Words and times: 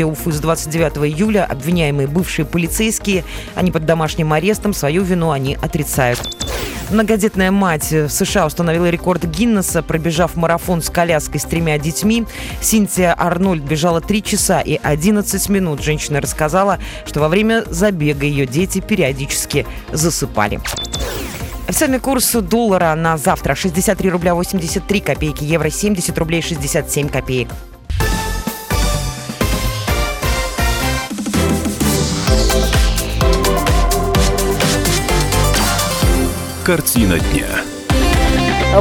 Уфы 0.00 0.32
с 0.32 0.40
29 0.40 1.12
июля 1.12 1.44
обвиняемые 1.44 2.08
бывшие 2.08 2.46
полицейские, 2.46 3.24
они 3.54 3.70
под 3.70 3.84
домашним 3.84 4.32
арестом, 4.32 4.72
свою 4.72 5.02
вину 5.02 5.32
они 5.32 5.54
отрицают. 5.60 6.18
Многодетная 6.90 7.50
мать 7.50 7.92
в 7.92 8.08
США 8.08 8.46
установила 8.46 8.88
рекорд 8.88 9.24
Гиннесса, 9.24 9.82
пробежав 9.82 10.34
марафон 10.34 10.80
с 10.80 10.88
коляской 10.88 11.38
с 11.40 11.44
тремя 11.44 11.76
детьми. 11.76 12.24
Синтия 12.62 13.14
Арнольд 13.18 13.64
бежала 13.64 14.00
3 14.00 14.22
часа 14.22 14.62
и 14.62 14.80
11 14.82 15.50
минут. 15.50 15.82
Женщина 15.82 16.22
рассказала, 16.22 16.78
что 17.04 17.20
во 17.20 17.28
время 17.28 17.62
забега 17.66 18.24
ее 18.24 18.46
дети 18.46 18.80
периодически 18.80 19.66
засыпали. 19.92 20.58
Официальный 21.68 22.00
курс 22.00 22.32
доллара 22.32 22.94
на 22.94 23.18
завтра 23.18 23.54
63 23.54 24.08
рубля 24.08 24.34
83 24.34 25.00
копейки, 25.00 25.44
евро 25.44 25.68
70 25.68 26.16
рублей 26.16 26.40
67 26.40 27.10
копеек. 27.10 27.48
Картина 36.64 37.18
дня. 37.18 37.48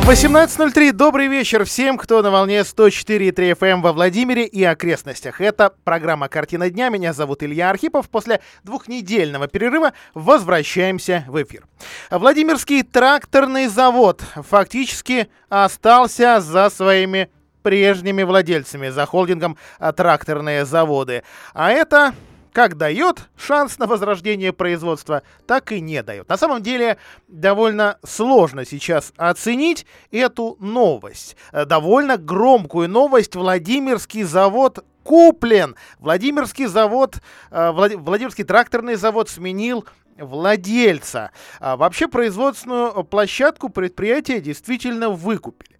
18.03. 0.03 0.91
Добрый 0.91 1.25
вечер 1.25 1.65
всем, 1.65 1.97
кто 1.97 2.21
на 2.21 2.29
волне 2.29 2.59
104.3 2.59 3.57
FM 3.57 3.67
эм 3.67 3.81
во 3.81 3.91
Владимире 3.91 4.45
и 4.45 4.63
окрестностях. 4.63 5.41
Это 5.41 5.73
программа 5.83 6.27
«Картина 6.27 6.69
дня». 6.69 6.89
Меня 6.89 7.11
зовут 7.11 7.41
Илья 7.41 7.71
Архипов. 7.71 8.07
После 8.07 8.39
двухнедельного 8.63 9.47
перерыва 9.47 9.93
возвращаемся 10.13 11.25
в 11.27 11.41
эфир. 11.41 11.65
Владимирский 12.11 12.83
тракторный 12.83 13.65
завод 13.65 14.21
фактически 14.35 15.27
остался 15.49 16.39
за 16.39 16.69
своими 16.69 17.31
прежними 17.63 18.21
владельцами, 18.21 18.89
за 18.89 19.07
холдингом 19.07 19.57
«Тракторные 19.95 20.65
заводы». 20.65 21.23
А 21.55 21.71
это 21.71 22.13
как 22.53 22.77
дает 22.77 23.29
шанс 23.37 23.79
на 23.79 23.87
возрождение 23.87 24.53
производства, 24.53 25.23
так 25.47 25.71
и 25.71 25.81
не 25.81 26.03
дает. 26.03 26.27
На 26.29 26.37
самом 26.37 26.61
деле 26.61 26.97
довольно 27.27 27.97
сложно 28.03 28.65
сейчас 28.65 29.13
оценить 29.17 29.85
эту 30.11 30.57
новость. 30.59 31.37
Э, 31.51 31.65
довольно 31.65 32.17
громкую 32.17 32.89
новость. 32.89 33.35
Владимирский 33.35 34.23
завод 34.23 34.85
куплен. 35.03 35.75
Владимирский 35.99 36.65
завод, 36.65 37.17
э, 37.51 37.71
Владимирский 37.71 38.43
тракторный 38.43 38.95
завод 38.95 39.29
сменил 39.29 39.85
владельца. 40.17 41.31
А 41.59 41.77
вообще 41.77 42.07
производственную 42.07 43.03
площадку 43.03 43.69
предприятия 43.69 44.41
действительно 44.41 45.09
выкупили. 45.09 45.79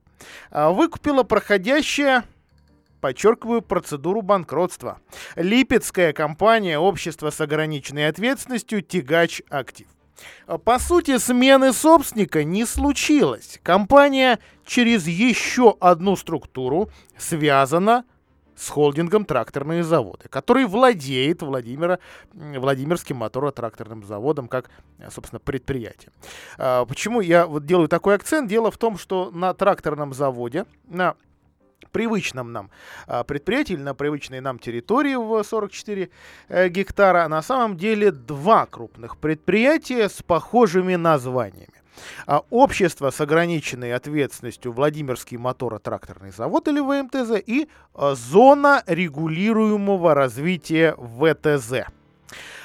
А 0.52 0.72
выкупила 0.72 1.24
проходящая 1.24 2.24
подчеркиваю 3.02 3.62
процедуру 3.62 4.22
банкротства. 4.22 5.00
Липецкая 5.36 6.14
компания 6.14 6.80
общество 6.80 7.32
с 7.32 7.42
ограниченной 7.42 8.08
ответственностью 8.08 8.82
«Тягач 8.82 9.42
Актив». 9.50 9.88
По 10.66 10.78
сути, 10.78 11.18
смены 11.18 11.74
собственника 11.74 12.44
не 12.44 12.66
случилось. 12.66 13.60
Компания 13.64 14.40
через 14.66 15.08
еще 15.08 15.76
одну 15.80 16.16
структуру 16.16 16.90
связана 17.18 18.06
с 18.56 18.70
холдингом 18.70 19.26
«Тракторные 19.26 19.84
заводы», 19.84 20.30
который 20.30 20.66
владеет 20.66 21.42
Владимира, 21.42 21.98
Владимирским 22.34 23.18
моторотракторным 23.18 24.04
заводом 24.04 24.48
как, 24.48 24.70
собственно, 25.10 25.40
предприятие. 25.40 26.12
А, 26.60 26.86
почему 26.86 27.22
я 27.22 27.48
вот 27.48 27.66
делаю 27.66 27.88
такой 27.88 28.14
акцент? 28.14 28.48
Дело 28.48 28.70
в 28.70 28.78
том, 28.78 29.00
что 29.00 29.32
на 29.32 29.56
тракторном 29.56 30.14
заводе, 30.14 30.66
на 30.86 31.16
привычном 31.92 32.52
нам 32.52 32.70
а, 33.08 33.24
предприятии 33.24 33.74
или 33.74 33.82
на 33.82 33.94
привычной 33.94 34.42
нам 34.42 34.60
территории 34.60 35.16
в 35.16 35.44
44 35.44 36.10
э, 36.48 36.70
гектара 36.70 37.28
на 37.28 37.42
самом 37.42 37.78
деле 37.78 38.12
два 38.12 38.66
крупных 38.66 39.18
предприятия 39.18 40.10
с 40.10 40.22
похожими 40.24 40.96
названиями. 40.96 41.74
А 42.26 42.42
общество 42.50 43.12
с 43.12 43.22
ограниченной 43.22 43.94
ответственностью 43.94 44.72
Владимирский 44.72 45.38
моторотракторный 45.38 46.32
завод 46.32 46.68
или 46.68 46.80
ВМТЗ 46.80 47.44
и 47.46 47.70
а, 47.94 48.16
зона 48.16 48.84
регулируемого 48.88 50.14
развития 50.14 50.96
ВТЗ. 50.96 51.88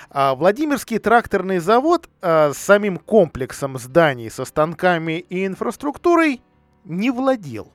Владимирский 0.09 0.98
тракторный 0.98 1.59
завод 1.59 2.09
с 2.22 2.54
самим 2.54 2.97
комплексом 2.97 3.76
зданий 3.76 4.31
со 4.31 4.44
станками 4.44 5.19
и 5.19 5.44
инфраструктурой 5.44 6.41
не 6.86 7.10
владел. 7.10 7.72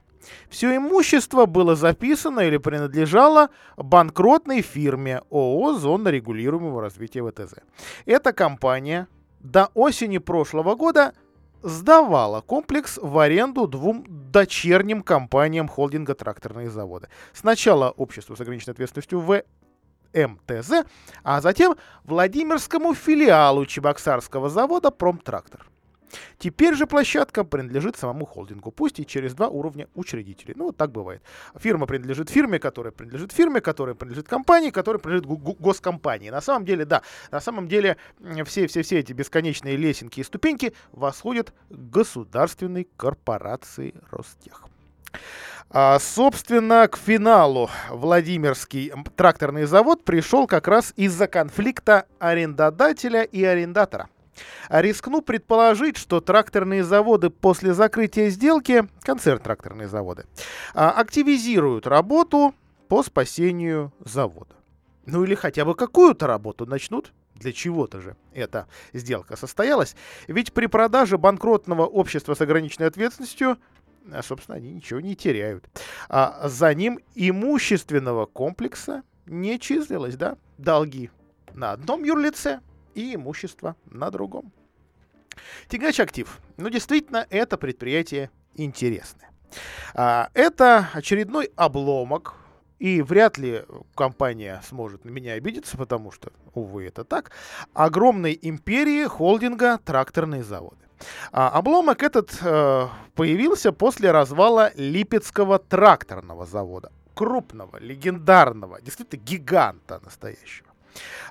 Все 0.50 0.76
имущество 0.76 1.46
было 1.46 1.76
записано 1.76 2.42
или 2.42 2.58
принадлежало 2.58 3.50
банкротной 3.78 4.62
фирме 4.62 5.22
ООО 5.30 5.74
«Зона 5.74 6.10
регулируемого 6.10 6.82
развития 6.82 7.24
ВТЗ». 7.24 7.56
Эта 8.06 8.34
компания 8.34 9.08
до 9.40 9.70
осени 9.74 10.18
прошлого 10.18 10.76
года 10.76 11.14
сдавала 11.64 12.42
комплекс 12.42 13.00
в 13.02 13.18
аренду 13.18 13.68
двум 13.68 14.06
дочерним 14.08 15.02
компаниям 15.02 15.68
холдинга 15.68 16.16
«Тракторные 16.16 16.70
заводы». 16.70 17.08
Сначала 17.34 17.92
обществу 17.92 18.36
с 18.36 18.42
ограниченной 18.42 18.74
ответственностью 18.74 19.20
в 19.20 19.44
МТЗ, 20.14 20.86
а 21.24 21.42
затем 21.42 21.76
Владимирскому 22.04 22.94
филиалу 22.94 23.66
Чебоксарского 23.66 24.50
завода 24.50 24.92
«Промтрактор». 24.92 25.71
Теперь 26.38 26.76
же 26.76 26.88
площадка 26.88 27.44
принадлежит 27.44 27.98
самому 27.98 28.26
холдингу, 28.26 28.72
пусть 28.72 29.00
и 29.00 29.06
через 29.06 29.34
два 29.34 29.48
уровня 29.48 29.88
учредителей. 29.96 30.54
Ну, 30.58 30.66
вот 30.66 30.78
так 30.78 30.92
бывает. 30.92 31.22
Фирма 31.58 31.86
принадлежит 31.86 32.30
фирме, 32.30 32.60
которая 32.60 32.92
принадлежит 32.92 33.32
фирме, 33.32 33.62
которая 33.62 33.96
принадлежит 33.96 34.28
компании, 34.28 34.70
которая 34.70 35.00
принадлежит 35.00 35.28
госкомпании. 35.60 36.30
На 36.30 36.42
самом 36.42 36.66
деле, 36.66 36.86
да, 36.86 37.02
на 37.32 37.40
самом 37.40 37.68
деле 37.68 37.98
все, 38.46 38.68
все, 38.68 38.82
все 38.82 39.00
эти 39.00 39.14
бесконечные 39.14 39.78
лесенки 39.78 40.20
и 40.20 40.24
ступеньки 40.24 40.74
восходят 40.92 41.54
к 41.70 41.76
государственной 41.76 42.88
корпорации 42.98 43.94
Ростех. 44.12 44.66
А, 45.70 46.00
собственно, 46.00 46.88
к 46.88 46.98
финалу 46.98 47.70
Владимирский 47.90 48.92
тракторный 49.16 49.66
завод 49.66 50.04
пришел 50.04 50.46
как 50.46 50.68
раз 50.68 50.94
из-за 50.98 51.28
конфликта 51.28 52.08
арендодателя 52.20 53.24
и 53.24 53.44
арендатора. 53.44 54.10
Рискну 54.70 55.22
предположить, 55.22 55.98
что 55.98 56.22
тракторные 56.22 56.84
заводы 56.84 57.30
после 57.30 57.74
закрытия 57.74 58.30
сделки, 58.30 58.88
концерн 59.02 59.40
тракторные 59.40 59.88
заводы, 59.88 60.26
а, 60.74 60.92
активизируют 60.92 61.88
работу 61.88 62.54
по 62.88 63.04
спасению 63.04 63.94
завода. 64.00 64.56
Ну 65.06 65.24
или 65.24 65.36
хотя 65.36 65.66
бы 65.66 65.76
какую-то 65.76 66.28
работу 66.28 66.66
начнут. 66.66 67.14
Для 67.36 67.54
чего-то 67.54 68.02
же 68.02 68.18
эта 68.34 68.68
сделка 68.94 69.36
состоялась. 69.36 69.96
Ведь 70.28 70.54
при 70.54 70.68
продаже 70.68 71.18
банкротного 71.18 71.88
общества 71.88 72.36
с 72.36 72.42
ограниченной 72.42 72.88
ответственностью 72.88 73.58
а, 74.12 74.24
собственно, 74.24 74.58
они 74.58 74.72
ничего 74.72 75.00
не 75.00 75.16
теряют. 75.16 75.66
А 76.10 76.48
за 76.48 76.74
ним 76.74 77.00
имущественного 77.16 78.26
комплекса 78.26 79.04
не 79.26 79.60
числилось, 79.60 80.16
да, 80.16 80.38
долги 80.58 81.10
на 81.54 81.72
одном 81.72 82.04
юрлице, 82.04 82.62
и 82.96 83.16
имущество 83.16 83.76
на 83.86 84.10
другом. 84.12 84.52
Тягач 85.68 86.00
актив. 86.00 86.40
Ну, 86.58 86.70
действительно, 86.70 87.26
это 87.30 87.58
предприятие 87.58 88.30
интересное. 88.56 89.30
А, 89.94 90.30
это 90.34 90.90
очередной 90.94 91.52
обломок, 91.56 92.36
и 92.80 93.02
вряд 93.02 93.38
ли 93.38 93.64
компания 93.96 94.62
сможет 94.68 95.06
на 95.06 95.10
меня 95.10 95.34
обидеться, 95.34 95.78
потому 95.78 96.12
что, 96.12 96.32
увы, 96.54 96.88
это 96.88 97.04
так, 97.04 97.32
огромной 97.74 98.38
империи 98.42 99.06
холдинга 99.06 99.78
«Тракторные 99.78 100.44
заводы». 100.44 100.78
А 101.32 101.50
обломок 101.50 102.04
этот 102.04 102.38
э, 102.42 102.88
появился 103.16 103.72
после 103.72 104.12
развала 104.12 104.72
Липецкого 104.76 105.60
тракторного 105.60 106.46
завода. 106.46 106.92
Крупного, 107.16 107.78
легендарного, 107.78 108.82
действительно 108.82 109.22
гиганта 109.22 110.00
настоящего. 110.04 110.71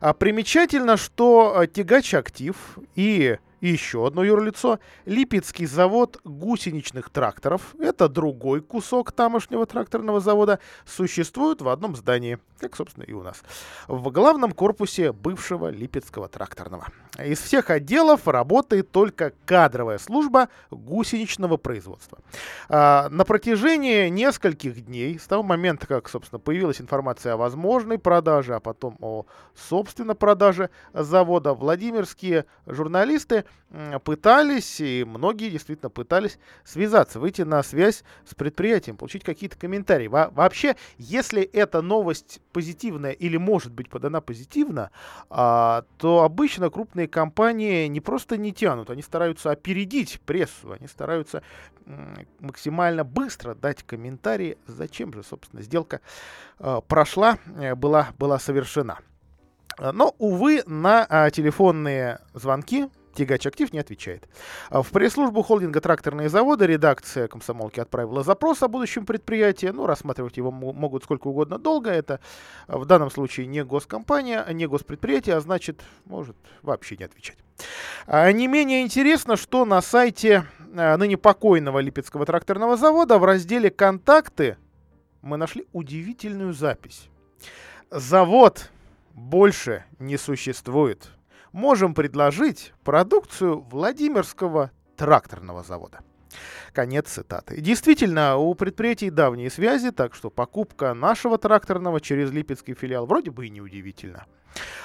А 0.01 0.13
примечательно, 0.13 0.97
что 0.97 1.63
э, 1.63 1.67
тягач 1.67 2.15
актив 2.15 2.57
и 2.95 3.39
и 3.61 3.69
еще 3.69 4.07
одно 4.07 4.25
юрлицо– 4.25 4.79
Липецкий 5.07 5.67
завод 5.67 6.21
гусеничных 6.25 7.11
тракторов. 7.11 7.75
Это 7.79 8.09
другой 8.09 8.61
кусок 8.61 9.13
тамошнего 9.13 9.67
тракторного 9.67 10.21
завода. 10.21 10.59
Существует 10.87 11.61
в 11.63 11.69
одном 11.69 11.97
здании, 11.97 12.39
как, 12.59 12.77
собственно, 12.77 13.05
и 13.05 13.13
у 13.13 13.23
нас. 13.23 13.43
В 13.89 14.11
главном 14.11 14.53
корпусе 14.53 15.13
бывшего 15.13 15.69
Липецкого 15.69 16.29
тракторного. 16.29 16.87
Из 17.19 17.39
всех 17.41 17.71
отделов 17.71 18.27
работает 18.27 18.91
только 18.91 19.33
кадровая 19.45 19.99
служба 19.99 20.49
гусеничного 20.71 21.57
производства. 21.57 22.19
А, 22.69 23.09
на 23.11 23.25
протяжении 23.25 24.09
нескольких 24.09 24.87
дней, 24.87 25.19
с 25.19 25.27
того 25.27 25.43
момента, 25.43 25.87
как, 25.87 26.09
собственно, 26.09 26.39
появилась 26.39 26.81
информация 26.81 27.35
о 27.35 27.37
возможной 27.37 27.99
продаже, 27.99 28.55
а 28.55 28.61
потом 28.61 28.97
о, 29.01 29.27
собственно, 29.55 30.15
продаже 30.15 30.71
завода, 30.95 31.53
владимирские 31.53 32.47
журналисты 32.67 33.45
пытались, 34.05 34.81
и 34.81 35.05
многие 35.07 35.49
действительно 35.49 35.91
пытались 35.91 36.39
связаться, 36.65 37.21
выйти 37.21 37.43
на 37.43 37.63
связь 37.63 38.03
с 38.29 38.35
предприятием, 38.35 38.97
получить 38.97 39.23
какие-то 39.23 39.57
комментарии. 39.57 40.09
Во 40.09 40.29
вообще, 40.31 40.75
если 40.99 41.43
эта 41.43 41.81
новость 41.81 42.41
позитивная 42.53 43.13
или 43.13 43.37
может 43.37 43.73
быть 43.73 43.89
подана 43.89 44.21
позитивно, 44.21 44.91
а, 45.29 45.85
то 45.99 46.25
обычно 46.25 46.69
крупные 46.71 47.07
компании 47.07 47.87
не 47.87 48.01
просто 48.01 48.37
не 48.37 48.53
тянут, 48.53 48.91
они 48.91 49.03
стараются 49.03 49.53
опередить 49.53 50.21
прессу, 50.23 50.73
они 50.73 50.89
стараются 50.89 51.43
максимально 52.41 53.05
быстро 53.05 53.55
дать 53.55 53.83
комментарии, 53.85 54.59
зачем 54.67 55.13
же, 55.13 55.23
собственно, 55.23 55.63
сделка 55.63 56.01
а, 56.59 56.81
прошла, 56.81 57.39
э, 57.57 57.77
была, 57.77 58.09
была 58.19 58.41
совершена. 58.41 58.99
Но, 59.79 60.15
увы, 60.19 60.63
на 60.67 61.07
а, 61.09 61.31
телефонные 61.31 62.19
звонки 62.35 62.89
Тягач 63.21 63.47
Актив 63.47 63.71
не 63.75 63.79
отвечает. 63.79 64.27
А 64.71 64.81
в 64.81 64.89
пресс-службу 64.89 65.43
холдинга 65.43 65.83
«Тракторные 65.83 66.31
заводы» 66.31 66.67
редакция 66.67 67.29
«Комсомолки» 67.29 67.79
отправила 67.79 68.23
запрос 68.23 68.63
о 68.63 68.69
будущем 68.69 69.05
предприятии. 69.05 69.67
Ну, 69.67 69.85
рассматривать 69.85 70.39
его 70.39 70.51
могут 70.51 71.05
сколько 71.05 71.29
угодно 71.29 71.59
долго. 71.59 71.91
Это 71.91 72.21
а, 72.67 72.79
в 72.79 72.87
данном 72.87 73.11
случае 73.11 73.47
не 73.47 73.63
госкомпания, 73.63 74.47
не 74.51 74.67
госпредприятие, 74.67 75.37
а 75.37 75.41
значит, 75.41 75.83
может 76.07 76.35
вообще 76.63 76.97
не 76.97 77.05
отвечать. 77.05 77.37
А 78.07 78.33
не 78.33 78.47
менее 78.47 78.81
интересно, 78.81 79.37
что 79.37 79.67
на 79.67 79.83
сайте 79.83 80.47
ныне 80.73 81.19
покойного 81.19 81.81
Липецкого 81.81 82.25
тракторного 82.25 82.79
завода 82.79 83.19
в 83.19 83.25
разделе 83.27 83.69
«Контакты» 83.69 84.57
мы 85.21 85.37
нашли 85.37 85.67
удивительную 85.75 86.55
запись. 86.55 87.11
Завод 87.91 88.71
больше 89.13 89.85
не 89.99 90.17
существует. 90.17 91.11
Можем 91.53 91.95
предложить 91.95 92.73
продукцию 92.85 93.61
Владимирского 93.61 94.71
тракторного 94.97 95.63
завода. 95.63 96.01
Конец 96.73 97.09
цитаты. 97.09 97.61
Действительно, 97.61 98.37
у 98.37 98.55
предприятий 98.55 99.11
давние 99.11 99.51
связи, 99.51 99.91
так 99.91 100.15
что 100.15 100.31
покупка 100.31 100.95
нашего 100.95 101.39
тракторного 101.39 102.01
через 102.01 102.31
Липецкий 102.31 102.75
филиал 102.75 103.07
вроде 103.07 103.33
бы 103.33 103.47
и 103.47 103.51
не 103.51 103.61
удивительно. 103.61 104.27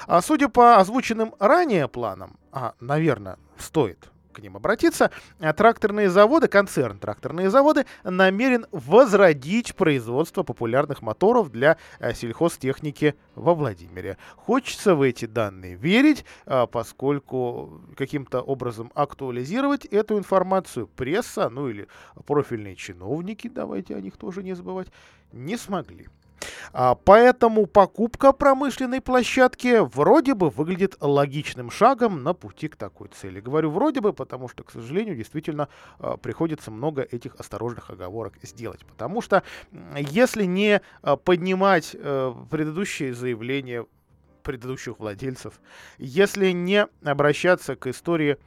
А 0.06 0.20
судя 0.22 0.48
по 0.48 0.78
озвученным 0.78 1.34
ранее 1.38 1.86
планам, 1.86 2.38
а, 2.50 2.74
наверное, 2.80 3.38
стоит 3.58 4.10
к 4.36 4.42
ним 4.42 4.56
обратиться, 4.56 5.10
а 5.40 5.52
тракторные 5.52 6.10
заводы, 6.10 6.46
концерн 6.46 6.98
тракторные 6.98 7.48
заводы 7.50 7.86
намерен 8.04 8.66
возродить 8.70 9.74
производство 9.74 10.42
популярных 10.42 11.00
моторов 11.00 11.50
для 11.50 11.78
э, 11.98 12.12
сельхозтехники 12.12 13.14
во 13.34 13.54
Владимире. 13.54 14.18
Хочется 14.36 14.94
в 14.94 15.00
эти 15.00 15.24
данные 15.24 15.74
верить, 15.74 16.24
а, 16.44 16.66
поскольку 16.66 17.80
каким-то 17.96 18.42
образом 18.42 18.92
актуализировать 18.94 19.86
эту 19.86 20.18
информацию 20.18 20.86
пресса, 20.86 21.48
ну 21.48 21.68
или 21.68 21.88
профильные 22.26 22.76
чиновники, 22.76 23.48
давайте 23.48 23.96
о 23.96 24.00
них 24.00 24.16
тоже 24.18 24.42
не 24.42 24.54
забывать, 24.54 24.88
не 25.32 25.56
смогли. 25.56 26.08
А, 26.72 26.94
поэтому 26.94 27.66
покупка 27.66 28.32
промышленной 28.32 29.00
площадки 29.00 29.78
вроде 29.80 30.34
бы 30.34 30.50
выглядит 30.50 30.96
логичным 31.00 31.70
шагом 31.70 32.22
на 32.22 32.34
пути 32.34 32.68
к 32.68 32.76
такой 32.76 33.08
цели. 33.08 33.40
Говорю 33.40 33.70
вроде 33.70 34.00
бы, 34.00 34.12
потому 34.12 34.48
что, 34.48 34.64
к 34.64 34.70
сожалению, 34.70 35.16
действительно 35.16 35.68
а, 35.98 36.16
приходится 36.16 36.70
много 36.70 37.02
этих 37.02 37.34
осторожных 37.36 37.90
оговорок 37.90 38.34
сделать. 38.42 38.84
Потому 38.84 39.22
что 39.22 39.42
если 39.96 40.44
не 40.44 40.80
а, 41.02 41.16
поднимать 41.16 41.94
э, 41.94 42.34
предыдущие 42.50 43.14
заявления 43.14 43.86
предыдущих 44.42 45.00
владельцев, 45.00 45.60
если 45.98 46.52
не 46.52 46.86
обращаться 47.02 47.74
к 47.74 47.88
истории 47.88 48.38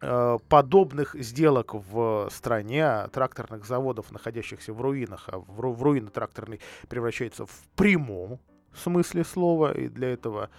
подобных 0.00 1.14
сделок 1.14 1.74
в 1.74 2.28
стране, 2.30 3.06
тракторных 3.12 3.64
заводов, 3.64 4.12
находящихся 4.12 4.72
в 4.72 4.80
руинах, 4.80 5.28
а 5.28 5.38
в, 5.38 5.60
ру, 5.60 5.72
в 5.72 5.82
руины 5.82 6.10
тракторный 6.10 6.60
превращается 6.88 7.46
в 7.46 7.62
прямом 7.76 8.38
смысле 8.74 9.24
слова, 9.24 9.72
и 9.72 9.88
для 9.88 10.12
этого 10.12 10.50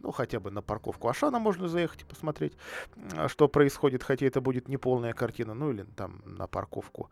ну, 0.00 0.12
хотя 0.12 0.40
бы 0.40 0.50
на 0.50 0.62
парковку 0.62 1.08
Ашана 1.08 1.38
можно 1.38 1.68
заехать 1.68 2.02
и 2.02 2.04
посмотреть, 2.04 2.54
что 3.26 3.48
происходит, 3.48 4.02
хотя 4.02 4.26
это 4.26 4.40
будет 4.40 4.68
не 4.68 4.76
полная 4.76 5.12
картина, 5.12 5.54
ну, 5.54 5.70
или 5.70 5.82
там 5.96 6.22
на 6.24 6.46
парковку 6.46 7.10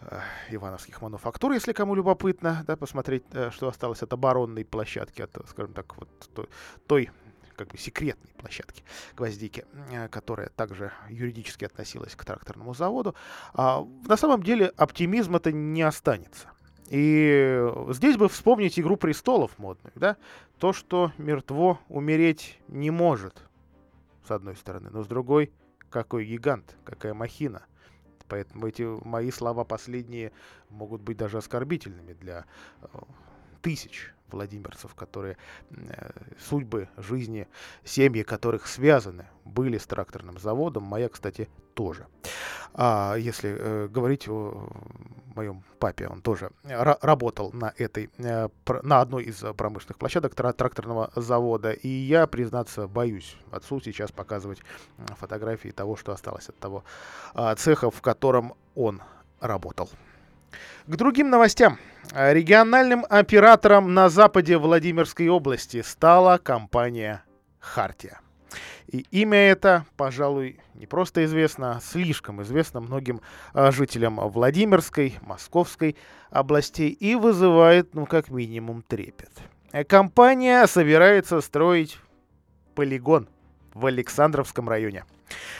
э, 0.00 0.18
Ивановских 0.50 1.02
мануфактур, 1.02 1.52
если 1.52 1.72
кому 1.72 1.94
любопытно, 1.94 2.64
да, 2.66 2.76
посмотреть, 2.76 3.24
э, 3.32 3.50
что 3.50 3.68
осталось 3.68 4.02
от 4.02 4.12
оборонной 4.12 4.64
площадки, 4.64 5.22
от, 5.22 5.36
скажем 5.48 5.74
так, 5.74 5.96
вот 5.96 6.08
той, 6.34 6.48
той 6.86 7.10
как 7.56 7.68
бы 7.68 7.78
секретной 7.78 8.30
площадки 8.34 8.84
гвоздики, 9.16 9.64
э, 9.90 10.08
которая 10.08 10.50
также 10.50 10.92
юридически 11.08 11.64
относилась 11.64 12.14
к 12.14 12.24
тракторному 12.24 12.74
заводу. 12.74 13.14
А, 13.54 13.86
на 14.06 14.16
самом 14.16 14.42
деле 14.42 14.72
оптимизм 14.76 15.36
это 15.36 15.52
не 15.52 15.82
останется. 15.82 16.48
И 16.88 17.68
здесь 17.88 18.16
бы 18.16 18.28
вспомнить 18.28 18.78
«Игру 18.78 18.96
престолов» 18.96 19.58
модную, 19.58 19.92
да? 19.96 20.16
То, 20.58 20.72
что 20.72 21.12
мертво 21.18 21.80
умереть 21.88 22.60
не 22.68 22.90
может, 22.90 23.42
с 24.26 24.30
одной 24.30 24.56
стороны, 24.56 24.90
но 24.90 25.02
с 25.02 25.08
другой, 25.08 25.52
какой 25.90 26.24
гигант, 26.24 26.76
какая 26.84 27.12
махина. 27.12 27.62
Поэтому 28.28 28.66
эти 28.66 28.82
мои 28.82 29.30
слова 29.30 29.64
последние 29.64 30.32
могут 30.68 31.00
быть 31.00 31.16
даже 31.16 31.38
оскорбительными 31.38 32.12
для 32.12 32.44
э, 32.82 32.86
тысяч 33.62 34.12
владимирцев, 34.30 34.94
которые 34.94 35.36
э, 35.70 36.10
судьбы 36.38 36.88
жизни, 36.96 37.48
семьи 37.84 38.22
которых 38.22 38.66
связаны, 38.66 39.26
были 39.44 39.78
с 39.78 39.86
тракторным 39.86 40.38
заводом. 40.38 40.84
Моя, 40.84 41.08
кстати, 41.08 41.48
тоже. 41.74 42.06
А 42.74 43.14
если 43.16 43.56
э, 43.58 43.88
говорить 43.88 44.28
о 44.28 44.68
моем 45.34 45.62
папе, 45.78 46.08
он 46.08 46.22
тоже 46.22 46.50
работал 46.64 47.50
на 47.52 47.72
этой, 47.76 48.10
э, 48.18 48.48
на 48.82 49.00
одной 49.00 49.24
из 49.24 49.44
промышленных 49.56 49.98
площадок 49.98 50.34
тра 50.34 50.52
тракторного 50.52 51.10
завода. 51.14 51.72
И 51.72 51.88
я, 51.88 52.26
признаться, 52.26 52.88
боюсь 52.88 53.36
отцу 53.50 53.80
сейчас 53.80 54.10
показывать 54.10 54.60
фотографии 55.18 55.68
того, 55.68 55.96
что 55.96 56.12
осталось 56.12 56.48
от 56.48 56.58
того 56.58 56.84
э, 57.34 57.54
цеха, 57.56 57.90
в 57.90 58.00
котором 58.00 58.54
он 58.74 59.02
работал. 59.40 59.88
К 60.86 60.96
другим 60.96 61.30
новостям. 61.30 61.78
Региональным 62.14 63.04
оператором 63.08 63.92
на 63.92 64.08
западе 64.08 64.56
Владимирской 64.58 65.28
области 65.28 65.82
стала 65.82 66.38
компания 66.38 67.24
«Хартия». 67.58 68.20
И 68.86 69.04
имя 69.10 69.38
это, 69.38 69.84
пожалуй, 69.96 70.60
не 70.74 70.86
просто 70.86 71.24
известно, 71.24 71.76
а 71.76 71.80
слишком 71.80 72.42
известно 72.42 72.80
многим 72.80 73.20
а, 73.52 73.72
жителям 73.72 74.20
Владимирской, 74.20 75.18
Московской 75.22 75.96
областей 76.30 76.90
и 76.90 77.16
вызывает, 77.16 77.94
ну, 77.94 78.06
как 78.06 78.30
минимум, 78.30 78.82
трепет. 78.82 79.32
Компания 79.88 80.64
собирается 80.68 81.40
строить 81.40 81.98
полигон 82.76 83.28
в 83.76 83.86
Александровском 83.86 84.68
районе. 84.68 85.04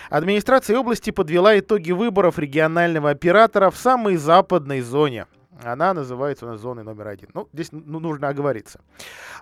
Администрация 0.09 0.79
области 0.79 1.11
подвела 1.11 1.59
итоги 1.59 1.93
выборов 1.93 2.39
регионального 2.39 3.11
оператора 3.11 3.71
в 3.71 3.77
самой 3.77 4.17
западной 4.17 4.81
зоне. 4.81 5.27
Она 5.63 5.95
называется 5.95 6.47
у 6.47 6.49
нас 6.49 6.61
зоной 6.61 6.83
номер 6.83 7.09
один. 7.09 7.29
Ну, 7.35 7.49
здесь 7.53 7.73
ну, 7.73 8.01
нужно 8.01 8.29
оговориться. 8.29 8.81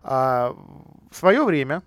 А, 0.02 0.56
в 1.10 1.16
свое 1.16 1.44
время, 1.44 1.82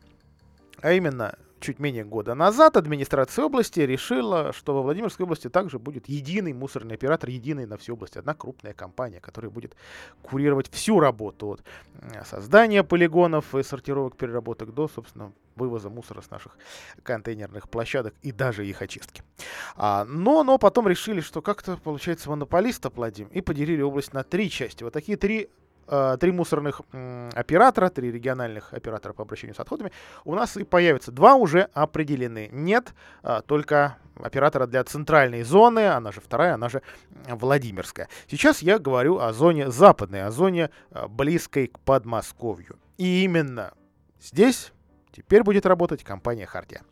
а 0.81 0.93
именно 0.93 1.35
чуть 1.59 1.79
менее 1.79 2.05
года 2.05 2.35
назад 2.35 2.77
администрация 2.77 3.45
области 3.45 3.79
решила, 3.79 4.53
что 4.53 4.73
во 4.73 4.81
Владимирской 4.81 5.23
области 5.23 5.49
также 5.49 5.79
будет 5.79 6.07
единый 6.07 6.53
мусорный 6.53 6.95
оператор, 6.95 7.29
единый 7.29 7.65
на 7.65 7.77
всю 7.77 7.93
область. 7.93 8.15
Одна 8.15 8.33
крупная 8.33 8.73
компания, 8.73 9.19
которая 9.19 9.49
будет 9.49 9.75
курировать 10.21 10.69
всю 10.71 10.99
работу 10.99 11.57
от 11.57 12.27
создания 12.27 12.83
полигонов 12.83 13.55
и 13.55 13.63
сортировок 13.63 14.15
переработок 14.15 14.73
до, 14.73 14.87
собственно, 14.87 15.31
вывоза 15.57 15.89
мусора 15.89 16.21
с 16.21 16.29
наших 16.29 16.57
контейнерных 17.03 17.69
площадок 17.69 18.13
и 18.21 18.31
даже 18.31 18.65
их 18.65 18.81
очистки. 18.81 19.23
А, 19.75 20.05
но, 20.05 20.43
но 20.43 20.57
потом 20.57 20.87
решили, 20.87 21.21
что 21.21 21.41
как-то 21.41 21.77
получается 21.77 22.29
монополист 22.29 22.85
оплатим 22.85 23.27
и 23.27 23.41
поделили 23.41 23.81
область 23.81 24.13
на 24.13 24.23
три 24.23 24.49
части. 24.49 24.83
Вот 24.83 24.93
такие 24.93 25.17
три 25.17 25.49
э, 25.87 26.17
три 26.19 26.31
мусорных 26.31 26.81
оператора, 27.33 27.89
три 27.89 28.11
региональных 28.11 28.73
оператора 28.73 29.13
по 29.13 29.23
обращению 29.23 29.55
с 29.55 29.59
отходами, 29.59 29.91
у 30.25 30.35
нас 30.35 30.57
и 30.57 30.63
появится. 30.63 31.11
Два 31.11 31.35
уже 31.35 31.69
определены. 31.73 32.49
Нет 32.51 32.93
э, 33.23 33.41
только 33.45 33.97
оператора 34.15 34.67
для 34.67 34.83
центральной 34.83 35.43
зоны, 35.43 35.87
она 35.87 36.11
же 36.11 36.21
вторая, 36.21 36.55
она 36.55 36.69
же 36.69 36.81
Владимирская. 37.27 38.09
Сейчас 38.27 38.61
я 38.61 38.79
говорю 38.79 39.19
о 39.19 39.33
зоне 39.33 39.69
западной, 39.71 40.23
о 40.23 40.31
зоне 40.31 40.69
э, 40.91 41.07
близкой 41.07 41.67
к 41.67 41.79
Подмосковью. 41.79 42.77
И 42.97 43.23
именно 43.23 43.73
здесь 44.19 44.73
Теперь 45.17 45.41
будет 45.41 45.65
работать 45.65 46.03
компания 46.03 46.45
«Хартия». 46.45 46.83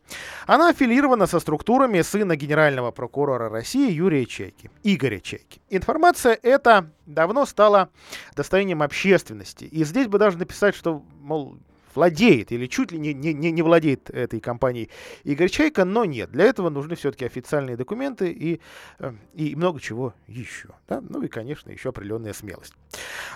Она 0.48 0.70
аффилирована 0.70 1.28
со 1.28 1.38
структурами 1.38 2.02
сына 2.02 2.34
генерального 2.34 2.90
прокурора 2.90 3.48
России 3.48 3.92
Юрия 3.92 4.26
Чайки, 4.26 4.68
Игоря 4.82 5.20
Чайки. 5.20 5.60
Информация 5.70 6.36
эта 6.42 6.90
давно 7.06 7.46
стала 7.46 7.88
достоянием 8.34 8.82
общественности. 8.82 9.66
И 9.66 9.84
здесь 9.84 10.08
бы 10.08 10.18
даже 10.18 10.38
написать, 10.38 10.74
что, 10.74 11.04
мол, 11.20 11.56
владеет 11.96 12.52
или 12.52 12.66
чуть 12.66 12.92
ли 12.92 12.98
не, 12.98 13.14
не, 13.14 13.32
не 13.32 13.62
владеет 13.62 14.10
этой 14.10 14.40
компанией 14.40 14.90
Игорь 15.24 15.48
Чайка, 15.48 15.84
но 15.84 16.04
нет. 16.04 16.30
Для 16.30 16.44
этого 16.44 16.68
нужны 16.68 16.94
все-таки 16.96 17.24
официальные 17.24 17.76
документы 17.76 18.30
и, 18.30 18.60
э, 18.98 19.12
и 19.34 19.56
много 19.56 19.80
чего 19.80 20.14
еще. 20.26 20.70
Да? 20.88 21.00
Ну 21.00 21.22
и, 21.22 21.28
конечно, 21.28 21.70
еще 21.70 21.88
определенная 21.88 22.32
смелость. 22.32 22.74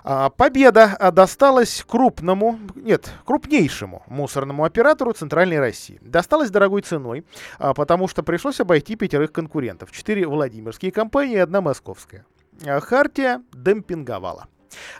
А, 0.04 0.30
победа 0.30 0.96
а, 0.98 1.10
досталась 1.10 1.84
крупному, 1.86 2.58
нет, 2.74 3.10
крупнейшему 3.24 4.02
мусорному 4.06 4.64
оператору 4.64 5.12
Центральной 5.12 5.58
России. 5.58 5.98
Досталась 6.02 6.50
дорогой 6.50 6.82
ценой, 6.82 7.24
а, 7.58 7.74
потому 7.74 8.08
что 8.08 8.22
пришлось 8.22 8.60
обойти 8.60 8.96
пятерых 8.96 9.32
конкурентов. 9.32 9.90
Четыре 9.92 10.26
владимирские 10.26 10.92
компании 10.92 11.36
и 11.36 11.38
одна 11.38 11.60
московская. 11.60 12.24
Хартия 12.64 13.42
демпинговала. 13.52 14.46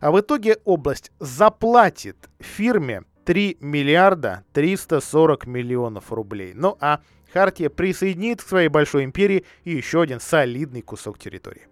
А 0.00 0.11
в 0.11 0.21
итоге 0.21 0.59
область 0.64 1.12
заплатит 1.19 2.17
фирме 2.40 3.05
3 3.25 3.59
миллиарда 3.61 4.45
340 4.53 5.47
миллионов 5.47 6.12
рублей. 6.12 6.53
Ну 6.55 6.77
а 6.81 7.00
Хартия 7.33 7.71
присоединит 7.71 8.43
к 8.43 8.49
своей 8.49 8.69
большой 8.69 9.05
империи 9.05 9.45
еще 9.65 10.03
один 10.03 10.21
солидный 10.21 10.83
кусок 10.83 11.19
территории. 11.19 11.69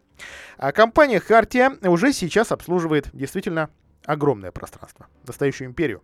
А 0.56 0.72
компания 0.72 1.20
Хартия 1.20 1.76
уже 1.82 2.12
сейчас 2.12 2.52
обслуживает 2.52 3.08
действительно 3.12 3.70
огромное 4.04 4.50
пространство, 4.50 5.06
настоящую 5.26 5.68
империю. 5.68 6.02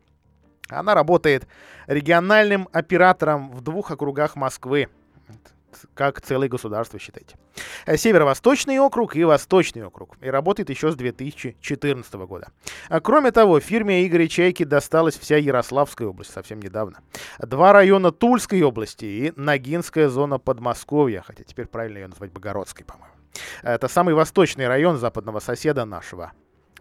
Она 0.69 0.95
работает 0.95 1.47
региональным 1.87 2.69
оператором 2.73 3.51
в 3.51 3.61
двух 3.61 3.91
округах 3.91 4.37
Москвы 4.37 4.89
как 5.95 6.21
целое 6.21 6.49
государство, 6.49 6.99
считайте. 6.99 7.37
Э, 7.87 7.97
Северо-Восточный 7.97 8.79
округ 8.79 9.17
и 9.17 9.25
Восточный 9.25 9.85
округ. 9.85 10.17
И 10.21 10.29
работает 10.29 10.71
еще 10.71 10.91
с 10.91 10.97
2014 10.97 12.15
года. 12.15 12.49
А 12.89 13.01
кроме 13.01 13.31
того, 13.31 13.61
фирме 13.61 14.07
Игоря 14.07 14.29
Чайки 14.29 14.65
досталась 14.65 15.19
вся 15.19 15.37
Ярославская 15.37 16.09
область 16.09 16.33
совсем 16.33 16.61
недавно. 16.61 16.99
Два 17.39 17.73
района 17.73 18.13
Тульской 18.13 18.63
области 18.63 19.05
и 19.05 19.33
Ногинская 19.37 20.09
зона 20.09 20.39
Подмосковья, 20.39 21.23
хотя 21.27 21.45
теперь 21.45 21.67
правильно 21.67 21.99
ее 21.99 22.09
назвать 22.09 22.33
Богородской, 22.33 22.85
по-моему. 22.85 23.15
Это 23.63 23.89
самый 23.89 24.15
восточный 24.15 24.69
район 24.69 24.99
западного 24.99 25.41
соседа 25.41 25.85
нашего 25.85 26.33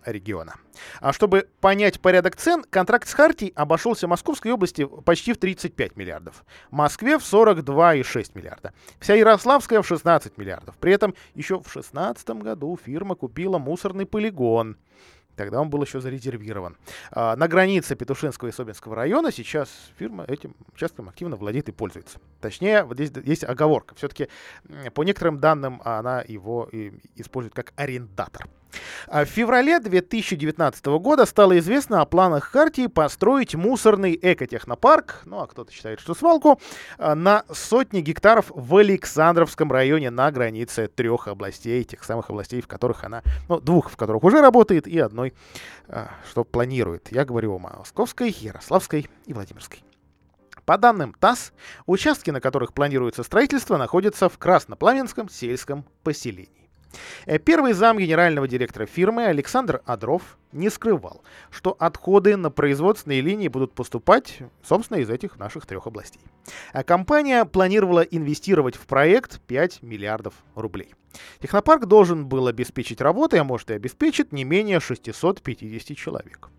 региона. 0.05 0.55
А 1.00 1.13
чтобы 1.13 1.48
понять 1.62 2.00
порядок 2.00 2.36
цен, 2.36 2.63
контракт 2.69 3.07
с 3.07 3.13
Хартией 3.13 3.53
обошелся 3.55 4.07
Московской 4.07 4.51
области 4.51 4.86
почти 5.05 5.33
в 5.33 5.38
35 5.38 5.95
миллиардов, 5.98 6.43
Москве 6.72 7.17
в 7.17 7.22
42,6 7.22 8.31
миллиарда, 8.33 8.74
вся 9.00 9.15
Ярославская 9.15 9.81
в 9.81 9.88
16 9.88 10.38
миллиардов. 10.38 10.75
При 10.77 10.93
этом 10.93 11.13
еще 11.36 11.55
в 11.55 11.63
2016 11.63 12.29
году 12.41 12.77
фирма 12.83 13.15
купила 13.15 13.57
мусорный 13.57 14.05
полигон. 14.05 14.77
Тогда 15.36 15.62
он 15.62 15.69
был 15.69 15.81
еще 15.81 16.00
зарезервирован. 16.00 16.77
А, 17.12 17.36
на 17.36 17.48
границе 17.48 17.95
Петушинского 17.95 18.50
и 18.50 18.51
Собинского 18.51 18.95
района 18.95 19.31
сейчас 19.31 19.69
фирма 19.98 20.25
этим 20.25 20.55
участком 20.74 21.10
активно 21.10 21.36
владеет 21.36 21.69
и 21.69 21.72
пользуется. 21.72 22.19
Точнее, 22.39 22.83
вот 22.83 22.98
здесь 22.98 23.12
есть 23.25 23.43
оговорка. 23.43 23.95
Все-таки 23.95 24.27
по 24.93 25.03
некоторым 25.03 25.39
данным 25.39 25.81
она 25.83 26.24
его 26.27 26.69
использует 27.15 27.55
как 27.55 27.74
арендатор. 27.75 28.48
А 29.08 29.25
в 29.25 29.27
феврале 29.27 29.80
2019 29.80 30.86
года 30.86 31.25
стало 31.25 31.58
известно 31.60 32.01
о 32.01 32.06
планах 32.06 32.46
Хартии 32.46 32.88
построить 32.88 33.56
мусорный 33.56 34.18
экотехнопарк, 34.22 35.22
ну 35.25 35.39
а 35.39 35.48
кто-то 35.48 35.72
считает, 35.72 36.00
что 36.00 36.13
свалку, 36.13 36.60
а, 36.98 37.15
на 37.15 37.44
сотни 37.51 38.01
гектаров 38.01 38.48
в 38.50 38.75
Александровском 38.75 39.72
районе 39.72 40.10
на 40.10 40.32
границе 40.32 40.88
трех 40.88 41.27
областей, 41.27 41.84
тех 41.84 42.03
самых 42.03 42.30
областей, 42.30 42.62
в 42.62 42.68
которых 42.68 43.03
она, 43.03 43.22
ну, 43.50 43.60
двух, 43.60 43.89
в 43.89 43.98
которых 43.98 44.24
уже 44.24 44.42
работает, 44.42 44.88
и 44.88 45.00
одной, 45.00 45.34
а, 45.88 46.10
что 46.30 46.44
планирует. 46.44 47.12
Я 47.12 47.25
говорю 47.25 47.56
о 47.56 47.60
Московской, 47.60 48.32
Ярославской 48.32 49.10
и 49.25 49.34
Владимирской. 49.34 49.84
По 50.65 50.77
данным 50.77 51.13
ТАСС, 51.20 51.51
участки, 51.86 52.30
на 52.30 52.39
которых 52.39 52.74
планируется 52.74 53.24
строительство, 53.24 53.77
находятся 53.77 54.30
в 54.30 54.38
Краснопламенском 54.38 55.30
сельском 55.30 55.86
поселении. 56.03 56.62
Э, 57.25 57.39
первый 57.39 57.73
зам 57.73 57.97
генерального 57.97 58.47
директора 58.47 58.85
фирмы 58.85 59.25
Александр 59.25 59.81
Адров 59.85 60.38
не 60.51 60.69
скрывал, 60.69 61.23
что 61.50 61.75
отходы 61.79 62.38
на 62.38 62.51
производственные 62.51 63.21
линии 63.21 63.47
будут 63.47 63.73
поступать, 63.73 64.39
собственно, 64.63 64.97
из 64.97 65.09
этих 65.09 65.38
наших 65.38 65.65
трех 65.65 65.88
областей. 65.88 66.21
А 66.73 66.83
компания 66.83 67.45
планировала 67.45 68.01
инвестировать 68.01 68.75
в 68.75 68.85
проект 68.85 69.41
5 69.41 69.81
миллиардов 69.81 70.33
рублей. 70.55 70.93
Технопарк 71.39 71.85
должен 71.85 72.27
был 72.27 72.47
обеспечить 72.47 73.01
работой, 73.01 73.39
а 73.39 73.43
может 73.43 73.69
и 73.71 73.73
обеспечит 73.73 74.31
не 74.31 74.43
менее 74.43 74.79
650 74.79 75.97
человек. 75.97 76.50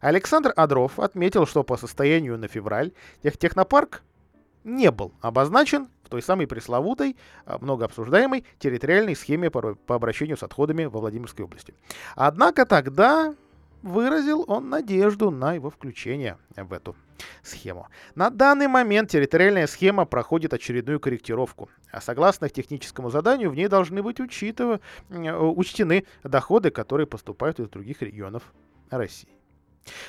Александр 0.00 0.52
Адров 0.56 0.98
отметил, 0.98 1.46
что 1.46 1.62
по 1.62 1.76
состоянию 1.76 2.36
на 2.36 2.48
февраль 2.48 2.92
технопарк 3.22 4.02
не 4.64 4.90
был 4.90 5.12
обозначен 5.20 5.88
той 6.12 6.20
самой 6.20 6.46
пресловутой, 6.46 7.16
а, 7.46 7.56
много 7.58 7.86
обсуждаемой 7.86 8.44
территориальной 8.58 9.16
схеме 9.16 9.48
по, 9.50 9.78
обращению 9.88 10.36
с 10.36 10.42
отходами 10.42 10.84
во 10.84 11.00
Владимирской 11.00 11.46
области. 11.46 11.74
Однако 12.16 12.66
тогда 12.66 13.34
выразил 13.80 14.44
он 14.46 14.68
надежду 14.68 15.30
на 15.30 15.54
его 15.54 15.70
включение 15.70 16.36
в 16.54 16.74
эту 16.74 16.94
схему. 17.42 17.88
На 18.14 18.28
данный 18.28 18.68
момент 18.68 19.10
территориальная 19.10 19.66
схема 19.66 20.04
проходит 20.04 20.52
очередную 20.52 21.00
корректировку. 21.00 21.70
А 21.90 22.02
согласно 22.02 22.50
техническому 22.50 23.08
заданию, 23.08 23.48
в 23.48 23.54
ней 23.54 23.68
должны 23.68 24.02
быть 24.02 24.20
учитывы, 24.20 24.80
учтены 25.08 26.04
доходы, 26.22 26.70
которые 26.70 27.06
поступают 27.06 27.58
из 27.58 27.70
других 27.70 28.02
регионов 28.02 28.42
России. 28.90 29.30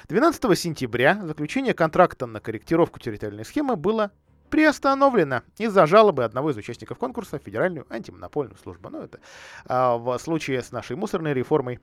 12 0.09 0.59
сентября 0.59 1.21
заключение 1.23 1.73
контракта 1.73 2.25
на 2.25 2.41
корректировку 2.41 2.99
территориальной 2.99 3.45
схемы 3.45 3.77
было 3.77 4.11
приостановлена 4.53 5.41
из-за 5.57 5.87
жалобы 5.87 6.23
одного 6.23 6.51
из 6.51 6.57
участников 6.57 6.99
конкурса 6.99 7.39
в 7.39 7.41
Федеральную 7.41 7.87
антимонопольную 7.89 8.55
службу. 8.59 8.87
Ну, 8.91 9.01
это 9.01 9.19
а, 9.65 9.97
в 9.97 10.15
случае 10.19 10.61
с 10.61 10.71
нашей 10.71 10.95
мусорной 10.95 11.33
реформой 11.33 11.79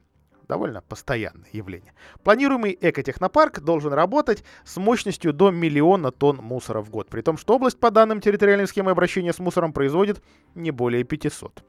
довольно 0.46 0.80
постоянное 0.80 1.48
явление. 1.52 1.94
Планируемый 2.22 2.78
экотехнопарк 2.80 3.58
должен 3.58 3.92
работать 3.92 4.44
с 4.64 4.76
мощностью 4.76 5.32
до 5.32 5.50
миллиона 5.50 6.12
тонн 6.12 6.36
мусора 6.36 6.80
в 6.80 6.90
год, 6.90 7.08
при 7.08 7.22
том, 7.22 7.38
что 7.38 7.56
область, 7.56 7.80
по 7.80 7.90
данным 7.90 8.20
территориальной 8.20 8.68
схемы 8.68 8.92
обращения 8.92 9.32
с 9.32 9.40
мусором, 9.40 9.72
производит 9.72 10.22
не 10.54 10.70
более 10.70 11.02
500. 11.02 11.64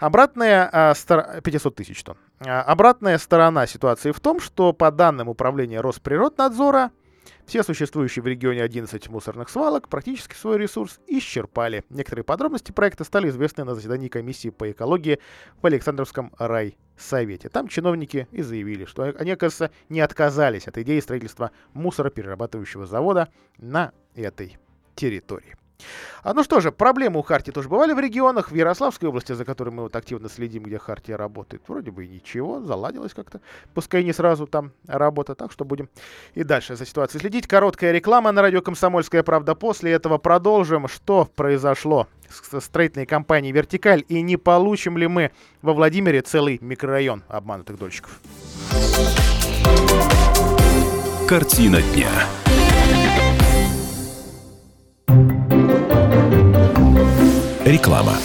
Обратная 0.00 0.68
а, 0.72 0.94
стор... 0.96 1.40
500 1.40 1.76
тысяч 1.76 2.02
тонн. 2.02 2.16
А, 2.40 2.62
обратная 2.62 3.18
сторона 3.18 3.68
ситуации 3.68 4.10
в 4.10 4.18
том, 4.18 4.40
что 4.40 4.72
по 4.72 4.90
данным 4.90 5.28
Управления 5.28 5.80
Росприроднадзора, 5.80 6.90
все 7.46 7.62
существующие 7.62 8.22
в 8.22 8.26
регионе 8.26 8.62
11 8.62 9.08
мусорных 9.08 9.48
свалок 9.48 9.88
практически 9.88 10.34
свой 10.34 10.58
ресурс 10.58 11.00
исчерпали. 11.06 11.84
Некоторые 11.90 12.24
подробности 12.24 12.72
проекта 12.72 13.04
стали 13.04 13.28
известны 13.28 13.64
на 13.64 13.74
заседании 13.74 14.08
комиссии 14.08 14.50
по 14.50 14.70
экологии 14.70 15.20
в 15.62 15.66
Александровском 15.66 16.32
райсовете. 16.38 17.48
Там 17.48 17.68
чиновники 17.68 18.28
и 18.32 18.42
заявили, 18.42 18.84
что 18.84 19.14
они, 19.16 19.30
оказывается, 19.30 19.70
не 19.88 20.00
отказались 20.00 20.66
от 20.68 20.78
идеи 20.78 21.00
строительства 21.00 21.52
мусороперерабатывающего 21.72 22.86
завода 22.86 23.28
на 23.58 23.92
этой 24.14 24.58
территории. 24.94 25.54
А, 26.22 26.34
ну 26.34 26.42
что 26.42 26.60
же, 26.60 26.72
проблемы 26.72 27.20
у 27.20 27.22
Харти 27.22 27.50
тоже 27.52 27.68
бывали 27.68 27.92
в 27.92 27.98
регионах. 27.98 28.50
В 28.50 28.54
Ярославской 28.54 29.08
области, 29.08 29.32
за 29.32 29.44
которой 29.44 29.70
мы 29.70 29.84
вот 29.84 29.96
активно 29.96 30.28
следим, 30.28 30.64
где 30.64 30.78
Хартия 30.78 31.16
работает, 31.16 31.62
вроде 31.68 31.90
бы 31.90 32.06
ничего, 32.06 32.60
заладилось 32.60 33.14
как-то. 33.14 33.40
Пускай 33.74 34.04
не 34.04 34.12
сразу 34.12 34.46
там 34.46 34.72
работа, 34.86 35.34
так 35.34 35.52
что 35.52 35.64
будем 35.64 35.88
и 36.34 36.42
дальше 36.42 36.76
за 36.76 36.86
ситуацией 36.86 37.20
следить. 37.20 37.46
Короткая 37.46 37.92
реклама 37.92 38.32
на 38.32 38.42
радио 38.42 38.62
«Комсомольская 38.62 39.22
правда». 39.22 39.54
После 39.54 39.92
этого 39.92 40.18
продолжим, 40.18 40.88
что 40.88 41.28
произошло 41.36 42.08
с 42.28 42.60
строительной 42.60 43.06
компанией 43.06 43.52
«Вертикаль» 43.52 44.04
и 44.08 44.20
не 44.22 44.36
получим 44.36 44.98
ли 44.98 45.06
мы 45.06 45.30
во 45.62 45.72
Владимире 45.74 46.22
целый 46.22 46.58
микрорайон 46.60 47.22
обманутых 47.28 47.78
дольщиков. 47.78 48.20
Картина 51.28 51.82
дня. 51.82 52.26
Реклама. 57.66 58.16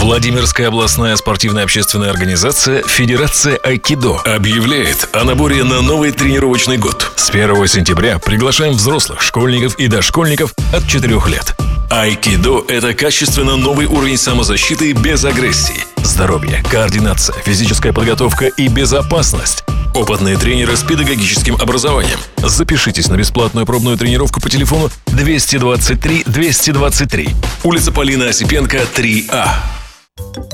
Владимирская 0.00 0.66
областная 0.66 1.14
спортивная 1.14 1.62
общественная 1.62 2.10
организация 2.10 2.82
Федерация 2.82 3.56
Айкидо 3.58 4.18
объявляет 4.24 5.08
о 5.12 5.22
наборе 5.22 5.62
на 5.62 5.80
новый 5.80 6.10
тренировочный 6.10 6.78
год. 6.78 7.12
С 7.14 7.30
1 7.30 7.68
сентября 7.68 8.18
приглашаем 8.18 8.74
взрослых, 8.74 9.22
школьников 9.22 9.78
и 9.78 9.86
дошкольников 9.86 10.52
от 10.72 10.84
4 10.88 11.14
лет. 11.28 11.54
Айкидо– 11.90 12.64
это 12.68 12.94
качественно 12.94 13.56
новый 13.56 13.86
уровень 13.86 14.18
самозащиты 14.18 14.92
без 14.92 15.24
агрессии. 15.24 15.84
Здоровье, 16.04 16.62
координация, 16.70 17.36
физическая 17.42 17.92
подготовка 17.92 18.46
и 18.46 18.68
безопасность– 18.68 19.64
Опытные 19.94 20.36
тренеры 20.36 20.76
с 20.76 20.82
педагогическим 20.82 21.56
образованием. 21.56 22.18
Запишитесь 22.36 23.08
на 23.08 23.16
бесплатную 23.16 23.66
пробную 23.66 23.96
тренировку 23.96 24.40
по 24.40 24.48
телефону 24.48 24.90
223 25.06 26.24
223. 26.24 27.30
Улица 27.64 27.90
Полина 27.90 28.28
Осипенко, 28.28 28.78
3А. 28.94 29.48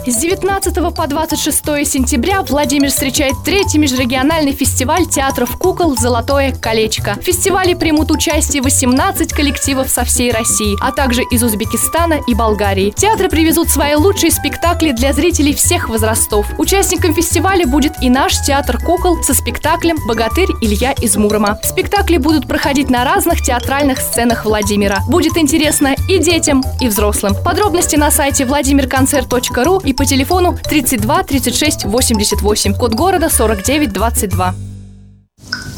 С 0.07 0.17
19 0.17 0.95
по 0.95 1.07
26 1.07 1.65
сентября 1.87 2.43
Владимир 2.43 2.91
встречает 2.91 3.33
третий 3.45 3.79
межрегиональный 3.79 4.53
фестиваль 4.53 5.07
театров 5.07 5.57
кукол 5.57 5.97
«Золотое 5.97 6.53
колечко». 6.53 7.15
В 7.15 7.25
фестивале 7.25 7.75
примут 7.75 8.11
участие 8.11 8.61
18 8.63 9.33
коллективов 9.33 9.89
со 9.89 10.05
всей 10.05 10.31
России, 10.31 10.77
а 10.83 10.93
также 10.93 11.23
из 11.23 11.43
Узбекистана 11.43 12.21
и 12.27 12.35
Болгарии. 12.35 12.91
Театры 12.91 13.31
привезут 13.31 13.71
свои 13.71 13.95
лучшие 13.95 14.31
спектакли 14.31 14.93
для 14.93 15.15
зрителей 15.15 15.55
всех 15.55 15.89
возрастов. 15.89 16.47
Участником 16.59 17.15
фестиваля 17.15 17.67
будет 17.67 17.95
и 18.03 18.11
наш 18.11 18.41
театр 18.43 18.79
кукол 18.79 19.23
со 19.23 19.33
спектаклем 19.33 19.97
«Богатырь 20.07 20.51
Илья 20.61 20.93
из 20.93 21.17
Мурома». 21.17 21.59
Спектакли 21.63 22.19
будут 22.19 22.47
проходить 22.47 22.91
на 22.91 23.05
разных 23.05 23.41
театральных 23.41 24.01
сценах 24.01 24.45
Владимира. 24.45 24.99
Будет 25.09 25.39
интересно 25.39 25.95
и 26.11 26.19
детям, 26.19 26.63
и 26.81 26.89
взрослым. 26.89 27.35
Подробности 27.43 27.97
на 27.97 28.11
сайте 28.11 28.45
vladimirconcert.ru 29.55 29.81
и 29.85 29.95
по 29.95 30.05
телефону 30.05 30.57
32 30.69 31.23
36 31.25 31.85
88, 31.85 32.75
код 32.75 32.95
города 32.95 33.29
49 33.29 33.93
22. 33.93 34.74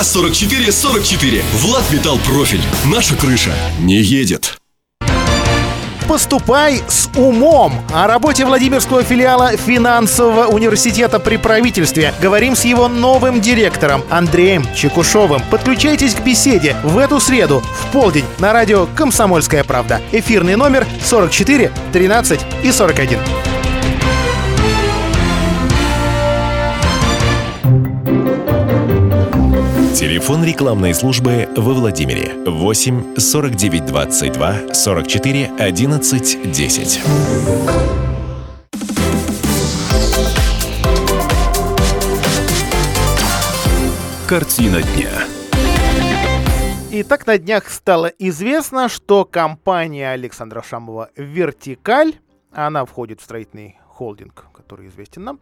44 0.00 0.72
44. 0.72 1.42
Влад 1.54 1.84
Металл 1.90 2.18
Профиль. 2.18 2.62
Наша 2.84 3.16
крыша 3.16 3.52
не 3.80 3.96
едет. 3.96 4.56
Поступай 6.08 6.82
с 6.88 7.08
умом. 7.16 7.72
О 7.94 8.06
работе 8.06 8.44
Владимирского 8.44 9.02
филиала 9.02 9.56
финансового 9.56 10.46
университета 10.46 11.18
при 11.18 11.36
правительстве. 11.36 12.12
Говорим 12.20 12.54
с 12.54 12.64
его 12.64 12.88
новым 12.88 13.40
директором 13.40 14.02
Андреем 14.10 14.64
Чекушевым. 14.74 15.40
Подключайтесь 15.50 16.14
к 16.14 16.20
беседе 16.20 16.76
в 16.82 16.98
эту 16.98 17.20
среду 17.20 17.60
в 17.60 17.92
полдень 17.92 18.26
на 18.38 18.52
радио 18.52 18.86
«Комсомольская 18.94 19.64
правда». 19.64 20.00
Эфирный 20.12 20.56
номер 20.56 20.86
44 21.04 21.72
13 21.92 22.40
и 22.62 22.72
41. 22.72 23.18
Телефон 29.94 30.42
рекламной 30.42 30.94
службы 30.94 31.46
во 31.54 31.74
Владимире 31.74 32.32
8 32.46 33.16
49 33.18 33.84
22 33.84 34.72
44 34.72 35.50
11 35.58 36.50
10. 36.50 37.00
Картина 44.26 44.80
дня. 44.80 45.10
Итак, 46.90 47.26
на 47.26 47.36
днях 47.36 47.68
стало 47.68 48.06
известно, 48.18 48.88
что 48.88 49.26
компания 49.26 50.10
Александра 50.10 50.62
Шамова 50.62 51.10
«Вертикаль», 51.16 52.14
она 52.50 52.86
входит 52.86 53.20
в 53.20 53.24
строительный 53.24 53.78
холдинг, 53.92 54.46
который 54.54 54.88
известен 54.88 55.24
нам, 55.24 55.40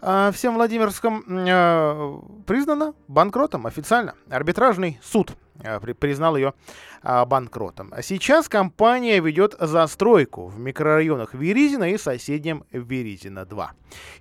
а, 0.00 0.30
всем 0.32 0.54
Владимирском, 0.54 1.24
а, 1.28 2.20
признана 2.46 2.94
банкротом 3.08 3.66
официально. 3.66 4.14
Арбитражный 4.28 4.98
суд 5.02 5.32
а, 5.64 5.80
признал 5.80 6.36
ее 6.36 6.54
банкротом. 7.02 7.92
Сейчас 8.00 8.48
компания 8.48 9.18
ведет 9.18 9.56
застройку 9.58 10.46
в 10.46 10.58
микрорайонах 10.60 11.34
Веризина 11.34 11.90
и 11.90 11.98
соседнем 11.98 12.64
Веризина-2. 12.70 13.70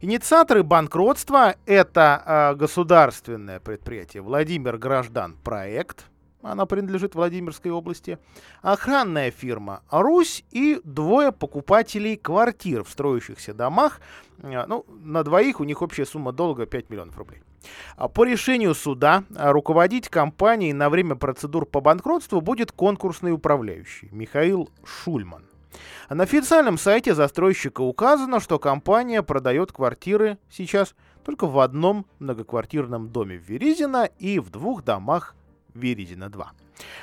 Инициаторы 0.02 0.64
банкротства– 0.64 1.56
это 1.68 2.56
государственное 2.58 3.60
предприятие 3.60 4.24
«Владимир 4.24 4.80
Граждан 4.80 5.38
Проект», 5.44 6.11
она 6.42 6.66
принадлежит 6.66 7.16
Владимирской 7.16 7.72
области, 7.72 8.18
охранная 8.62 9.32
фирма 9.32 9.82
«Русь» 9.90 10.44
и 10.52 10.80
двое 10.84 11.32
покупателей 11.32 12.18
квартир 12.18 12.84
в 12.84 12.90
строящихся 12.90 13.54
домах. 13.54 14.02
Э, 14.40 14.66
ну, 14.68 14.86
на 15.04 15.24
двоих 15.24 15.60
у 15.60 15.64
них 15.64 15.82
общая 15.82 16.06
сумма 16.06 16.32
долга 16.32 16.66
5 16.66 16.90
миллионов 16.90 17.18
рублей. 17.18 17.42
А 17.96 18.08
по 18.08 18.24
решению 18.24 18.74
суда 18.74 19.24
э, 19.30 19.52
руководить 19.52 20.10
компанией 20.10 20.74
на 20.74 20.90
время 20.90 21.16
процедур 21.16 21.66
по 21.66 21.82
банкротству 21.82 22.42
будет 22.42 22.72
конкурсный 22.72 23.32
управляющий 23.32 24.10
Михаил 24.12 24.70
Шульман. 24.84 25.46
На 26.10 26.24
официальном 26.24 26.78
сайте 26.78 27.16
застройщика 27.16 27.82
указано, 27.82 28.40
что 28.40 28.60
компания 28.60 29.24
продает 29.24 29.72
квартиры 29.72 30.38
сейчас 30.50 30.96
только 31.24 31.48
в 31.48 31.60
одном 31.60 32.06
многоквартирном 32.20 33.10
доме 33.10 33.38
в 33.38 33.48
Веризино 33.48 34.10
и 34.20 34.40
в 34.40 34.50
двух 34.50 34.84
домах 34.84 35.36
Веризина 35.74 36.30
2. 36.30 36.52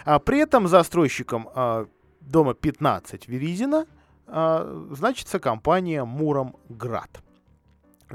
А 0.04 0.18
при 0.18 0.40
этом 0.40 0.68
застройщиком 0.68 1.48
а, 1.54 1.86
дома 2.20 2.54
15 2.54 3.28
Веризина 3.28 3.86
а, 4.26 4.86
значится 4.90 5.38
компания 5.38 6.04
Муромград. 6.04 7.22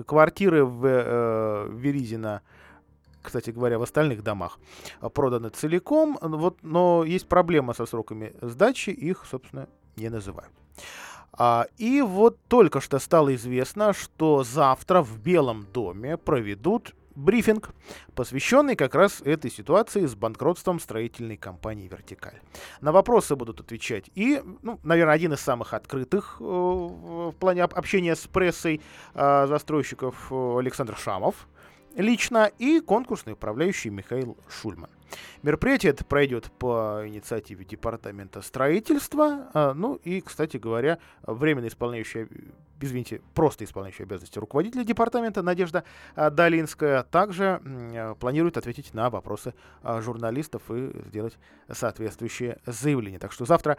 Квартиры 0.06 0.66
в 0.66 0.86
э, 0.86 1.70
Веризина 1.72 2.42
кстати 3.22 3.52
говоря, 3.52 3.80
в 3.80 3.84
остальных 3.84 4.22
домах 4.22 4.60
проданы 5.13 5.50
целиком, 5.50 6.20
вот, 6.22 6.58
но 6.62 7.04
есть 7.06 7.28
проблема 7.28 7.74
со 7.74 7.86
сроками 7.86 8.34
сдачи, 8.42 8.89
их, 8.89 9.26
собственно, 9.26 9.70
не 9.96 10.10
называют. 10.10 10.52
А, 11.36 11.66
и 11.78 12.02
вот 12.02 12.38
только 12.48 12.80
что 12.80 13.00
стало 13.00 13.34
известно, 13.36 13.94
что 13.94 14.44
завтра 14.44 15.02
в 15.02 15.20
Белом 15.20 15.66
доме 15.74 16.18
проведут 16.18 16.94
брифинг, 17.15 17.71
посвященный 18.15 18.76
как 18.76 18.95
раз 18.95 19.21
этой 19.21 19.52
ситуации 19.52 20.06
с 20.06 20.15
банкротством 20.15 20.80
строительной 20.80 21.38
компании 21.38 21.88
«Вертикаль». 21.88 22.39
На 22.82 22.91
вопросы 22.91 23.36
будут 23.36 23.60
отвечать 23.60 24.10
и, 24.15 24.41
ну, 24.62 24.80
наверное, 24.84 25.13
один 25.15 25.34
из 25.34 25.39
самых 25.39 25.73
открытых 25.73 26.38
э, 26.39 26.43
в 26.43 27.34
плане 27.39 27.63
общения 27.63 28.15
с 28.15 28.28
прессой 28.28 28.82
э, 29.13 29.47
застройщиков 29.47 30.32
э, 30.32 30.56
Александр 30.60 30.97
Шамов 30.97 31.47
лично 31.95 32.52
и 32.58 32.80
конкурсный 32.80 33.34
управляющий 33.34 33.91
Михаил 33.91 34.38
Шульман. 34.49 34.89
Мероприятие 35.43 35.91
это 35.91 36.04
пройдет 36.04 36.52
по 36.58 37.04
инициативе 37.06 37.65
Департамента 37.65 38.41
строительства. 38.41 39.73
Ну 39.76 39.99
и, 40.04 40.21
кстати 40.21 40.58
говоря, 40.58 40.97
временно 41.21 41.67
исполняющая, 41.67 42.28
извините, 42.84 43.22
просто 43.34 43.63
исполняющая 43.63 44.06
обязанности 44.06 44.39
руководителя 44.39 44.84
департамента 44.84 45.41
Надежда 45.41 45.84
а, 46.15 46.30
Долинская 46.30 47.04
также 47.04 47.62
планирует 48.19 48.58
ответить 48.58 48.93
на 48.93 49.10
вопросы 49.10 49.54
а, 49.82 50.02
журналистов 50.02 50.63
и 50.69 50.91
сделать 51.08 51.38
соответствующее 51.72 52.60
заявление. 52.65 53.19
Так 53.19 53.32
что 53.32 53.46
завтра 53.46 53.78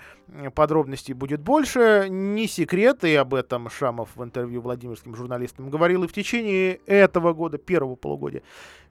подробностей 0.55 1.15
будет 1.15 1.41
больше. 1.41 2.07
Не 2.09 2.47
секрет, 2.47 3.05
и 3.05 3.15
об 3.15 3.35
этом 3.35 3.69
Шамов 3.71 4.11
в 4.15 4.25
интервью 4.25 4.61
владимирским 4.61 5.15
журналистам 5.15 5.71
говорил 5.71 6.05
и 6.05 6.09
в 6.09 6.13
течение 6.13 6.81
этого 6.87 7.33
года, 7.33 7.59
первого 7.59 7.97
полугодия, 7.97 8.43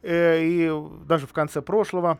э, 0.01 0.43
и 0.43 0.71
даже 1.05 1.27
в 1.27 1.33
конце 1.33 1.61
прошлого 1.61 2.19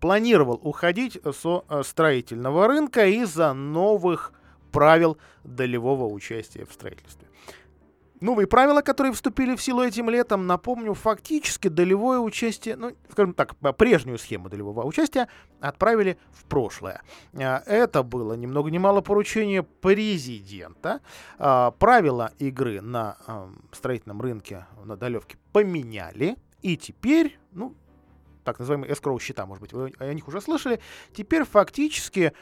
планировал 0.00 0.60
уходить 0.62 1.18
со 1.34 1.64
э, 1.68 1.82
строительного 1.84 2.68
рынка 2.68 3.06
из-за 3.06 3.52
новых 3.52 4.32
правил 4.72 5.18
долевого 5.44 6.06
участия 6.06 6.64
в 6.64 6.72
строительстве. 6.72 7.28
Новые 8.20 8.48
правила, 8.48 8.82
которые 8.82 9.12
вступили 9.12 9.54
в 9.54 9.62
силу 9.62 9.82
этим 9.82 10.10
летом, 10.10 10.48
напомню, 10.48 10.94
фактически 10.94 11.68
долевое 11.68 12.18
участие, 12.18 12.74
ну, 12.74 12.96
скажем 13.10 13.32
так, 13.32 13.54
прежнюю 13.76 14.18
схему 14.18 14.48
долевого 14.48 14.84
участия 14.84 15.28
отправили 15.60 16.18
в 16.32 16.44
прошлое. 16.46 17.02
Э, 17.32 17.58
это 17.66 18.02
было 18.02 18.34
ни 18.34 18.46
много 18.46 18.70
ни 18.70 18.78
мало 18.78 19.02
поручение 19.02 19.62
президента. 19.62 21.00
Э, 21.38 21.70
правила 21.78 22.32
игры 22.38 22.80
на 22.80 23.16
строительном 23.70 24.20
рынке 24.20 24.66
на 24.84 24.96
долевке 24.96 25.36
поменяли, 25.52 26.36
и 26.60 26.76
теперь, 26.76 27.38
ну, 27.52 27.74
так 28.48 28.60
называемые 28.60 28.90
escrow 28.90 29.20
счета, 29.20 29.44
может 29.44 29.60
быть, 29.60 29.74
вы 29.74 29.92
о 29.98 30.14
них 30.14 30.26
уже 30.26 30.40
слышали. 30.40 30.80
Теперь 31.12 31.44
фактически 31.44 32.32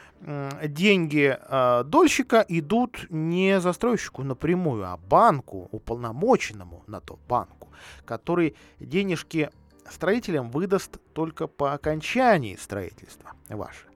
деньги 0.62 1.36
э, 1.36 1.82
дольщика 1.84 2.44
идут 2.48 3.06
не 3.10 3.60
застройщику 3.60 4.22
напрямую, 4.22 4.84
а 4.86 4.96
банку, 4.96 5.68
уполномоченному 5.72 6.84
на 6.86 7.00
то 7.00 7.18
банку, 7.28 7.70
который 8.04 8.54
денежки 8.78 9.50
строителям 9.90 10.50
выдаст 10.50 10.98
только 11.12 11.48
по 11.48 11.72
окончании 11.72 12.54
строительства 12.54 13.32
ваши. 13.48 13.86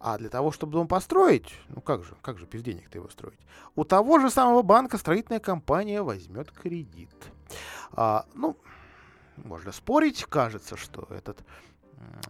А 0.00 0.18
для 0.18 0.28
того, 0.28 0.52
чтобы 0.52 0.72
дом 0.72 0.86
построить, 0.86 1.54
ну 1.68 1.80
как 1.80 2.04
же, 2.04 2.14
как 2.20 2.38
же 2.38 2.44
без 2.44 2.62
денег-то 2.62 2.98
его 2.98 3.08
строить? 3.08 3.40
У 3.74 3.84
того 3.84 4.18
же 4.18 4.28
самого 4.28 4.60
банка 4.60 4.98
строительная 4.98 5.40
компания 5.40 6.02
возьмет 6.02 6.50
кредит. 6.50 7.08
А, 7.92 8.26
ну, 8.34 8.58
можно 9.36 9.72
спорить, 9.72 10.24
кажется, 10.24 10.76
что 10.76 11.06
этот 11.10 11.44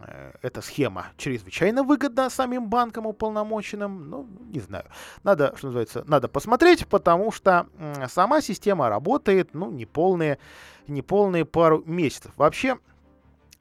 Э, 0.01 0.33
эта 0.43 0.61
схема 0.61 1.07
чрезвычайно 1.17 1.83
выгодна 1.83 2.31
самим 2.31 2.69
банкам 2.69 3.07
уполномоченным. 3.07 4.11
Ну, 4.11 4.29
не 4.53 4.61
знаю. 4.61 4.85
Надо, 5.23 5.55
что 5.57 5.69
называется, 5.69 6.05
надо 6.07 6.29
посмотреть, 6.29 6.87
потому 6.87 7.33
что 7.33 7.67
сама 8.09 8.41
система 8.41 8.89
работает, 8.89 9.55
ну, 9.55 9.71
не 9.71 9.87
полные, 9.87 10.39
не 10.87 11.03
полные 11.03 11.45
пару 11.45 11.83
месяцев. 11.85 12.33
Вообще, 12.37 12.79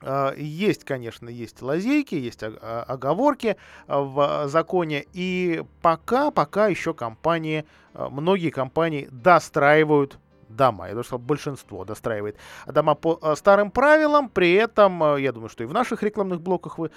э, 0.02 0.34
есть, 0.36 0.84
конечно, 0.84 1.28
есть 1.28 1.62
лазейки, 1.62 2.14
есть 2.14 2.42
оговорки 2.42 3.56
в 3.86 4.48
законе, 4.48 5.06
и 5.12 5.64
пока, 5.82 6.30
пока 6.30 6.68
еще 6.68 6.94
компании, 6.94 7.64
э, 7.94 8.08
многие 8.10 8.50
компании 8.50 9.08
достраивают 9.10 10.18
дома. 10.48 10.88
Я 10.88 10.94
даже 10.94 11.08
сказал, 11.08 11.24
большинство 11.24 11.84
достраивает 11.84 12.36
дома 12.66 12.94
по 12.94 13.18
э, 13.20 13.34
старым 13.36 13.70
правилам. 13.70 14.28
При 14.28 14.52
этом, 14.52 15.02
э, 15.02 15.20
я 15.20 15.32
думаю, 15.32 15.48
что 15.48 15.64
и 15.64 15.66
в 15.66 15.72
наших 15.72 16.02
рекламных 16.02 16.40
блоках 16.40 16.78
вы 16.78 16.90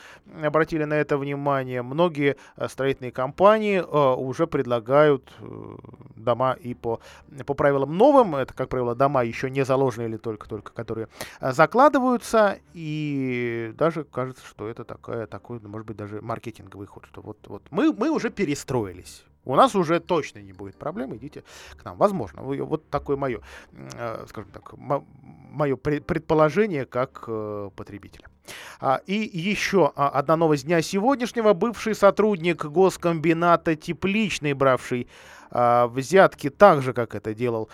обратили 0.43 0.83
на 0.85 0.93
это 0.93 1.17
внимание, 1.17 1.81
многие 1.81 2.37
э, 2.55 2.67
строительные 2.67 3.11
компании 3.11 3.79
уже 3.79 4.47
предлагают 4.47 5.31
дома 6.15 6.53
и 6.53 6.73
по, 6.73 6.99
по 7.45 7.53
правилам 7.53 7.97
новым. 7.97 8.35
Это, 8.35 8.53
как 8.53 8.69
правило, 8.69 8.95
дома 8.95 9.23
еще 9.23 9.49
не 9.49 9.63
заложенные 9.65 10.09
или 10.09 10.17
только-только, 10.17 10.73
которые 10.73 11.07
закладываются. 11.39 12.59
И 12.73 13.73
даже 13.77 14.03
кажется, 14.03 14.45
что 14.45 14.67
это 14.67 14.83
такая, 14.83 15.27
такой, 15.27 15.59
может 15.59 15.87
быть, 15.87 15.97
даже 15.97 16.21
маркетинговый 16.21 16.87
ход. 16.87 17.05
Что 17.05 17.21
вот, 17.21 17.37
вот 17.47 17.63
мы, 17.71 17.93
мы 17.93 18.09
уже 18.09 18.29
перестроились. 18.29 19.25
У 19.47 19.55
нас 19.55 19.75
уже 19.75 19.99
точно 19.99 20.39
не 20.39 20.51
будет 20.51 20.75
проблем, 20.75 21.15
идите 21.15 21.43
к 21.81 21.85
нам. 21.85 21.97
Возможно. 21.97 22.41
Вот 22.41 22.89
такое 22.89 23.15
мое, 23.15 23.41
э, 23.71 24.25
скажем 24.27 24.51
так, 24.51 24.73
мое 24.77 25.77
предположение 25.77 26.85
как 26.85 27.23
э, 27.27 27.69
потребителя. 27.75 28.27
А, 28.79 29.01
и 29.05 29.15
еще 29.15 29.93
а, 29.95 30.09
одна 30.09 30.35
новость 30.35 30.65
дня 30.65 30.81
сегодняшнего. 30.81 31.53
Бывший 31.53 31.95
сотрудник 31.95 32.65
госкомбината 32.65 33.75
Тепличный, 33.75 34.53
бравший 34.53 35.07
а, 35.49 35.87
взятки 35.87 36.49
так 36.49 36.81
же, 36.81 36.91
как 36.91 37.15
это 37.15 37.33
делал 37.33 37.69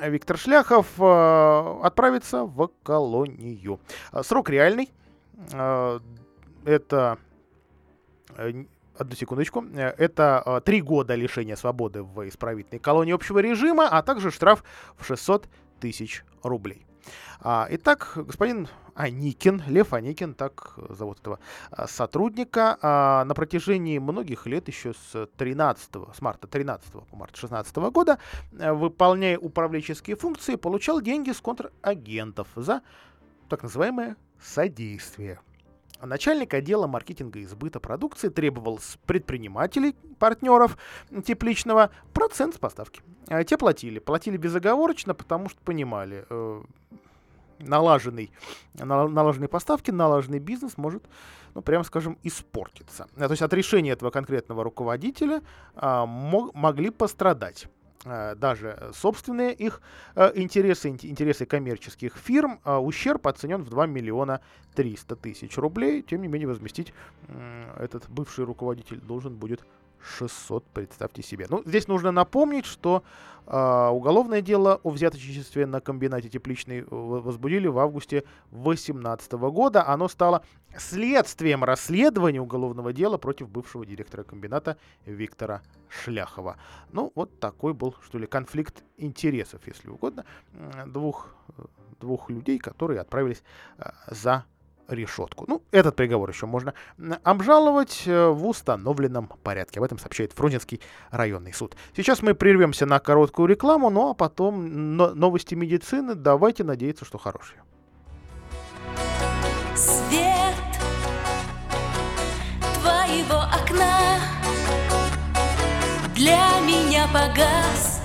Виктор 0.00 0.38
Шляхов, 0.38 0.86
отправится 1.00 2.44
в 2.44 2.70
колонию. 2.84 3.80
Срок 4.22 4.48
реальный. 4.50 4.90
Это 6.64 7.18
э, 8.36 8.64
Одну 8.98 9.14
секундочку. 9.14 9.64
Э, 9.74 9.94
это 9.98 10.42
э, 10.44 10.60
три 10.64 10.80
года 10.80 11.14
лишения 11.14 11.56
свободы 11.56 12.02
в 12.02 12.28
исправительной 12.28 12.78
колонии 12.78 13.12
общего 13.12 13.38
режима, 13.38 13.88
а 13.88 14.02
также 14.02 14.30
штраф 14.30 14.64
в 14.96 15.04
600 15.04 15.48
тысяч 15.80 16.24
рублей. 16.42 16.86
А, 17.40 17.66
итак, 17.70 18.12
господин 18.16 18.68
Аникин, 18.94 19.62
Лев 19.66 19.92
Аникин, 19.92 20.34
так 20.34 20.78
зовут 20.88 21.20
этого 21.20 21.38
а, 21.70 21.86
сотрудника, 21.86 22.78
а, 22.80 23.24
на 23.24 23.34
протяжении 23.34 23.98
многих 23.98 24.46
лет, 24.46 24.68
еще 24.68 24.94
с 24.94 25.28
13 25.36 25.90
с 26.14 26.20
марта 26.20 26.46
13 26.46 26.92
по 26.92 27.16
март 27.16 27.36
16 27.36 27.76
года, 27.90 28.18
э, 28.52 28.72
выполняя 28.72 29.38
управленческие 29.38 30.16
функции, 30.16 30.56
получал 30.56 31.00
деньги 31.00 31.32
с 31.32 31.40
контрагентов 31.40 32.48
за 32.56 32.82
так 33.48 33.62
называемое 33.62 34.16
содействие. 34.40 35.40
Начальник 36.02 36.52
отдела 36.54 36.86
маркетинга 36.86 37.38
и 37.38 37.46
сбыта 37.46 37.80
продукции 37.80 38.28
требовал 38.28 38.78
с 38.78 38.98
предпринимателей, 39.06 39.96
партнеров 40.18 40.76
тепличного 41.24 41.90
процент 42.12 42.54
с 42.54 42.58
поставки. 42.58 43.02
А 43.28 43.42
те 43.44 43.56
платили. 43.56 43.98
Платили 43.98 44.36
безоговорочно, 44.36 45.14
потому 45.14 45.48
что 45.48 45.60
понимали, 45.62 46.26
э, 46.28 46.62
налаженный, 47.58 48.30
налаженные 48.74 49.48
поставки, 49.48 49.90
налаженный 49.90 50.38
бизнес 50.38 50.76
может, 50.76 51.04
ну, 51.54 51.62
прямо 51.62 51.84
скажем, 51.84 52.18
испортиться. 52.22 53.08
То 53.16 53.30
есть 53.30 53.42
от 53.42 53.52
решения 53.54 53.92
этого 53.92 54.10
конкретного 54.10 54.62
руководителя 54.64 55.42
мог, 55.74 56.54
могли 56.54 56.90
пострадать. 56.90 57.68
Э, 58.06 58.36
даже 58.36 58.90
собственные 58.94 59.52
их 59.52 59.80
э, 60.14 60.30
интересы, 60.36 60.90
интересы 60.90 61.44
коммерческих 61.44 62.16
фирм, 62.16 62.60
а 62.62 62.80
ущерб 62.80 63.26
оценен 63.26 63.62
в 63.64 63.68
2 63.68 63.86
миллиона 63.86 64.40
300 64.76 65.16
тысяч 65.16 65.58
рублей. 65.58 66.02
Тем 66.02 66.22
не 66.22 66.28
менее, 66.28 66.46
возместить 66.46 66.92
этот 67.76 68.08
бывший 68.08 68.44
руководитель 68.44 69.00
должен 69.00 69.34
будет 69.34 69.64
600, 70.00 70.64
представьте 70.72 71.22
себе. 71.22 71.46
Ну, 71.48 71.62
здесь 71.64 71.88
нужно 71.88 72.12
напомнить, 72.12 72.66
что 72.66 73.02
э, 73.46 73.88
уголовное 73.88 74.40
дело 74.40 74.80
о 74.82 74.90
взяточничестве 74.90 75.66
на 75.66 75.80
комбинате 75.80 76.28
тепличной 76.28 76.84
возбудили 76.88 77.66
в 77.66 77.78
августе 77.78 78.24
2018 78.50 79.32
года. 79.32 79.86
Оно 79.86 80.08
стало 80.08 80.42
следствием 80.78 81.64
расследования 81.64 82.40
уголовного 82.40 82.92
дела 82.92 83.18
против 83.18 83.48
бывшего 83.48 83.84
директора 83.84 84.22
комбината 84.22 84.76
Виктора 85.04 85.62
Шляхова. 85.88 86.56
Ну, 86.92 87.12
вот 87.14 87.40
такой 87.40 87.74
был, 87.74 87.94
что 88.04 88.18
ли, 88.18 88.26
конфликт 88.26 88.82
интересов, 88.96 89.60
если 89.66 89.88
угодно, 89.88 90.24
двух, 90.86 91.34
двух 92.00 92.30
людей, 92.30 92.58
которые 92.58 93.00
отправились 93.00 93.42
э, 93.78 93.90
за 94.10 94.44
решетку. 94.88 95.44
Ну, 95.48 95.62
этот 95.70 95.96
приговор 95.96 96.30
еще 96.30 96.46
можно 96.46 96.74
обжаловать 97.22 98.04
э, 98.06 98.28
в 98.28 98.46
установленном 98.46 99.28
порядке. 99.42 99.80
Об 99.80 99.84
этом 99.84 99.98
сообщает 99.98 100.32
Фрунзенский 100.32 100.80
районный 101.10 101.52
суд. 101.52 101.76
Сейчас 101.96 102.22
мы 102.22 102.34
прервемся 102.34 102.86
на 102.86 102.98
короткую 102.98 103.48
рекламу, 103.48 103.90
ну 103.90 104.10
а 104.10 104.14
потом 104.14 104.96
новости 104.96 105.54
медицины. 105.54 106.14
Давайте 106.14 106.64
надеяться, 106.64 107.04
что 107.04 107.18
хорошие. 107.18 107.62
Свет 109.74 110.54
твоего 112.80 113.40
окна 113.40 114.20
для 116.14 116.60
меня 116.60 117.06
погас. 117.12 117.95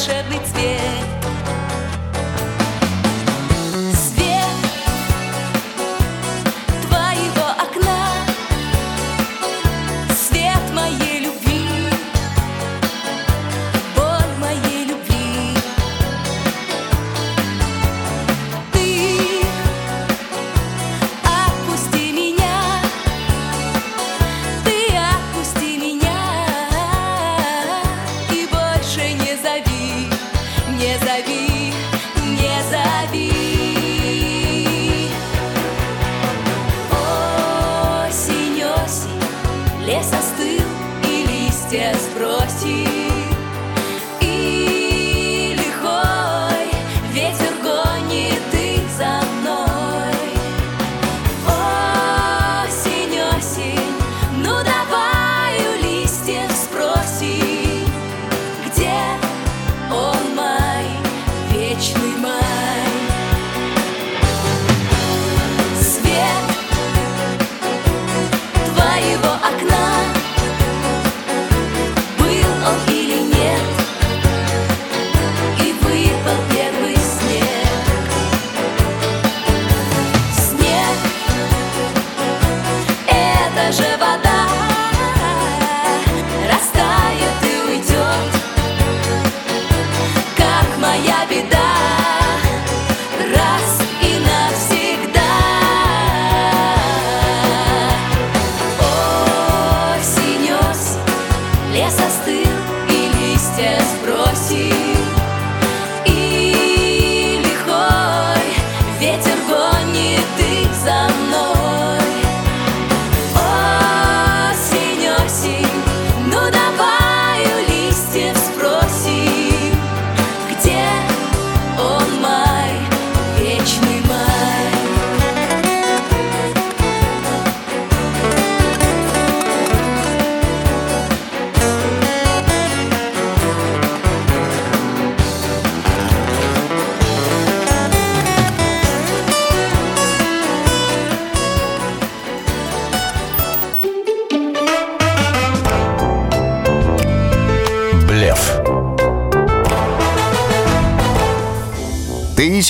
волшебный 0.00 0.40
цвет 0.44 0.99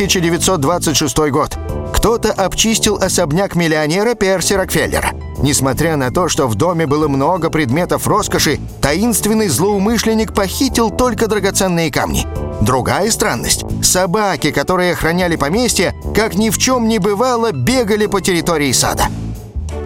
1926 0.01 1.29
год. 1.29 1.55
Кто-то 1.93 2.31
обчистил 2.31 2.95
особняк 2.95 3.53
миллионера 3.53 4.15
Перси 4.15 4.53
Рокфеллера. 4.53 5.11
Несмотря 5.37 5.95
на 5.95 6.09
то, 6.09 6.27
что 6.27 6.47
в 6.47 6.55
доме 6.55 6.87
было 6.87 7.07
много 7.07 7.51
предметов 7.51 8.07
роскоши, 8.07 8.59
таинственный 8.81 9.47
злоумышленник 9.47 10.33
похитил 10.33 10.89
только 10.89 11.27
драгоценные 11.27 11.91
камни. 11.91 12.25
Другая 12.61 13.11
странность— 13.11 13.63
собаки, 13.83 14.49
которые 14.49 14.93
охраняли 14.93 15.35
поместье, 15.35 15.93
как 16.15 16.33
ни 16.33 16.49
в 16.49 16.57
чем 16.57 16.87
не 16.87 16.97
бывало, 16.97 17.51
бегали 17.51 18.07
по 18.07 18.21
территории 18.21 18.71
сада. 18.71 19.05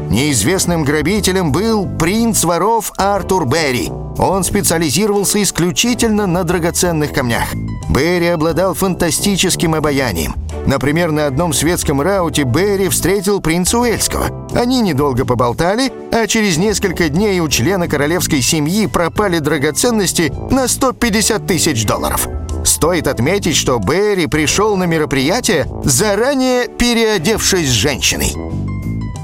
Неизвестным 0.09 0.85
грабителем 0.85 1.51
был 1.51 1.85
принц 1.85 2.45
воров 2.45 2.93
Артур 2.95 3.45
Берри. 3.45 3.89
Он 4.17 4.45
специализировался 4.45 5.43
исключительно 5.43 6.25
на 6.25 6.45
драгоценных 6.45 7.11
камнях. 7.11 7.53
Берри 7.89 8.27
обладал 8.27 8.73
фантастическим 8.73 9.75
обаянием. 9.75 10.35
Например, 10.65 11.11
на 11.11 11.27
одном 11.27 11.53
светском 11.53 12.01
рауте 12.01 12.43
Берри 12.43 12.89
встретил 12.89 13.39
принца 13.39 13.77
Уэльского. 13.77 14.47
Они 14.55 14.81
недолго 14.81 15.25
поболтали, 15.25 15.91
а 16.11 16.25
через 16.27 16.57
несколько 16.57 17.09
дней 17.09 17.39
у 17.39 17.47
члена 17.47 17.87
королевской 17.87 18.41
семьи 18.41 18.87
пропали 18.87 19.39
драгоценности 19.39 20.33
на 20.49 20.67
150 20.67 21.45
тысяч 21.45 21.85
долларов. 21.85 22.27
Стоит 22.63 23.07
отметить, 23.07 23.55
что 23.55 23.77
Берри 23.77 24.25
пришел 24.25 24.75
на 24.75 24.85
мероприятие, 24.85 25.67
заранее 25.83 26.67
переодевшись 26.67 27.69
женщиной. 27.69 28.33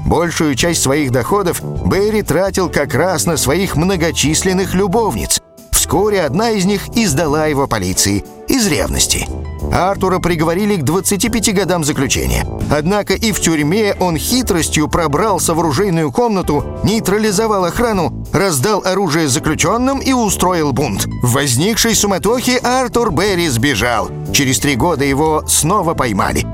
Большую 0.06 0.54
часть 0.54 0.82
своих 0.82 1.10
доходов 1.10 1.60
Берри 1.86 2.22
тратил 2.22 2.68
как 2.68 2.94
раз 2.94 3.26
на 3.26 3.36
своих 3.36 3.76
многочисленных 3.76 4.74
любовниц. 4.74 5.41
Вскоре 5.82 6.22
одна 6.22 6.50
из 6.50 6.64
них 6.64 6.90
издала 6.94 7.46
его 7.46 7.66
полиции 7.66 8.24
из 8.46 8.68
ревности. 8.68 9.28
Артура 9.72 10.20
приговорили 10.20 10.76
к 10.76 10.84
25 10.84 11.52
годам 11.52 11.82
заключения. 11.82 12.46
Однако 12.70 13.14
и 13.14 13.32
в 13.32 13.40
тюрьме 13.40 13.96
он 13.98 14.16
хитростью 14.16 14.86
пробрался 14.86 15.54
в 15.54 15.58
оружейную 15.58 16.12
комнату, 16.12 16.64
нейтрализовал 16.84 17.64
охрану, 17.64 18.24
раздал 18.32 18.84
оружие 18.84 19.26
заключенным 19.26 19.98
и 19.98 20.12
устроил 20.12 20.72
бунт. 20.72 21.06
В 21.20 21.32
возникшей 21.32 21.96
суматохе 21.96 22.58
Артур 22.58 23.10
Берри 23.10 23.48
сбежал. 23.48 24.08
Через 24.32 24.60
три 24.60 24.76
года 24.76 25.04
его 25.04 25.42
снова 25.48 25.94
поймали. 25.94 26.46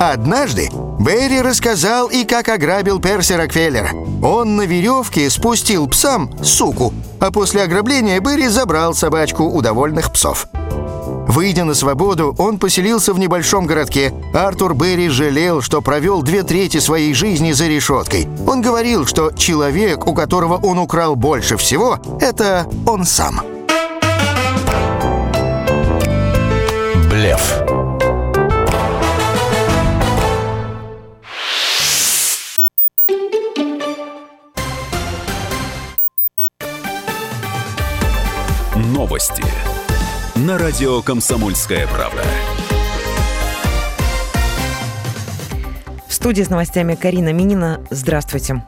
Однажды 0.00 0.70
Берри 0.98 1.42
рассказал 1.42 2.08
и 2.08 2.24
как 2.24 2.48
ограбил 2.48 3.00
Перси 3.00 3.34
Рокфеллера. 3.34 3.90
Он 4.22 4.56
на 4.56 4.62
веревке 4.62 5.28
спустил 5.28 5.86
псам 5.88 6.30
суку, 6.42 6.94
а 7.20 7.30
после 7.30 7.64
ограбления 7.64 8.18
Берри 8.18 8.48
забрал 8.48 8.94
собачку 8.94 9.44
у 9.44 9.60
довольных 9.60 10.10
псов. 10.10 10.46
Выйдя 11.28 11.64
на 11.64 11.74
свободу, 11.74 12.34
он 12.38 12.58
поселился 12.58 13.12
в 13.12 13.18
небольшом 13.18 13.66
городке. 13.66 14.14
Артур 14.32 14.74
Берри 14.74 15.10
жалел, 15.10 15.60
что 15.60 15.82
провел 15.82 16.22
две 16.22 16.44
трети 16.44 16.78
своей 16.78 17.12
жизни 17.12 17.52
за 17.52 17.66
решеткой. 17.66 18.26
Он 18.46 18.62
говорил, 18.62 19.04
что 19.04 19.32
человек, 19.32 20.06
у 20.06 20.14
которого 20.14 20.56
он 20.56 20.78
украл 20.78 21.14
больше 21.14 21.58
всего, 21.58 21.98
это 22.22 22.66
он 22.86 23.04
сам. 23.04 23.42
Новости. 39.00 39.42
На 40.34 40.58
радио 40.58 41.00
«Комсомольская 41.00 41.86
правда». 41.86 42.22
В 46.06 46.12
студии 46.12 46.42
с 46.42 46.50
новостями 46.50 46.96
Карина 46.96 47.32
Минина. 47.32 47.80
Здравствуйте. 47.88 48.62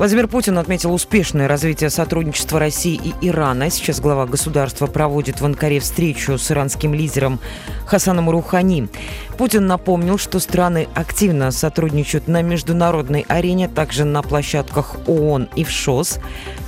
Владимир 0.00 0.28
Путин 0.28 0.56
отметил 0.56 0.94
успешное 0.94 1.46
развитие 1.46 1.90
сотрудничества 1.90 2.58
России 2.58 2.98
и 2.98 3.28
Ирана. 3.28 3.68
Сейчас 3.68 4.00
глава 4.00 4.24
государства 4.24 4.86
проводит 4.86 5.42
в 5.42 5.44
Анкаре 5.44 5.78
встречу 5.78 6.38
с 6.38 6.50
иранским 6.50 6.94
лидером 6.94 7.38
Хасаном 7.84 8.30
Рухани. 8.30 8.88
Путин 9.36 9.66
напомнил, 9.66 10.16
что 10.16 10.38
страны 10.38 10.88
активно 10.94 11.50
сотрудничают 11.50 12.28
на 12.28 12.40
международной 12.40 13.26
арене, 13.28 13.68
также 13.68 14.06
на 14.06 14.22
площадках 14.22 14.96
ООН 15.06 15.50
и 15.54 15.64
в 15.64 15.70
ШОС. 15.70 16.18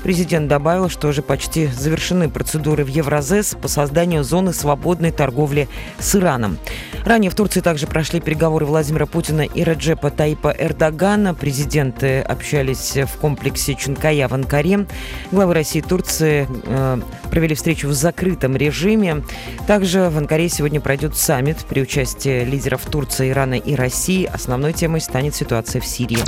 Президент 0.03 0.49
добавил, 0.49 0.91
что 0.91 1.09
уже 1.09 1.23
почти 1.23 1.69
завершены 1.69 2.29
процедуры 2.29 2.85
в 2.85 2.89
Евразес 2.89 3.55
по 3.55 3.69
созданию 3.69 4.25
зоны 4.25 4.53
свободной 4.53 5.11
торговли 5.11 5.69
с 5.99 6.15
Ираном. 6.17 6.59
Ранее 7.05 7.31
в 7.31 7.35
Турции 7.35 7.61
также 7.61 7.87
прошли 7.87 8.21
переговоры 8.21 8.67
Владимира 8.67 9.07
Путина 9.07 9.43
и 9.43 9.65
Реджепа 9.65 10.11
Таипа 10.11 10.55
Эрдогана. 10.57 11.35
Президенты 11.35 12.21
общались 12.21 12.97
в 12.97 13.22
комплексе 13.23 13.77
Чункая 13.77 14.27
в 14.27 14.35
Анкаре. 14.35 14.87
Главы 15.31 15.55
России 15.55 15.79
и 15.79 15.83
Турции 15.83 16.49
э, 16.65 17.01
провели 17.31 17.55
встречу 17.55 17.87
в 17.87 17.93
закрытом 17.93 18.57
режиме. 18.57 19.23
Также 19.69 20.11
в 20.11 20.19
Анкаре 20.19 20.49
сегодня 20.49 20.81
пройдет 20.81 21.17
саммит 21.17 21.59
при 21.69 21.83
участии 21.83 22.45
лидеров 22.45 22.85
Турции, 22.85 23.31
Ирана 23.31 23.55
и 23.55 23.77
России. 23.77 24.25
Основной 24.25 24.73
темой 24.73 25.01
станет 25.01 25.37
ситуация 25.37 25.81
в 25.81 25.87
Сирии. 25.87 26.19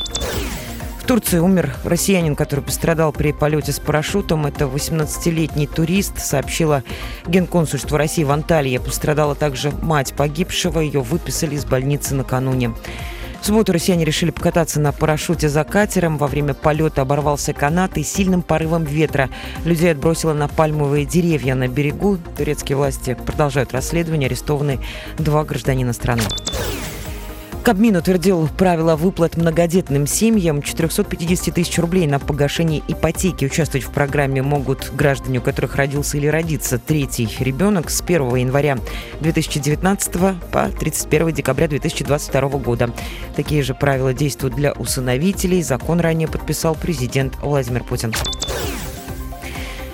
В 1.03 1.07
Турции 1.07 1.39
умер 1.39 1.75
россиянин, 1.85 2.37
который 2.37 2.61
пострадал 2.61 3.13
при 3.13 3.33
полете 3.33 3.73
с 3.73 3.81
парашютом. 3.81 4.47
Это 4.47 4.67
18-летний 4.67 5.67
турист, 5.67 6.21
сообщила 6.21 6.85
Генконсульство 7.27 7.99
России 7.99 8.23
в 8.23 8.31
Анталии. 8.31 8.79
Пострадала 8.79 9.35
также 9.35 9.73
мать 9.83 10.15
погибшего. 10.17 10.79
Ее 10.79 11.01
выписали 11.01 11.57
из 11.57 11.65
больницы 11.65 12.15
накануне. 12.15 12.73
В 13.45 13.47
субботу 13.47 13.75
россияне 13.75 14.07
решили 14.07 14.31
покататься 14.31 14.81
на 14.81 14.91
парашюте 14.91 15.51
за 15.51 15.65
катером. 15.65 16.17
Во 16.17 16.29
время 16.29 16.55
полета 16.55 17.03
оборвался 17.03 17.53
канат 17.53 17.99
и 17.99 18.03
сильным 18.03 18.41
порывом 18.41 18.85
ветра 18.85 19.29
людей 19.67 19.93
отбросило 19.93 20.33
на 20.33 20.49
пальмовые 20.49 21.05
деревья 21.05 21.55
на 21.55 21.69
берегу. 21.69 22.17
Турецкие 22.39 22.79
власти 22.79 23.13
продолжают 23.27 23.75
расследование. 23.75 24.29
Арестованы 24.29 24.81
два 25.19 25.45
гражданина 25.45 25.93
страны. 25.93 26.23
Кабмин 27.65 27.97
утвердил 27.97 28.47
правила 28.59 28.95
выплат 28.95 29.39
многодетным 29.39 30.07
семьям 30.07 30.61
450 30.61 31.55
тысяч 31.55 31.79
рублей 31.79 32.07
на 32.07 32.19
погашение 32.19 32.83
ипотеки. 32.89 33.47
Участвовать 33.47 33.87
в 33.87 33.91
программе 33.91 34.43
могут 34.43 34.93
граждане, 34.95 35.39
у 35.39 35.43
которых 35.43 35.77
родился 35.77 36.19
или 36.19 36.27
родится 36.27 36.79
третий 36.79 37.27
ребенок 37.41 37.89
с 37.89 38.03
1 38.03 38.37
января 38.37 38.77
2019 39.21 40.13
по 40.53 40.69
31 40.79 41.33
декабря 41.33 41.67
2022 41.67 42.49
года. 42.59 42.91
Такие 43.35 43.63
же 43.63 43.73
правила 43.73 44.13
действуют 44.13 44.55
для 44.57 44.73
усыновителей. 44.73 45.63
Закон 45.63 46.01
ранее 46.01 46.29
подписал 46.29 46.75
президент 46.75 47.35
Владимир 47.41 47.83
Путин. 47.83 48.13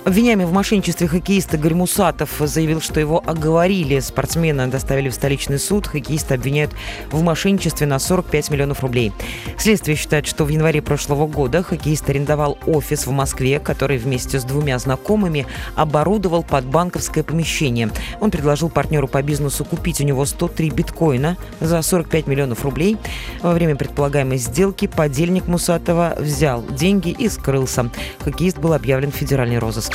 Обвиняемый 0.02 0.46
в 0.46 0.52
мошенничестве 0.52 1.06
хоккеиста 1.08 1.58
Игорь 1.58 1.74
Мусатов 1.74 2.30
заявил, 2.38 2.80
что 2.80 3.00
его 3.00 3.22
оговорили. 3.24 4.00
Спортсмена 4.00 4.70
доставили 4.70 5.10
в 5.10 5.14
столичный 5.14 5.58
суд. 5.58 5.86
Хоккеиста 5.86 6.34
обвиняют 6.34 6.72
в 7.10 7.22
мошенничестве 7.22 7.86
на 7.86 7.98
45 7.98 8.50
миллионов 8.50 8.80
рублей. 8.80 9.12
Следствие 9.58 9.98
считает, 9.98 10.26
что 10.26 10.46
в 10.46 10.48
январе 10.48 10.80
прошлого 10.80 11.26
года 11.26 11.62
хоккеист 11.62 12.08
арендовал 12.08 12.56
офис 12.66 13.06
в 13.06 13.10
Москве, 13.10 13.60
который 13.60 13.98
вместе 13.98 14.40
с 14.40 14.44
двумя 14.44 14.78
знакомыми 14.78 15.46
оборудовал 15.76 16.44
под 16.44 16.64
банковское 16.64 17.22
помещение. 17.22 17.90
Он 18.20 18.30
предложил 18.30 18.70
партнеру 18.70 19.06
по 19.06 19.22
бизнесу 19.22 19.66
купить 19.66 20.00
у 20.00 20.04
него 20.04 20.24
103 20.24 20.70
биткоина 20.70 21.36
за 21.60 21.82
45 21.82 22.26
миллионов 22.26 22.64
рублей. 22.64 22.96
Во 23.42 23.52
время 23.52 23.76
предполагаемой 23.76 24.38
сделки 24.38 24.86
подельник 24.86 25.46
Мусатова 25.46 26.14
взял 26.18 26.64
деньги 26.64 27.10
и 27.10 27.28
скрылся. 27.28 27.90
Хоккеист 28.24 28.56
был 28.56 28.72
объявлен 28.72 29.12
в 29.12 29.16
федеральный 29.16 29.58
розыск. 29.58 29.89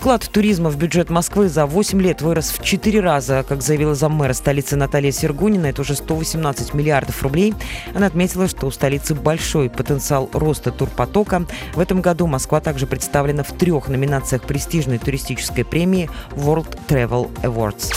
Вклад 0.00 0.30
туризма 0.32 0.70
в 0.70 0.78
бюджет 0.78 1.10
Москвы 1.10 1.50
за 1.50 1.66
8 1.66 2.00
лет 2.00 2.22
вырос 2.22 2.52
в 2.52 2.62
4 2.64 3.00
раза, 3.00 3.44
как 3.46 3.60
заявила 3.60 3.94
заммэра 3.94 4.32
столицы 4.32 4.74
Наталья 4.74 5.12
Сергунина. 5.12 5.66
Это 5.66 5.82
уже 5.82 5.94
118 5.94 6.72
миллиардов 6.72 7.22
рублей. 7.22 7.52
Она 7.94 8.06
отметила, 8.06 8.48
что 8.48 8.66
у 8.66 8.70
столицы 8.70 9.14
большой 9.14 9.68
потенциал 9.68 10.30
роста 10.32 10.70
турпотока. 10.70 11.44
В 11.74 11.80
этом 11.80 12.00
году 12.00 12.26
Москва 12.26 12.62
также 12.62 12.86
представлена 12.86 13.42
в 13.42 13.52
трех 13.52 13.88
номинациях 13.88 14.44
престижной 14.44 14.96
туристической 14.96 15.66
премии 15.66 16.08
World 16.30 16.78
Travel 16.88 17.30
Awards. 17.42 17.92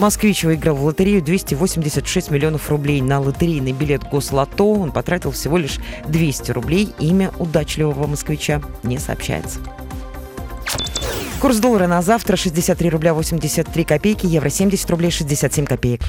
Москвич 0.00 0.42
выиграл 0.42 0.74
в 0.74 0.84
лотерею 0.84 1.22
286 1.22 2.32
миллионов 2.32 2.68
рублей. 2.70 3.00
На 3.02 3.20
лотерейный 3.20 3.70
билет 3.70 4.02
Гослото 4.02 4.64
он 4.64 4.90
потратил 4.90 5.30
всего 5.30 5.58
лишь 5.58 5.78
200 6.08 6.50
рублей. 6.50 6.88
Имя 6.98 7.30
удачливого 7.38 8.08
москвича 8.08 8.60
не 8.82 8.98
сообщается. 8.98 9.60
Курс 11.40 11.56
доллара 11.56 11.86
на 11.86 12.02
завтра 12.02 12.36
63 12.36 12.90
рубля 12.90 13.14
83 13.14 13.84
копейки, 13.84 14.26
евро 14.26 14.50
70 14.50 14.90
рублей 14.90 15.10
67 15.10 15.64
копеек. 15.64 16.02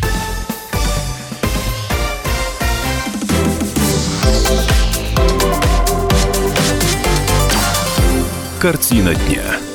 Картина 8.59 9.15
дня. 9.15 9.70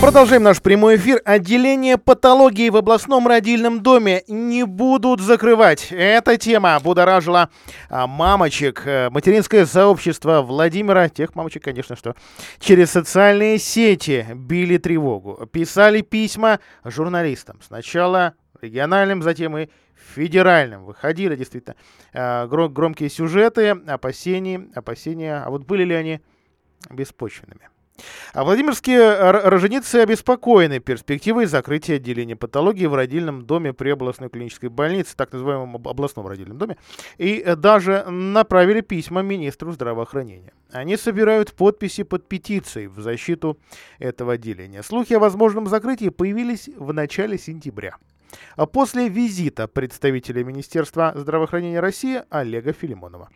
Продолжаем 0.00 0.42
наш 0.42 0.60
прямой 0.60 0.96
эфир. 0.96 1.20
Отделение 1.24 1.96
патологии 1.96 2.68
в 2.68 2.76
областном 2.76 3.26
родильном 3.26 3.82
доме 3.82 4.22
не 4.28 4.64
будут 4.64 5.20
закрывать. 5.20 5.88
Эта 5.90 6.36
тема 6.36 6.78
будоражила 6.80 7.48
а, 7.88 8.06
мамочек. 8.06 8.82
Э, 8.86 9.08
материнское 9.10 9.64
сообщество 9.64 10.42
Владимира, 10.42 11.08
тех 11.08 11.34
мамочек, 11.34 11.64
конечно, 11.64 11.96
что 11.96 12.14
через 12.60 12.90
социальные 12.90 13.58
сети 13.58 14.26
били 14.34 14.76
тревогу. 14.76 15.46
Писали 15.50 16.02
письма 16.02 16.60
журналистам. 16.84 17.58
Сначала 17.66 18.34
региональным, 18.60 19.22
затем 19.22 19.56
и 19.56 19.68
федеральным. 20.14 20.84
Выходили 20.84 21.36
действительно 21.36 21.74
э, 22.12 22.46
громкие 22.46 23.08
сюжеты, 23.08 23.70
опасения, 23.70 24.68
опасения. 24.74 25.42
А 25.44 25.50
вот 25.50 25.64
были 25.64 25.84
ли 25.84 25.94
они 25.94 26.20
беспочвенными? 26.90 27.70
А 28.32 28.44
Владимирские 28.44 29.30
роженицы 29.30 29.96
обеспокоены 29.96 30.80
перспективой 30.80 31.46
закрытия 31.46 31.96
отделения 31.96 32.36
патологии 32.36 32.86
в 32.86 32.94
родильном 32.94 33.46
доме 33.46 33.72
при 33.72 33.90
областной 33.90 34.28
клинической 34.28 34.68
больнице, 34.68 35.16
так 35.16 35.32
называемом 35.32 35.76
областном 35.76 36.26
родильном 36.26 36.58
доме, 36.58 36.76
и 37.18 37.42
э, 37.44 37.56
даже 37.56 38.04
направили 38.10 38.80
письма 38.80 39.22
министру 39.22 39.72
здравоохранения. 39.72 40.52
Они 40.70 40.96
собирают 40.96 41.52
подписи 41.52 42.02
под 42.02 42.28
петицией 42.28 42.88
в 42.88 43.00
защиту 43.00 43.58
этого 43.98 44.34
отделения. 44.34 44.82
Слухи 44.82 45.14
о 45.14 45.18
возможном 45.18 45.66
закрытии 45.66 46.08
появились 46.08 46.68
в 46.76 46.92
начале 46.92 47.38
сентября. 47.38 47.96
А 48.56 48.66
после 48.66 49.08
визита 49.08 49.68
представителя 49.68 50.44
Министерства 50.44 51.12
здравоохранения 51.14 51.80
России 51.80 52.22
Олега 52.30 52.72
Филимонова. 52.72 53.28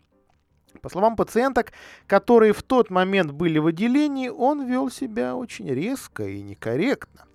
По 0.81 0.89
словам 0.89 1.15
пациенток, 1.15 1.73
которые 2.07 2.53
в 2.53 2.63
тот 2.63 2.89
момент 2.89 3.31
были 3.31 3.59
в 3.59 3.67
отделении, 3.67 4.29
он 4.29 4.65
вел 4.65 4.89
себя 4.89 5.35
очень 5.35 5.67
резко 5.67 6.23
и 6.23 6.41
некорректно. 6.41 7.25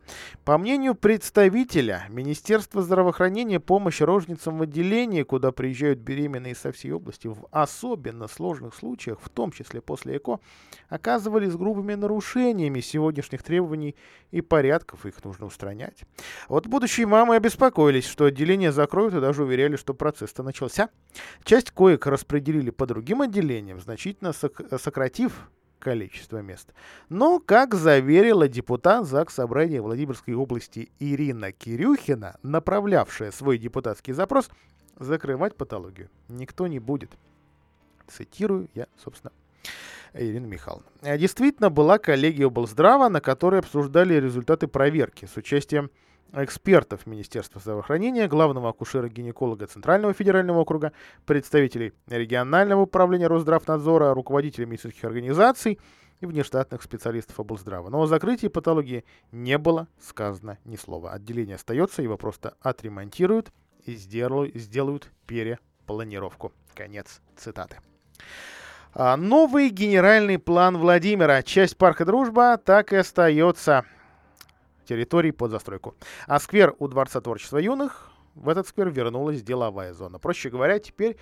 По 0.44 0.58
мнению 0.58 0.94
представителя 0.94 2.06
Министерства 2.08 2.82
здравоохранения, 2.82 3.60
помощь 3.60 4.00
рожницам 4.00 4.58
в 4.58 4.62
отделении, 4.62 5.22
куда 5.22 5.52
приезжают 5.52 5.98
беременные 5.98 6.54
со 6.54 6.72
всей 6.72 6.92
области, 6.92 7.26
в 7.26 7.46
особенно 7.50 8.28
сложных 8.28 8.74
случаях, 8.74 9.18
в 9.20 9.28
том 9.28 9.52
числе 9.52 9.80
после 9.80 10.18
ЭКО, 10.18 10.40
оказывались 10.88 11.54
грубыми 11.54 11.94
нарушениями 11.94 12.80
сегодняшних 12.80 13.42
требований 13.42 13.96
и 14.30 14.40
порядков, 14.40 15.06
их 15.06 15.24
нужно 15.24 15.46
устранять. 15.46 16.02
Вот 16.48 16.66
будущие 16.66 17.06
мамы 17.06 17.36
обеспокоились, 17.36 18.06
что 18.06 18.26
отделение 18.26 18.72
закроют 18.72 19.14
и 19.14 19.20
даже 19.20 19.42
уверяли, 19.42 19.76
что 19.76 19.94
процесс-то 19.94 20.42
начался. 20.42 20.90
Часть 21.44 21.70
коек 21.70 22.06
распределили 22.06 22.70
по 22.70 22.86
другим 22.86 23.22
отделениям, 23.22 23.80
значительно 23.80 24.32
сократив 24.32 25.50
количество 25.78 26.42
мест. 26.42 26.72
Но, 27.08 27.38
как 27.38 27.74
заверила 27.74 28.48
депутат 28.48 29.06
ЗАГС 29.06 29.34
Собрания 29.34 29.80
Владимирской 29.80 30.34
области 30.34 30.90
Ирина 30.98 31.52
Кирюхина, 31.52 32.36
направлявшая 32.42 33.30
свой 33.30 33.58
депутатский 33.58 34.12
запрос, 34.12 34.50
закрывать 34.98 35.56
патологию 35.56 36.08
никто 36.28 36.66
не 36.66 36.78
будет. 36.78 37.10
Цитирую 38.08 38.68
я, 38.74 38.86
собственно, 39.02 39.32
Ирина 40.14 40.46
Михайловна. 40.46 40.86
Действительно, 41.02 41.70
была 41.70 41.98
коллегия 41.98 42.46
облздрава, 42.46 43.08
на 43.08 43.20
которой 43.20 43.60
обсуждали 43.60 44.14
результаты 44.14 44.66
проверки 44.66 45.26
с 45.26 45.36
участием 45.36 45.90
экспертов 46.32 47.06
Министерства 47.06 47.60
здравоохранения, 47.60 48.28
главного 48.28 48.70
акушера-гинеколога 48.70 49.66
Центрального 49.66 50.12
федерального 50.12 50.60
округа, 50.60 50.92
представителей 51.24 51.92
регионального 52.08 52.82
управления 52.82 53.26
Росздравнадзора, 53.26 54.14
руководителей 54.14 54.66
медицинских 54.66 55.04
организаций 55.04 55.78
и 56.20 56.26
внештатных 56.26 56.82
специалистов 56.82 57.40
облздрава. 57.40 57.88
Но 57.88 58.02
о 58.02 58.06
закрытии 58.06 58.48
патологии 58.48 59.04
не 59.32 59.58
было 59.58 59.88
сказано 60.00 60.58
ни 60.64 60.76
слова. 60.76 61.12
Отделение 61.12 61.56
остается, 61.56 62.02
его 62.02 62.16
просто 62.16 62.54
отремонтируют 62.60 63.52
и 63.84 63.94
сделают, 63.94 65.10
перепланировку. 65.26 66.52
Конец 66.74 67.20
цитаты. 67.36 67.78
А 68.92 69.16
новый 69.16 69.68
генеральный 69.68 70.38
план 70.38 70.78
Владимира. 70.78 71.42
Часть 71.42 71.76
парка 71.76 72.04
«Дружба» 72.04 72.56
так 72.56 72.92
и 72.92 72.96
остается 72.96 73.84
территорий 74.86 75.32
под 75.32 75.50
застройку. 75.50 75.94
А 76.26 76.38
сквер 76.40 76.74
у 76.78 76.88
Дворца 76.88 77.20
творчества 77.20 77.58
юных 77.58 78.10
в 78.36 78.48
этот 78.48 78.68
сквер 78.68 78.90
вернулась 78.90 79.42
деловая 79.42 79.94
зона. 79.94 80.18
Проще 80.18 80.50
говоря, 80.50 80.78
теперь 80.78 81.16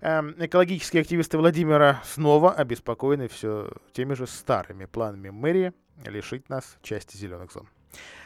э, 0.00 0.20
экологические 0.38 1.00
активисты 1.00 1.38
Владимира 1.38 2.02
снова 2.04 2.52
обеспокоены 2.52 3.28
все 3.28 3.70
теми 3.92 4.14
же 4.14 4.26
старыми 4.26 4.84
планами 4.84 5.30
мэрии 5.30 5.72
лишить 6.04 6.48
нас 6.48 6.76
части 6.82 7.16
зеленых 7.16 7.52
зон. 7.52 7.68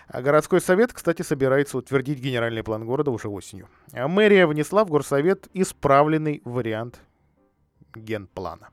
А 0.08 0.20
городской 0.20 0.60
совет, 0.60 0.92
кстати, 0.92 1.22
собирается 1.22 1.78
утвердить 1.78 2.18
генеральный 2.18 2.62
план 2.62 2.84
города 2.84 3.10
уже 3.10 3.28
осенью. 3.28 3.68
А 3.92 4.08
мэрия 4.08 4.46
внесла 4.46 4.84
в 4.84 4.90
горсовет 4.90 5.48
исправленный 5.54 6.42
вариант 6.44 7.00
генплана. 7.94 8.68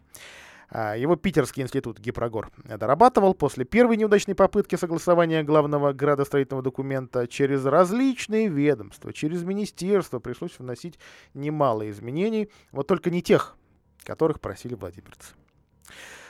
А, 0.71 0.95
его 0.95 1.15
Питерский 1.15 1.63
институт 1.63 1.99
Гипрогор 1.99 2.51
дорабатывал 2.63 3.33
после 3.33 3.65
первой 3.65 3.97
неудачной 3.97 4.35
попытки 4.35 4.75
согласования 4.75 5.43
главного 5.43 5.93
градостроительного 5.93 6.63
документа 6.63 7.27
через 7.27 7.65
различные 7.65 8.49
ведомства, 8.49 9.11
через 9.11 9.43
министерство 9.43 10.19
пришлось 10.19 10.57
вносить 10.59 10.99
немало 11.33 11.89
изменений, 11.89 12.49
вот 12.71 12.87
только 12.87 13.09
не 13.09 13.23
тех, 13.23 13.57
которых 14.03 14.39
просили 14.39 14.75
владимирцы. 14.75 15.33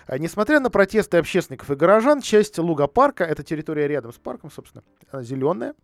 А, 0.07 0.17
несмотря 0.17 0.61
на 0.61 0.69
протесты 0.69 1.17
общественников 1.17 1.69
и 1.69 1.75
горожан, 1.75 2.21
часть 2.21 2.57
Луга-парка, 2.57 3.25
это 3.25 3.43
территория 3.43 3.87
рядом 3.87 4.13
с 4.13 4.17
парком, 4.17 4.49
собственно, 4.51 4.83
она 5.11 5.21
зеленая, 5.21 5.75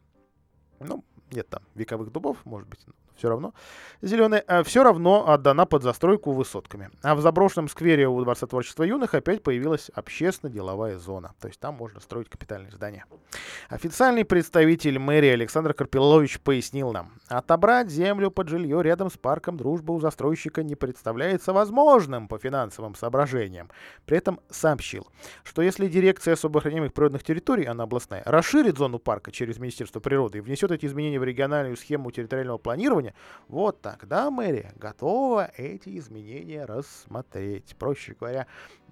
ну, 0.80 1.04
нет 1.32 1.50
там 1.50 1.62
вековых 1.76 2.12
дубов, 2.12 2.38
может 2.46 2.70
быть, 2.70 2.80
все 3.18 3.30
равно, 3.30 3.54
зеленая, 4.02 4.44
а 4.48 4.64
все 4.64 4.84
равно 4.84 5.28
отдана 5.28 5.66
под 5.66 5.84
застройку 5.84 6.32
высотками. 6.32 6.90
А 7.02 7.16
в 7.16 7.22
заброшенном 7.22 7.70
сквере 7.70 8.08
у 8.08 8.22
Дворца 8.22 8.48
творчества 8.48 8.84
юных 8.84 9.14
опять 9.14 9.44
появилась 9.44 9.90
общественно-деловая 9.94 10.98
зона. 10.98 11.34
То 11.40 11.48
есть 11.48 11.60
там 11.60 11.76
можно 11.76 12.00
строить 12.00 12.30
капитальные 12.30 12.72
здания. 12.72 13.06
Официальный 13.70 14.26
представитель 14.26 15.00
мэрии 15.00 15.30
Александр 15.30 15.74
Карпилович 15.74 16.40
пояснил 16.40 16.92
нам, 16.92 17.14
отобрать 17.28 17.90
землю 17.90 18.32
под 18.32 18.50
жилье 18.50 18.82
рядом 18.82 19.10
с 19.10 19.18
парком 19.18 19.58
дружбы 19.58 19.94
у 19.94 20.00
застройщика 20.00 20.64
не 20.64 20.76
представляется 20.76 21.54
возможным 21.54 22.28
по 22.28 22.38
финансовым 22.38 22.96
соображениям. 22.96 23.70
При 24.06 24.18
этом 24.18 24.40
сообщил, 24.50 25.08
что 25.44 25.62
если 25.62 25.88
дирекция 25.88 26.34
особо 26.34 26.60
охраняемых 26.60 26.94
природных 26.94 27.24
территорий, 27.24 27.66
она 27.66 27.84
областная, 27.84 28.24
расширит 28.26 28.78
зону 28.78 29.00
парка 29.00 29.32
через 29.32 29.58
Министерство 29.58 30.00
природы 30.00 30.40
и 30.40 30.42
внесет 30.42 30.72
эти 30.72 30.86
изменения 30.86 31.20
в 31.20 31.24
региональную 31.24 31.78
схему 31.78 32.12
территориального 32.12 32.58
планирования, 32.58 33.05
уровня, 33.06 33.14
вот 33.48 33.82
тогда 33.82 34.32
мэрия 34.32 34.74
готова 34.78 35.52
эти 35.58 35.98
изменения 35.98 36.66
рассмотреть. 36.66 37.76
Проще 37.78 38.16
говоря, 38.20 38.48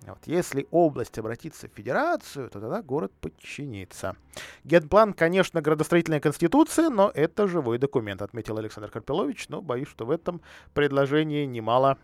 вот 0.05 0.19
если 0.25 0.67
область 0.71 1.17
обратится 1.17 1.67
в 1.67 1.71
федерацию, 1.71 2.49
то 2.49 2.59
тогда 2.59 2.81
город 2.81 3.11
подчинится. 3.19 4.15
Генплан, 4.63 5.13
конечно, 5.13 5.61
градостроительная 5.61 6.19
конституция, 6.19 6.89
но 6.89 7.11
это 7.13 7.47
живой 7.47 7.77
документ, 7.77 8.21
отметил 8.21 8.57
Александр 8.57 8.89
Карпилович, 8.91 9.49
но 9.49 9.61
боюсь, 9.61 9.87
что 9.87 10.05
в 10.05 10.11
этом 10.11 10.41
предложении 10.73 11.45
немало 11.45 11.97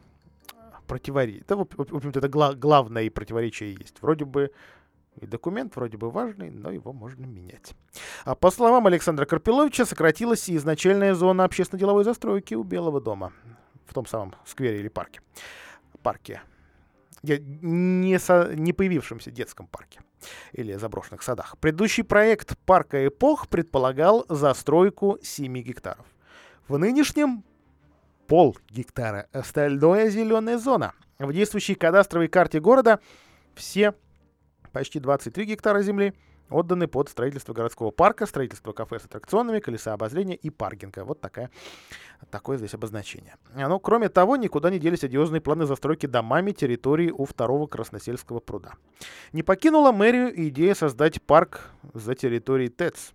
противоречий. 0.88 1.41
Это, 1.41 1.55
в 1.55 1.62
общем-то, 1.62 2.20
это 2.20 2.30
гла- 2.30 2.55
главное 2.55 3.10
противоречие 3.12 3.76
есть. 3.76 4.01
Вроде 4.01 4.26
бы 4.26 4.51
и 5.16 5.26
документ 5.26 5.76
вроде 5.76 5.97
бы 5.97 6.10
важный, 6.12 6.49
но 6.49 6.72
его 6.72 6.93
можно 6.93 7.26
менять. 7.26 7.74
А 8.24 8.36
по 8.36 8.51
словам 8.51 8.88
Александра 8.88 9.26
Карпиловича, 9.26 9.86
сократилась 9.86 10.47
и 10.49 10.55
изначальная 10.55 11.14
зона 11.14 11.43
общественно-деловой 11.43 12.03
застройки 12.03 12.53
у 12.53 12.64
Белого 12.64 13.01
дома. 13.01 13.34
В 13.86 13.93
том 13.93 14.05
самом 14.05 14.36
сквере 14.45 14.80
или 14.80 14.88
парке. 14.88 15.22
Парке. 16.03 16.41
Не, 17.22 18.18
со, 18.18 18.53
не 18.55 18.72
появившемся 18.72 19.30
детском 19.30 19.68
парке 19.68 19.99
или 20.53 20.74
заброшенных 20.76 21.22
садах. 21.22 21.57
Предыдущий 21.57 22.03
проект 22.03 22.57
парка 22.60 23.05
«Эпох» 23.05 23.49
предполагал 23.49 24.26
застройку 24.30 25.18
7 25.22 25.62
гектаров. 25.62 26.05
В 26.70 26.78
нынешнем 26.78 27.43
пол 28.28 28.55
гектара. 28.70 29.28
Остальное 29.34 30.10
зеленая 30.10 30.57
зона. 30.57 30.93
В 31.18 31.34
действующей 31.34 31.76
кадастровой 31.76 32.30
карте 32.30 32.62
города 32.62 32.99
все 33.55 33.95
почти 34.72 34.99
23 34.99 35.45
гектара 35.45 35.82
земли 35.82 36.13
отданы 36.49 36.88
под 36.88 37.09
строительство 37.09 37.53
городского 37.53 37.91
парка, 37.91 38.26
строительство 38.26 38.74
кафе 38.74 38.99
с 38.99 39.05
аттракционами, 39.05 39.59
колеса 39.59 39.93
обозрения 39.93 40.36
и 40.36 40.49
паркинга. 40.49 41.03
Вот 41.05 41.22
такая, 41.22 41.49
такое 42.32 42.57
здесь 42.57 42.74
обозначение. 42.74 43.36
А, 43.53 43.67
ну, 43.67 43.80
кроме 43.80 44.09
того, 44.09 44.36
никуда 44.36 44.70
не 44.70 44.80
делись 44.80 45.03
одиозные 45.03 45.41
планы 45.41 45.65
застройки 45.65 46.05
домами 46.05 46.51
территории 46.51 47.11
у 47.11 47.26
второго 47.26 47.67
Красносельского 47.67 48.39
пруда. 48.39 48.74
Не 49.34 49.43
покинула 49.43 49.91
мэрию 49.91 50.32
идея 50.49 50.74
создать 50.74 51.22
парк 51.22 51.72
за 51.93 52.15
территорией 52.15 52.70
ТЭЦ. 52.70 53.13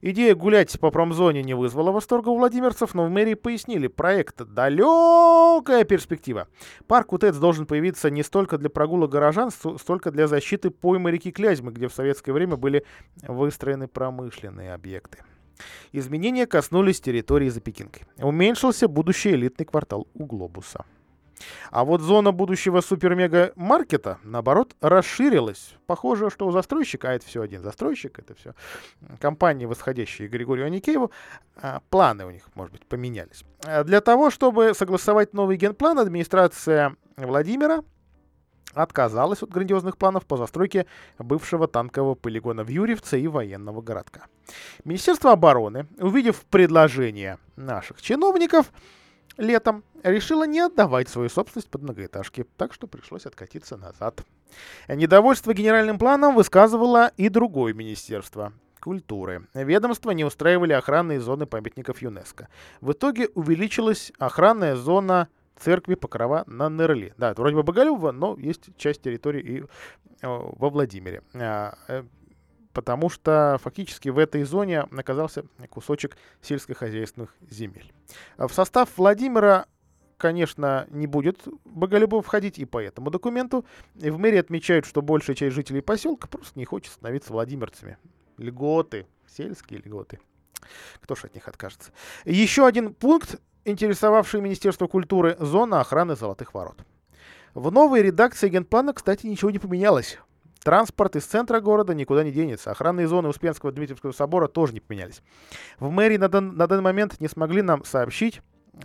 Идея 0.00 0.34
гулять 0.34 0.78
по 0.80 0.90
промзоне 0.90 1.42
не 1.42 1.54
вызвала 1.54 1.92
восторга 1.92 2.28
у 2.30 2.36
владимирцев, 2.36 2.94
но 2.94 3.06
в 3.06 3.10
мэрии 3.10 3.34
пояснили, 3.34 3.86
проект 3.86 4.42
далекая 4.42 5.84
перспектива. 5.84 6.48
Парк 6.86 7.12
УТЭЦ 7.12 7.36
должен 7.36 7.66
появиться 7.66 8.10
не 8.10 8.22
столько 8.22 8.58
для 8.58 8.70
прогулок 8.70 9.10
горожан, 9.10 9.50
столько 9.50 10.10
для 10.10 10.26
защиты 10.28 10.70
поймы 10.70 11.10
реки 11.10 11.30
Клязьмы, 11.30 11.72
где 11.72 11.88
в 11.88 11.94
советское 11.94 12.32
время 12.32 12.56
были 12.56 12.84
выстроены 13.22 13.88
промышленные 13.88 14.74
объекты. 14.74 15.18
Изменения 15.92 16.46
коснулись 16.46 17.00
территории 17.00 17.48
за 17.48 17.60
Пекинкой. 17.60 18.02
Уменьшился 18.18 18.88
будущий 18.88 19.32
элитный 19.32 19.66
квартал 19.66 20.08
у 20.14 20.24
Глобуса. 20.24 20.84
А 21.70 21.84
вот 21.84 22.00
зона 22.00 22.32
будущего 22.32 22.80
супер-мега-маркета, 22.80 24.18
наоборот, 24.24 24.74
расширилась. 24.80 25.74
Похоже, 25.86 26.30
что 26.30 26.46
у 26.46 26.52
застройщика, 26.52 27.10
а 27.10 27.12
это 27.12 27.26
все 27.26 27.42
один 27.42 27.62
застройщик, 27.62 28.18
это 28.18 28.34
все 28.34 28.54
компании, 29.20 29.66
восходящие 29.66 30.28
Григорию 30.28 30.66
Аникееву, 30.66 31.10
а, 31.56 31.80
планы 31.90 32.26
у 32.26 32.30
них, 32.30 32.42
может 32.54 32.72
быть, 32.72 32.86
поменялись. 32.86 33.44
А 33.64 33.84
для 33.84 34.00
того, 34.00 34.30
чтобы 34.30 34.74
согласовать 34.74 35.34
новый 35.34 35.56
генплан, 35.56 35.98
администрация 35.98 36.96
Владимира 37.16 37.82
отказалась 38.74 39.42
от 39.42 39.50
грандиозных 39.50 39.96
планов 39.96 40.26
по 40.26 40.36
застройке 40.36 40.86
бывшего 41.18 41.68
танкового 41.68 42.14
полигона 42.14 42.64
в 42.64 42.68
Юрьевце 42.68 43.20
и 43.20 43.28
военного 43.28 43.82
городка. 43.82 44.26
Министерство 44.84 45.32
обороны, 45.32 45.86
увидев 45.98 46.44
предложение 46.50 47.38
наших 47.56 48.00
чиновников, 48.00 48.72
летом 49.36 49.84
решила 50.02 50.46
не 50.46 50.60
отдавать 50.60 51.08
свою 51.08 51.28
собственность 51.28 51.70
под 51.70 51.82
многоэтажки, 51.82 52.46
так 52.56 52.72
что 52.72 52.86
пришлось 52.86 53.26
откатиться 53.26 53.76
назад. 53.76 54.24
Недовольство 54.88 55.54
генеральным 55.54 55.98
планом 55.98 56.34
высказывало 56.34 57.12
и 57.16 57.28
другое 57.28 57.72
министерство 57.72 58.52
культуры. 58.80 59.46
Ведомства 59.54 60.10
не 60.10 60.24
устраивали 60.24 60.72
охранные 60.72 61.20
зоны 61.20 61.46
памятников 61.46 62.02
ЮНЕСКО. 62.02 62.48
В 62.80 62.92
итоге 62.92 63.28
увеличилась 63.34 64.12
охранная 64.18 64.74
зона 64.76 65.28
церкви 65.58 65.94
Покрова 65.94 66.44
на 66.46 66.68
Нерли. 66.68 67.14
Да, 67.16 67.30
это 67.30 67.40
вроде 67.40 67.56
бы 67.56 67.62
Боголюбова, 67.62 68.10
но 68.10 68.36
есть 68.36 68.76
часть 68.76 69.02
территории 69.02 69.42
и 69.42 69.60
э, 69.60 69.64
во 70.22 70.70
Владимире. 70.70 71.22
А, 72.72 72.74
потому 72.74 73.08
что 73.08 73.58
фактически 73.62 74.08
в 74.08 74.18
этой 74.18 74.44
зоне 74.44 74.80
оказался 74.80 75.44
кусочек 75.70 76.16
сельскохозяйственных 76.40 77.34
земель. 77.48 77.92
В 78.38 78.50
состав 78.50 78.88
Владимира 78.96 79.66
конечно, 80.18 80.86
не 80.90 81.08
будет 81.08 81.40
Боголюбов 81.64 82.24
входить 82.24 82.56
и 82.60 82.64
по 82.64 82.80
этому 82.80 83.10
документу. 83.10 83.64
И 83.96 84.08
в 84.08 84.20
мэрии 84.20 84.38
отмечают, 84.38 84.86
что 84.86 85.02
большая 85.02 85.34
часть 85.34 85.52
жителей 85.52 85.80
поселка 85.80 86.28
просто 86.28 86.56
не 86.60 86.64
хочет 86.64 86.92
становиться 86.92 87.32
владимирцами. 87.32 87.98
Льготы, 88.38 89.08
сельские 89.26 89.80
льготы. 89.80 90.20
Кто 91.00 91.16
ж 91.16 91.24
от 91.24 91.34
них 91.34 91.48
откажется? 91.48 91.90
Еще 92.24 92.64
один 92.64 92.94
пункт, 92.94 93.40
интересовавший 93.64 94.40
Министерство 94.40 94.86
культуры, 94.86 95.36
зона 95.40 95.80
охраны 95.80 96.14
Золотых 96.14 96.54
Ворот. 96.54 96.78
В 97.54 97.72
новой 97.72 98.02
редакции 98.02 98.48
генплана, 98.48 98.92
кстати, 98.92 99.26
ничего 99.26 99.50
не 99.50 99.58
поменялось. 99.58 100.18
Транспорт 100.62 101.16
из 101.16 101.24
центра 101.24 101.60
города 101.60 101.92
никуда 101.94 102.22
не 102.22 102.30
денется. 102.30 102.70
Охранные 102.70 103.08
зоны 103.08 103.28
Успенского 103.28 103.72
Дмитриевского 103.72 104.12
собора 104.12 104.46
тоже 104.46 104.72
не 104.72 104.80
поменялись. 104.80 105.22
В 105.80 105.90
мэрии 105.90 106.16
на, 106.16 106.28
дан, 106.28 106.56
на 106.56 106.66
данный 106.66 106.82
момент 106.82 107.20
не 107.20 107.28
смогли 107.28 107.62
нам 107.62 107.84
сообщить, 107.84 108.42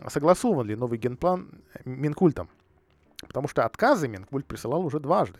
согласован 0.07 0.67
ли 0.67 0.75
новый 0.75 0.97
генплан 0.97 1.61
Минкультом. 1.86 2.49
Потому 3.28 3.47
что 3.47 3.63
отказы 3.63 4.07
Минкульт 4.07 4.45
присылал 4.45 4.86
уже 4.86 4.99
дважды. 4.99 5.39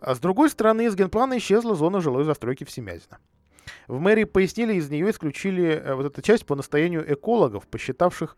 А 0.00 0.14
с 0.14 0.20
другой 0.20 0.50
стороны, 0.50 0.86
из 0.86 0.94
генплана 0.94 1.38
исчезла 1.38 1.74
зона 1.74 2.00
жилой 2.00 2.24
застройки 2.24 2.64
в 2.64 2.70
Семязино. 2.70 3.18
В 3.88 3.98
мэрии 3.98 4.24
пояснили, 4.24 4.74
из 4.74 4.90
нее 4.90 5.10
исключили 5.10 5.64
э, 5.64 5.94
вот 5.94 6.06
эту 6.06 6.22
часть 6.22 6.46
по 6.46 6.54
настоянию 6.54 7.12
экологов, 7.12 7.66
посчитавших 7.66 8.36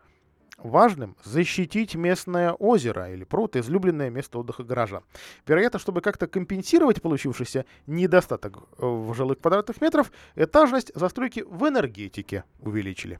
важным 0.63 1.15
защитить 1.23 1.95
местное 1.95 2.53
озеро 2.53 3.11
или 3.11 3.23
пруд, 3.23 3.55
излюбленное 3.55 4.09
место 4.09 4.39
отдыха 4.39 4.63
горожан. 4.63 5.03
Вероятно, 5.47 5.79
чтобы 5.79 6.01
как-то 6.01 6.27
компенсировать 6.27 7.01
получившийся 7.01 7.65
недостаток 7.87 8.57
э, 8.57 8.85
в 8.85 9.13
жилых 9.13 9.39
квадратных 9.39 9.81
метров, 9.81 10.11
этажность 10.35 10.91
застройки 10.95 11.43
в 11.47 11.67
энергетике 11.67 12.43
увеличили. 12.59 13.19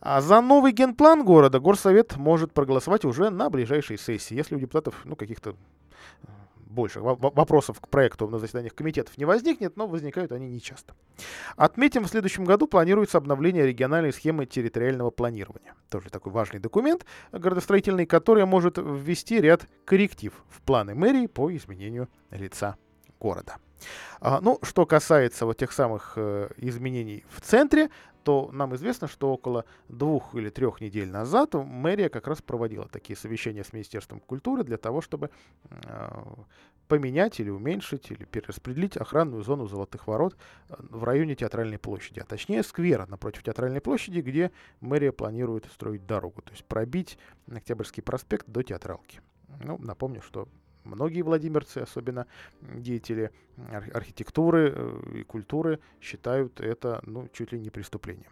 А 0.00 0.20
за 0.20 0.40
новый 0.40 0.72
генплан 0.72 1.24
города 1.24 1.58
горсовет 1.58 2.16
может 2.16 2.52
проголосовать 2.52 3.04
уже 3.04 3.30
на 3.30 3.48
ближайшей 3.48 3.98
сессии, 3.98 4.34
если 4.34 4.54
у 4.54 4.58
депутатов 4.58 5.00
ну, 5.04 5.16
каких-то 5.16 5.56
больше 6.66 7.00
вопросов 7.00 7.80
к 7.80 7.88
проекту 7.88 8.28
на 8.28 8.38
заседаниях 8.38 8.74
комитетов 8.74 9.16
не 9.16 9.24
возникнет, 9.24 9.76
но 9.76 9.86
возникают 9.86 10.32
они 10.32 10.48
нечасто. 10.48 10.94
Отметим, 11.56 12.04
в 12.04 12.08
следующем 12.08 12.44
году 12.44 12.66
планируется 12.66 13.18
обновление 13.18 13.66
региональной 13.66 14.12
схемы 14.12 14.46
территориального 14.46 15.10
планирования. 15.10 15.74
Тоже 15.90 16.10
такой 16.10 16.32
важный 16.32 16.60
документ 16.60 17.06
городостроительный, 17.32 18.06
который 18.06 18.44
может 18.44 18.78
ввести 18.78 19.40
ряд 19.40 19.66
корректив 19.84 20.32
в 20.48 20.60
планы 20.62 20.94
мэрии 20.94 21.26
по 21.26 21.54
изменению 21.54 22.08
лица 22.30 22.76
города. 23.18 23.56
А, 24.20 24.40
ну, 24.40 24.58
что 24.62 24.86
касается 24.86 25.46
вот 25.46 25.58
тех 25.58 25.72
самых 25.72 26.14
э, 26.16 26.48
изменений 26.56 27.24
в 27.28 27.40
центре, 27.40 27.90
то 28.26 28.50
нам 28.52 28.74
известно, 28.74 29.06
что 29.06 29.32
около 29.32 29.64
двух 29.88 30.34
или 30.34 30.48
трех 30.48 30.80
недель 30.80 31.08
назад 31.08 31.54
мэрия 31.54 32.08
как 32.08 32.26
раз 32.26 32.42
проводила 32.42 32.88
такие 32.88 33.16
совещания 33.16 33.62
с 33.62 33.72
Министерством 33.72 34.18
культуры 34.18 34.64
для 34.64 34.78
того, 34.78 35.00
чтобы 35.00 35.30
э, 35.62 36.08
поменять 36.88 37.38
или 37.38 37.50
уменьшить 37.50 38.10
или 38.10 38.24
перераспределить 38.24 38.96
охранную 38.96 39.44
зону 39.44 39.66
Золотых 39.66 40.08
Ворот 40.08 40.36
э, 40.68 40.74
в 40.90 41.04
районе 41.04 41.36
Театральной 41.36 41.78
площади, 41.78 42.18
а 42.18 42.24
точнее 42.24 42.64
сквера 42.64 43.06
напротив 43.06 43.44
Театральной 43.44 43.80
площади, 43.80 44.18
где 44.20 44.50
мэрия 44.80 45.12
планирует 45.12 45.66
строить 45.66 46.04
дорогу, 46.04 46.42
то 46.42 46.50
есть 46.50 46.64
пробить 46.64 47.18
Октябрьский 47.48 48.02
проспект 48.02 48.48
до 48.48 48.64
Театралки. 48.64 49.20
Ну, 49.62 49.78
напомню, 49.78 50.20
что 50.20 50.48
многие 50.86 51.22
владимирцы, 51.22 51.78
особенно 51.78 52.26
деятели 52.60 53.30
архитектуры 53.92 54.72
э, 54.74 55.18
и 55.18 55.22
культуры, 55.22 55.80
считают 56.00 56.60
это 56.60 57.00
ну, 57.04 57.28
чуть 57.32 57.52
ли 57.52 57.60
не 57.60 57.70
преступлением. 57.70 58.30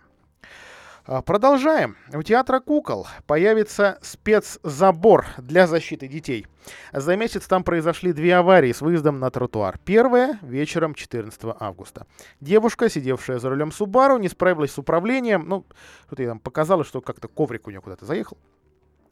А, 1.07 1.21
продолжаем. 1.21 1.99
У 2.15 2.23
театра 2.23 2.61
кукол 2.61 3.07
появится 3.27 3.99
спецзабор 4.01 5.27
для 5.37 5.67
защиты 5.67 6.09
детей. 6.09 6.47
За 6.95 7.15
месяц 7.15 7.47
там 7.47 7.63
произошли 7.63 8.15
две 8.15 8.35
аварии 8.37 8.73
с 8.73 8.81
выездом 8.81 9.19
на 9.19 9.31
тротуар. 9.31 9.79
Первая 9.85 10.39
вечером 10.41 10.95
14 10.95 11.41
августа. 11.61 12.07
Девушка, 12.41 12.89
сидевшая 12.89 13.39
за 13.39 13.51
рулем 13.51 13.71
Субару, 13.71 14.17
не 14.17 14.31
справилась 14.31 14.73
с 14.73 14.79
управлением. 14.79 15.45
Ну, 15.47 15.67
что-то 16.07 16.23
ей 16.23 16.29
там 16.29 16.39
показалось, 16.39 16.87
что 16.87 17.03
как-то 17.03 17.29
коврик 17.29 17.67
у 17.67 17.71
нее 17.71 17.83
куда-то 17.83 18.07
заехал 18.07 18.39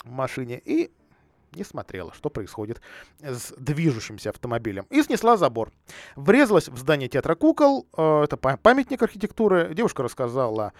в 0.03 0.11
машине. 0.11 0.63
И 0.65 0.91
не 1.55 1.65
смотрела, 1.65 2.13
что 2.15 2.31
происходит 2.31 2.81
с 3.21 3.53
движущимся 3.57 4.31
автомобилем, 4.31 4.87
и 4.91 5.03
снесла 5.03 5.37
забор. 5.37 5.73
Врезалась 6.17 6.69
в 6.69 6.77
здание 6.77 7.09
театра 7.09 7.35
кукол, 7.35 7.87
э, 7.97 8.23
это 8.25 8.37
памятник 8.37 9.03
архитектуры. 9.03 9.75
Девушка 9.75 10.03
рассказала, 10.03 10.73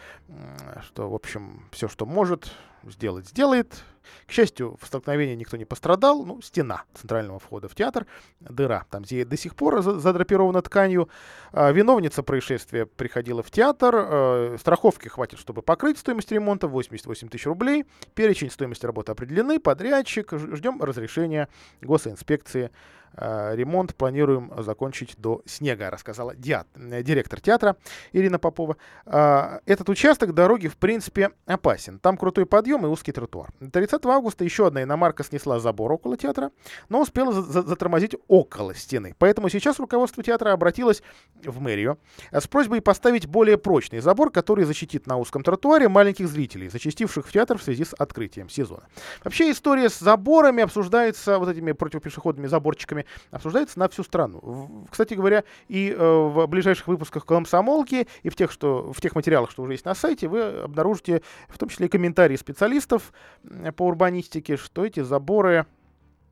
что, 0.85 1.11
в 1.11 1.15
общем, 1.15 1.69
все, 1.73 1.89
что 1.89 2.07
может, 2.07 2.53
сделать, 2.85 3.29
сделает. 3.29 3.85
К 4.27 4.33
счастью, 4.33 4.77
в 4.81 4.87
столкновении 4.87 5.35
никто 5.35 5.57
не 5.57 5.65
пострадал. 5.65 6.25
Ну, 6.25 6.41
стена 6.43 6.83
центрального 6.95 7.39
входа 7.39 7.69
в 7.69 7.75
театр, 7.75 8.07
дыра. 8.41 8.85
Там 8.91 9.05
зеет 9.05 9.29
до 9.29 9.37
сих 9.37 9.55
пор 9.55 9.83
задрапирована 9.83 10.63
тканью. 10.63 11.09
А, 11.53 11.71
виновница 11.73 12.23
происшествия 12.23 12.87
приходила 12.87 13.43
в 13.43 13.51
театр. 13.51 13.95
А, 13.95 14.57
страховки 14.59 15.09
хватит, 15.09 15.39
чтобы 15.39 15.63
покрыть 15.63 15.99
стоимость 15.99 16.33
ремонта. 16.33 16.69
88 16.69 17.29
тысяч 17.29 17.47
рублей. 17.47 17.85
Перечень 18.15 18.51
стоимости 18.51 18.87
работы 18.87 19.13
определены. 19.13 19.59
Подрядчик. 19.61 20.33
Ждем 20.33 20.83
разрешения 20.83 21.49
госинспекции 21.81 22.71
Э, 23.15 23.55
ремонт 23.55 23.95
планируем 23.95 24.53
закончить 24.59 25.15
до 25.19 25.43
снега, 25.45 25.91
рассказала 25.91 26.35
диат, 26.35 26.67
директор 26.75 27.41
театра 27.41 27.77
Ирина 28.13 28.39
Попова. 28.39 28.77
Этот 29.05 29.89
участок 29.89 30.33
дороги, 30.35 30.69
в 30.69 30.77
принципе, 30.77 31.31
опасен. 31.47 31.99
Там 31.99 32.17
крутой 32.17 32.47
подъем 32.47 32.87
и 32.87 32.89
узкий 32.89 33.13
тротуар. 33.13 33.51
30 33.93 34.07
августа 34.07 34.45
еще 34.45 34.67
одна 34.67 34.83
иномарка 34.83 35.23
снесла 35.23 35.61
забор 35.61 35.93
около 35.93 36.17
театра, 36.17 36.51
но 36.89 37.03
успела 37.03 37.33
затормозить 37.33 38.17
около 38.27 38.75
стены. 38.75 39.15
Поэтому 39.19 39.51
сейчас 39.51 39.79
руководство 39.79 40.23
театра 40.23 40.53
обратилось 40.53 41.03
в 41.45 41.61
мэрию 41.61 41.99
с 42.31 42.47
просьбой 42.47 42.81
поставить 42.81 43.27
более 43.27 43.59
прочный 43.59 44.01
забор, 44.01 44.31
который 44.31 44.65
защитит 44.65 45.07
на 45.07 45.19
узком 45.19 45.43
тротуаре 45.43 45.89
маленьких 45.89 46.27
зрителей, 46.29 46.69
зачастивших 46.69 47.27
в 47.27 47.33
театр 47.33 47.59
в 47.59 47.63
связи 47.63 47.85
с 47.85 47.93
открытием 47.93 48.49
сезона. 48.49 48.85
Вообще 49.25 49.51
история 49.51 49.91
с 49.91 49.99
заборами 49.99 50.63
обсуждается 50.63 51.39
вот 51.39 51.51
этими 51.51 51.73
противопешеходными 51.73 52.47
заборчиками 52.47 53.05
обсуждается 53.31 53.79
на 53.79 53.89
всю 53.91 54.05
страну. 54.05 54.87
Кстати 54.91 55.15
говоря, 55.15 55.45
и 55.69 55.91
э, 55.91 55.97
в 55.99 56.47
ближайших 56.47 56.87
выпусках 56.87 57.27
«Комсомолки», 57.27 58.09
и 58.23 58.31
в 58.31 58.37
тех, 58.37 58.51
что, 58.51 58.91
в 58.93 59.01
тех 59.03 59.15
материалах, 59.15 59.51
что 59.51 59.63
уже 59.63 59.73
есть 59.73 59.85
на 59.85 59.95
сайте, 59.95 60.29
вы 60.29 60.43
обнаружите 60.63 61.23
в 61.49 61.59
том 61.59 61.69
числе 61.69 61.87
и 61.87 61.89
комментарии 61.91 62.37
специалистов 62.37 63.13
по 63.77 63.82
урбанистике, 63.87 64.57
что 64.57 64.85
эти 64.85 65.01
заборы 65.01 65.67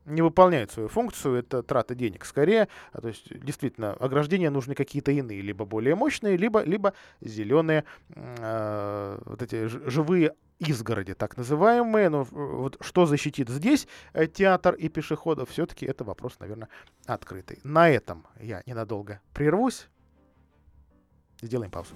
не 0.06 0.22
выполняет 0.22 0.70
свою 0.70 0.88
функцию, 0.88 1.36
это 1.36 1.62
трата 1.62 1.94
денег 1.94 2.24
скорее. 2.24 2.68
А, 2.92 3.00
то 3.00 3.08
есть, 3.08 3.26
действительно, 3.44 3.92
ограждения 3.92 4.50
нужны 4.50 4.74
какие-то 4.74 5.12
иные, 5.12 5.40
либо 5.40 5.64
более 5.64 5.94
мощные, 5.94 6.36
либо, 6.36 6.62
либо 6.62 6.94
зеленые, 7.20 7.84
э, 8.08 9.18
вот 9.24 9.42
эти 9.42 9.66
живые 9.66 10.34
изгороди, 10.58 11.14
так 11.14 11.36
называемые. 11.36 12.08
Но 12.08 12.24
вот 12.30 12.76
что 12.80 13.06
защитит 13.06 13.48
здесь 13.48 13.86
э, 14.12 14.26
театр 14.26 14.74
и 14.74 14.88
пешеходов, 14.88 15.50
все-таки 15.50 15.86
это 15.86 16.04
вопрос, 16.04 16.38
наверное, 16.40 16.68
открытый. 17.06 17.58
На 17.62 17.88
этом 17.88 18.26
я 18.40 18.62
ненадолго 18.66 19.20
прервусь. 19.32 19.88
Сделаем 21.42 21.70
паузу. 21.70 21.94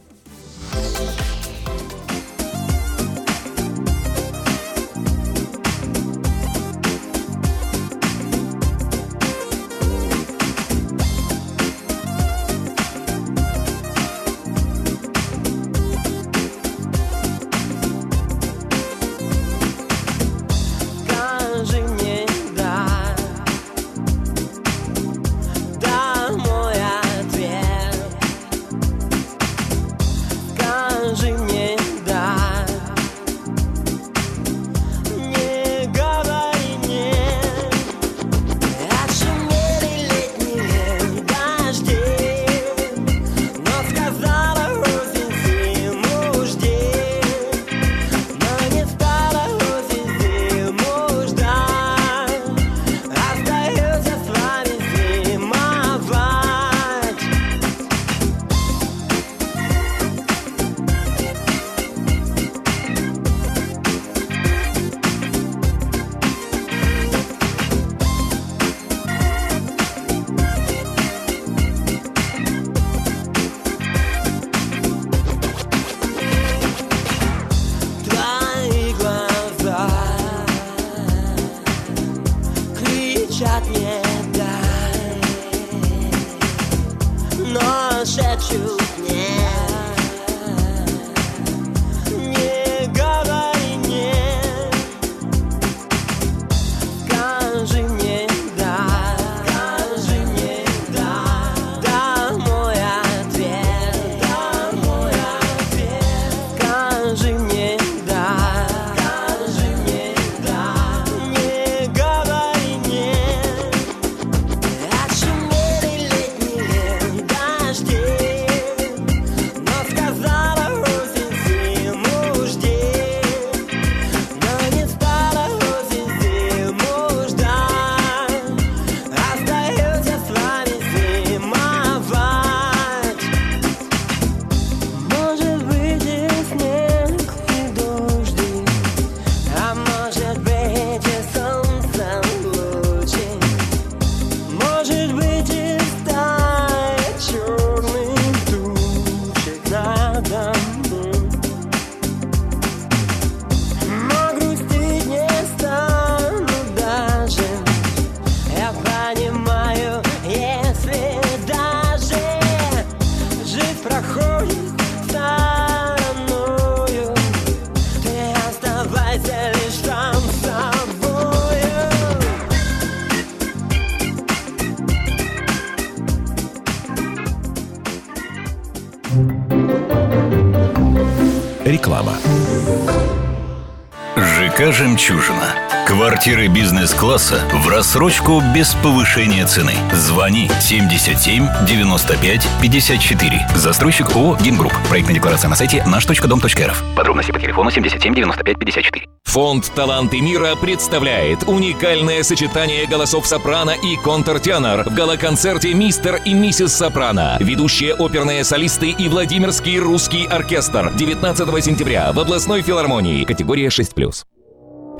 ЖК 184.65 184.73
«Жемчужина». 184.73 185.55
Квартиры 185.87 186.49
бизнес-класса 186.49 187.41
в 187.53 187.69
рассрочку 187.69 188.43
без 188.55 188.75
повышения 188.75 189.45
цены. 189.47 189.75
Звони 189.93 190.51
77 190.61 191.47
95 191.67 192.49
54. 192.63 193.49
Застройщик 193.55 194.11
ООО 194.15 194.37
«Гимгрупп». 194.41 194.73
Проектная 194.89 195.15
декларация 195.15 195.49
на 195.51 195.57
сайте 195.57 195.85
наш.дом.рф. 195.87 196.83
Подробности 196.97 197.33
по 197.33 197.39
телефону 197.39 197.71
77 197.71 198.15
95 198.15 198.59
54. 198.59 199.07
Фонд 199.25 199.73
«Таланты 199.75 200.21
мира» 200.21 200.55
представляет 200.57 201.43
уникальное 201.47 202.23
сочетание 202.23 202.87
голосов 202.87 203.27
сопрано 203.27 203.71
и 203.71 203.97
контртенор 203.97 204.89
в 204.89 204.95
галоконцерте 204.95 205.75
«Мистер 205.75 206.21
и 206.25 206.33
миссис 206.33 206.73
Сопрано». 206.73 207.37
Ведущие 207.41 207.95
оперные 207.95 208.45
солисты 208.45 208.91
и 208.91 209.09
Владимирский 209.09 209.79
русский 209.79 210.27
оркестр 210.27 210.93
19 210.95 211.65
сентября 211.65 212.13
в 212.13 212.21
областной 212.21 212.63
филармонии. 212.63 213.25
Категория 213.25 213.69
6+. 213.69 214.25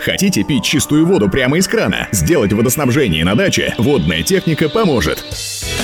Хотите 0.05 0.45
пить 0.45 0.65
чистую 0.65 1.07
воду 1.07 1.31
прямо 1.31 1.57
из 1.57 1.67
крана? 1.67 2.09
Сделать 2.13 2.53
водоснабжение 2.53 3.25
на 3.25 3.35
даче? 3.35 3.75
Водная 3.79 4.23
техника 4.23 4.69
поможет. 4.69 5.25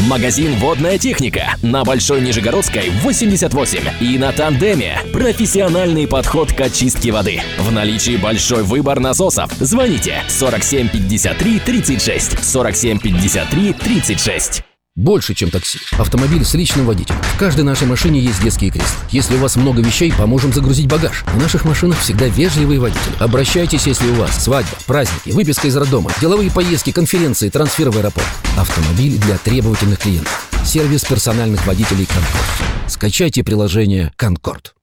Магазин 0.08 0.56
«Водная 0.56 0.98
техника» 0.98 1.54
на 1.62 1.84
Большой 1.84 2.20
Нижегородской 2.20 2.90
88 3.02 3.80
и 4.00 4.18
на 4.18 4.32
Тандеме. 4.32 4.98
Профессиональный 5.14 6.06
подход 6.06 6.52
к 6.52 6.60
очистке 6.60 7.12
воды. 7.12 7.40
В 7.58 7.72
наличии 7.72 8.18
большой 8.18 8.62
выбор 8.62 9.00
насосов. 9.00 9.52
Звоните 9.52 10.22
47 10.28 10.90
53 10.90 11.58
36 11.60 12.44
47 12.44 12.98
53 12.98 13.72
36. 13.72 14.69
Больше, 14.96 15.34
чем 15.34 15.50
такси. 15.50 15.78
Автомобиль 15.92 16.44
с 16.44 16.52
личным 16.54 16.84
водителем. 16.84 17.22
В 17.22 17.38
каждой 17.38 17.64
нашей 17.64 17.86
машине 17.86 18.20
есть 18.20 18.42
детские 18.42 18.70
кресла. 18.70 18.98
Если 19.10 19.34
у 19.34 19.38
вас 19.38 19.56
много 19.56 19.80
вещей, 19.80 20.12
поможем 20.12 20.52
загрузить 20.52 20.88
багаж. 20.88 21.24
В 21.26 21.38
наших 21.38 21.64
машинах 21.64 21.98
всегда 22.00 22.26
вежливые 22.26 22.80
водители. 22.80 23.14
Обращайтесь, 23.18 23.86
если 23.86 24.10
у 24.10 24.14
вас 24.14 24.44
свадьба, 24.44 24.76
праздники, 24.86 25.30
выписка 25.34 25.68
из 25.68 25.76
роддома, 25.76 26.10
деловые 26.20 26.50
поездки, 26.50 26.92
конференции, 26.92 27.48
трансфер 27.48 27.90
в 27.90 27.96
аэропорт. 27.96 28.26
Автомобиль 28.58 29.16
для 29.18 29.38
требовательных 29.38 30.00
клиентов. 30.00 30.48
Сервис 30.64 31.04
персональных 31.04 31.66
водителей 31.66 32.06
«Конкорд». 32.06 32.44
Скачайте 32.88 33.42
приложение 33.42 34.12
«Конкорд». 34.16 34.74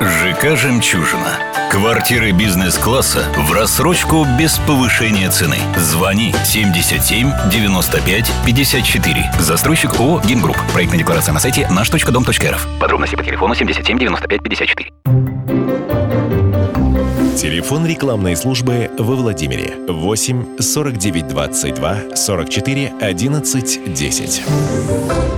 ЖК 0.00 0.56
«Жемчужина». 0.56 1.38
Квартиры 1.70 2.32
бизнес-класса 2.32 3.24
в 3.36 3.52
рассрочку 3.52 4.26
без 4.38 4.58
повышения 4.58 5.30
цены. 5.30 5.56
Звони 5.76 6.34
77 6.44 7.30
95 7.50 8.32
54. 8.44 9.32
Застройщик 9.38 9.98
ООО 9.98 10.20
«Гимгрупп». 10.20 10.58
Проектная 10.72 10.98
декларация 10.98 11.32
на 11.32 11.40
сайте 11.40 11.66
наш.дом.рф. 11.70 12.68
Подробности 12.78 13.16
по 13.16 13.24
телефону 13.24 13.54
77 13.54 13.98
95 13.98 14.42
54. 14.42 14.90
Телефон 17.36 17.86
рекламной 17.86 18.36
службы 18.36 18.90
во 18.98 19.14
Владимире 19.14 19.76
8 19.88 20.58
49 20.60 21.28
22 21.28 21.96
44 22.14 22.92
11 23.00 23.94
10. 23.94 25.35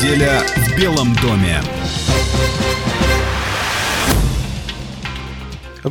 Неделя 0.00 0.40
в 0.54 0.76
Белом 0.76 1.12
доме. 1.16 1.60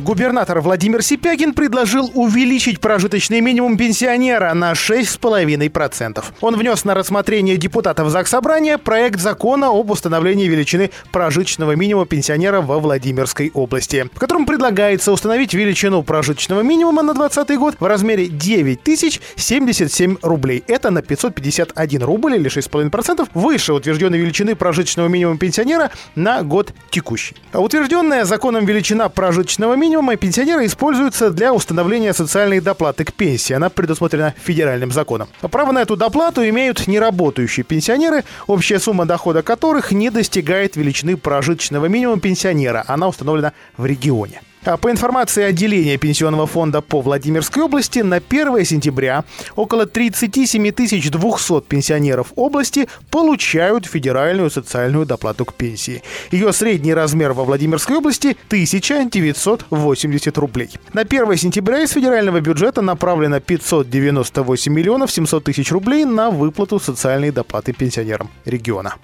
Губернатор 0.00 0.60
Владимир 0.60 1.02
Сипягин 1.02 1.52
предложил 1.52 2.10
увеличить 2.14 2.80
прожиточный 2.80 3.40
минимум 3.40 3.76
пенсионера 3.76 4.54
на 4.54 4.72
6,5%. 4.72 6.24
Он 6.40 6.56
внес 6.56 6.84
на 6.84 6.94
рассмотрение 6.94 7.56
депутатов 7.56 8.10
Заксобрания 8.10 8.78
проект 8.78 9.20
закона 9.20 9.68
об 9.68 9.90
установлении 9.90 10.46
величины 10.46 10.90
прожиточного 11.10 11.72
минимума 11.72 12.06
пенсионера 12.06 12.60
во 12.60 12.78
Владимирской 12.78 13.50
области, 13.54 14.08
в 14.14 14.18
котором 14.18 14.46
предлагается 14.46 15.10
установить 15.10 15.54
величину 15.54 16.02
прожиточного 16.02 16.60
минимума 16.60 17.02
на 17.02 17.14
2020 17.14 17.58
год 17.58 17.76
в 17.80 17.84
размере 17.84 18.28
9 18.28 18.82
тысяч 18.82 19.20
77 19.36 20.18
рублей. 20.22 20.62
Это 20.68 20.90
на 20.90 21.02
551 21.02 22.02
рубль 22.02 22.36
или 22.36 22.50
6,5% 22.50 23.28
выше 23.34 23.72
утвержденной 23.72 24.18
величины 24.18 24.54
прожиточного 24.54 25.08
минимума 25.08 25.38
пенсионера 25.38 25.90
на 26.14 26.42
год 26.42 26.72
текущий. 26.90 27.34
Утвержденная 27.52 28.24
законом 28.24 28.64
величина 28.64 29.08
прожиточного 29.08 29.74
минимума 29.74 29.87
минимума 29.88 30.16
пенсионера 30.16 30.66
используется 30.66 31.30
для 31.30 31.54
установления 31.54 32.12
социальной 32.12 32.60
доплаты 32.60 33.04
к 33.04 33.14
пенсии. 33.14 33.54
Она 33.54 33.70
предусмотрена 33.70 34.34
федеральным 34.38 34.92
законом. 34.92 35.28
Право 35.40 35.72
на 35.72 35.80
эту 35.80 35.96
доплату 35.96 36.46
имеют 36.46 36.86
неработающие 36.86 37.64
пенсионеры, 37.64 38.24
общая 38.46 38.80
сумма 38.80 39.06
дохода 39.06 39.42
которых 39.42 39.90
не 39.90 40.10
достигает 40.10 40.76
величины 40.76 41.16
прожиточного 41.16 41.86
минимума 41.86 42.20
пенсионера. 42.20 42.84
Она 42.86 43.08
установлена 43.08 43.54
в 43.78 43.86
регионе. 43.86 44.42
А 44.64 44.76
по 44.76 44.90
информации 44.90 45.44
отделения 45.44 45.96
Пенсионного 45.96 46.46
фонда 46.46 46.80
по 46.80 47.00
Владимирской 47.00 47.62
области, 47.62 48.00
на 48.00 48.16
1 48.16 48.64
сентября 48.64 49.24
около 49.56 49.86
37 49.86 50.72
200 50.72 51.60
пенсионеров 51.62 52.32
области 52.36 52.88
получают 53.10 53.86
федеральную 53.86 54.50
социальную 54.50 55.06
доплату 55.06 55.44
к 55.44 55.54
пенсии. 55.54 56.02
Ее 56.30 56.52
средний 56.52 56.94
размер 56.94 57.32
во 57.32 57.44
Владимирской 57.44 57.96
области 57.96 58.36
1980 58.48 60.38
рублей. 60.38 60.70
На 60.92 61.02
1 61.02 61.36
сентября 61.36 61.82
из 61.82 61.92
федерального 61.92 62.40
бюджета 62.40 62.82
направлено 62.82 63.40
598 63.40 64.72
миллионов 64.72 65.10
700 65.10 65.44
тысяч 65.44 65.72
рублей 65.72 66.04
на 66.04 66.30
выплату 66.30 66.80
социальной 66.80 67.30
доплаты 67.30 67.72
пенсионерам 67.72 68.30
региона. 68.44 68.94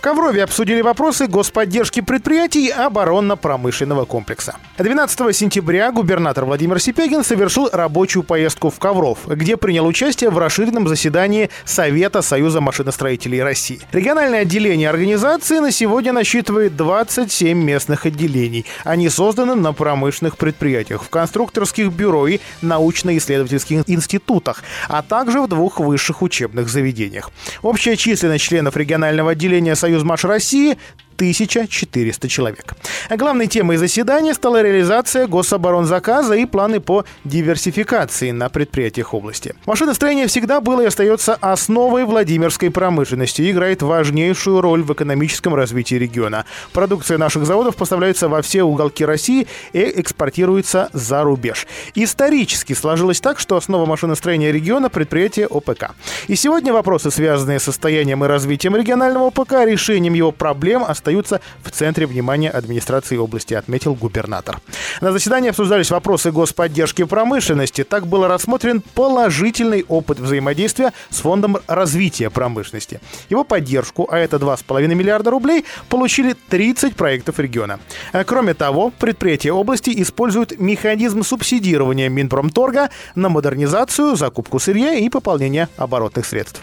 Коврове 0.00 0.42
обсудили 0.42 0.80
вопросы 0.80 1.26
господдержки 1.26 2.00
предприятий 2.00 2.70
оборонно-промышленного 2.70 4.04
комплекса. 4.04 4.56
12 4.78 5.34
сентября 5.34 5.90
губернатор 5.90 6.44
Владимир 6.44 6.78
Сипягин 6.78 7.24
совершил 7.24 7.68
рабочую 7.72 8.22
поездку 8.22 8.70
в 8.70 8.78
Ковров, 8.78 9.20
где 9.26 9.56
принял 9.56 9.86
участие 9.86 10.30
в 10.30 10.38
расширенном 10.38 10.86
заседании 10.86 11.50
Совета 11.64 12.22
Союза 12.22 12.60
машиностроителей 12.60 13.42
России. 13.42 13.80
Региональное 13.92 14.42
отделение 14.42 14.90
организации 14.90 15.58
на 15.60 15.72
сегодня 15.72 16.12
насчитывает 16.12 16.76
27 16.76 17.56
местных 17.56 18.06
отделений. 18.06 18.66
Они 18.84 19.08
созданы 19.08 19.54
на 19.54 19.72
промышленных 19.72 20.36
предприятиях, 20.36 21.02
в 21.02 21.08
конструкторских 21.08 21.90
бюро 21.90 22.28
и 22.28 22.40
научно-исследовательских 22.60 23.84
институтах, 23.88 24.62
а 24.88 25.02
также 25.02 25.40
в 25.40 25.48
двух 25.48 25.80
высших 25.80 26.20
учебных 26.20 26.68
заведениях. 26.68 27.30
Общая 27.62 27.96
численность 27.96 28.44
членов 28.44 28.76
регионального 28.76 29.32
отделения 29.32 29.74
Союза 29.74 29.96
Союзмаш 29.96 30.24
России 30.24 30.76
1400 31.16 32.28
человек. 32.28 32.74
Главной 33.10 33.46
темой 33.46 33.78
заседания 33.78 34.34
стала 34.34 34.62
реализация 34.62 35.26
гособоронзаказа 35.26 36.34
и 36.34 36.44
планы 36.44 36.80
по 36.80 37.04
диверсификации 37.24 38.30
на 38.32 38.48
предприятиях 38.48 39.14
области. 39.14 39.54
Машиностроение 39.64 40.26
всегда 40.26 40.60
было 40.60 40.82
и 40.82 40.86
остается 40.86 41.34
основой 41.34 42.04
Владимирской 42.04 42.70
промышленности 42.70 43.42
и 43.42 43.50
играет 43.50 43.82
важнейшую 43.82 44.60
роль 44.60 44.82
в 44.82 44.92
экономическом 44.92 45.54
развитии 45.54 45.94
региона. 45.94 46.44
Продукция 46.72 47.16
наших 47.16 47.46
заводов 47.46 47.76
поставляется 47.76 48.28
во 48.28 48.42
все 48.42 48.62
уголки 48.62 49.04
России 49.04 49.46
и 49.72 49.92
экспортируется 49.96 50.90
за 50.92 51.22
рубеж. 51.22 51.66
Исторически 51.94 52.74
сложилось 52.74 53.20
так, 53.20 53.38
что 53.38 53.56
основа 53.56 53.86
машиностроения 53.86 54.50
региона– 54.50 54.88
предприятие 54.90 55.46
ОПК. 55.46 55.92
И 56.28 56.36
сегодня 56.36 56.72
вопросы, 56.72 57.10
связанные 57.10 57.58
с 57.58 57.64
состоянием 57.64 58.24
и 58.24 58.28
развитием 58.28 58.76
регионального 58.76 59.28
ОПК, 59.28 59.64
решением 59.64 60.14
его 60.14 60.32
проблем, 60.32 60.84
остаются 60.86 61.05
остаются 61.06 61.40
в 61.62 61.70
центре 61.70 62.04
внимания 62.04 62.50
администрации 62.50 63.16
области, 63.16 63.54
отметил 63.54 63.94
губернатор. 63.94 64.60
На 65.00 65.12
заседании 65.12 65.50
обсуждались 65.50 65.92
вопросы 65.92 66.32
господдержки 66.32 67.04
промышленности. 67.04 67.84
Так 67.84 68.08
был 68.08 68.26
рассмотрен 68.26 68.82
положительный 68.94 69.84
опыт 69.86 70.18
взаимодействия 70.18 70.92
с 71.10 71.18
Фондом 71.20 71.58
развития 71.68 72.28
промышленности. 72.28 73.00
Его 73.30 73.44
поддержку, 73.44 74.08
а 74.10 74.18
это 74.18 74.38
2,5 74.38 74.94
миллиарда 74.94 75.30
рублей, 75.30 75.64
получили 75.88 76.34
30 76.48 76.96
проектов 76.96 77.38
региона. 77.38 77.78
А 78.12 78.24
кроме 78.24 78.54
того, 78.54 78.90
предприятия 78.90 79.52
области 79.52 79.90
используют 80.02 80.58
механизм 80.58 81.22
субсидирования 81.22 82.08
Минпромторга 82.08 82.90
на 83.14 83.28
модернизацию, 83.28 84.16
закупку 84.16 84.58
сырья 84.58 84.94
и 84.94 85.08
пополнение 85.08 85.68
оборотных 85.76 86.26
средств. 86.26 86.62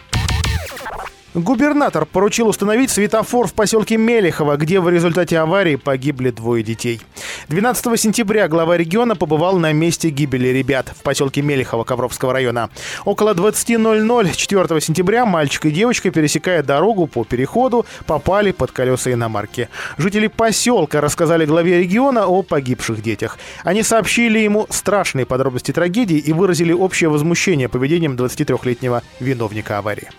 Губернатор 1.33 2.05
поручил 2.05 2.47
установить 2.47 2.91
светофор 2.91 3.47
в 3.47 3.53
поселке 3.53 3.97
Мелехово, 3.97 4.55
где 4.55 4.79
в 4.79 4.87
результате 4.87 5.39
аварии 5.39 5.77
погибли 5.77 6.29
двое 6.29 6.63
детей. 6.63 7.01
12 7.47 7.99
сентября 7.99 8.47
глава 8.47 8.77
региона 8.77 9.15
побывал 9.15 9.57
на 9.57 9.73
месте 9.73 10.09
гибели 10.09 10.49
ребят 10.49 10.91
в 10.95 11.01
поселке 11.01 11.41
Мелехово 11.41 11.85
Ковровского 11.85 12.33
района. 12.33 12.69
Около 13.03 13.33
20.00 13.33 14.35
4 14.35 14.81
сентября 14.81 15.25
мальчик 15.25 15.65
и 15.65 15.71
девочка, 15.71 16.11
пересекая 16.11 16.61
дорогу 16.61 17.07
по 17.07 17.23
переходу, 17.23 17.87
попали 18.05 18.51
под 18.51 18.71
колеса 18.71 19.11
иномарки. 19.11 19.69
Жители 19.97 20.27
поселка 20.27 21.01
рассказали 21.01 21.45
главе 21.45 21.79
региона 21.79 22.27
о 22.27 22.43
погибших 22.43 23.01
детях. 23.01 23.39
Они 23.63 23.81
сообщили 23.81 24.37
ему 24.37 24.67
страшные 24.69 25.25
подробности 25.25 25.71
трагедии 25.71 26.17
и 26.17 26.31
выразили 26.31 26.73
общее 26.73 27.09
возмущение 27.09 27.69
поведением 27.69 28.15
23-летнего 28.15 29.01
виновника 29.19 29.79
аварии. 29.79 30.09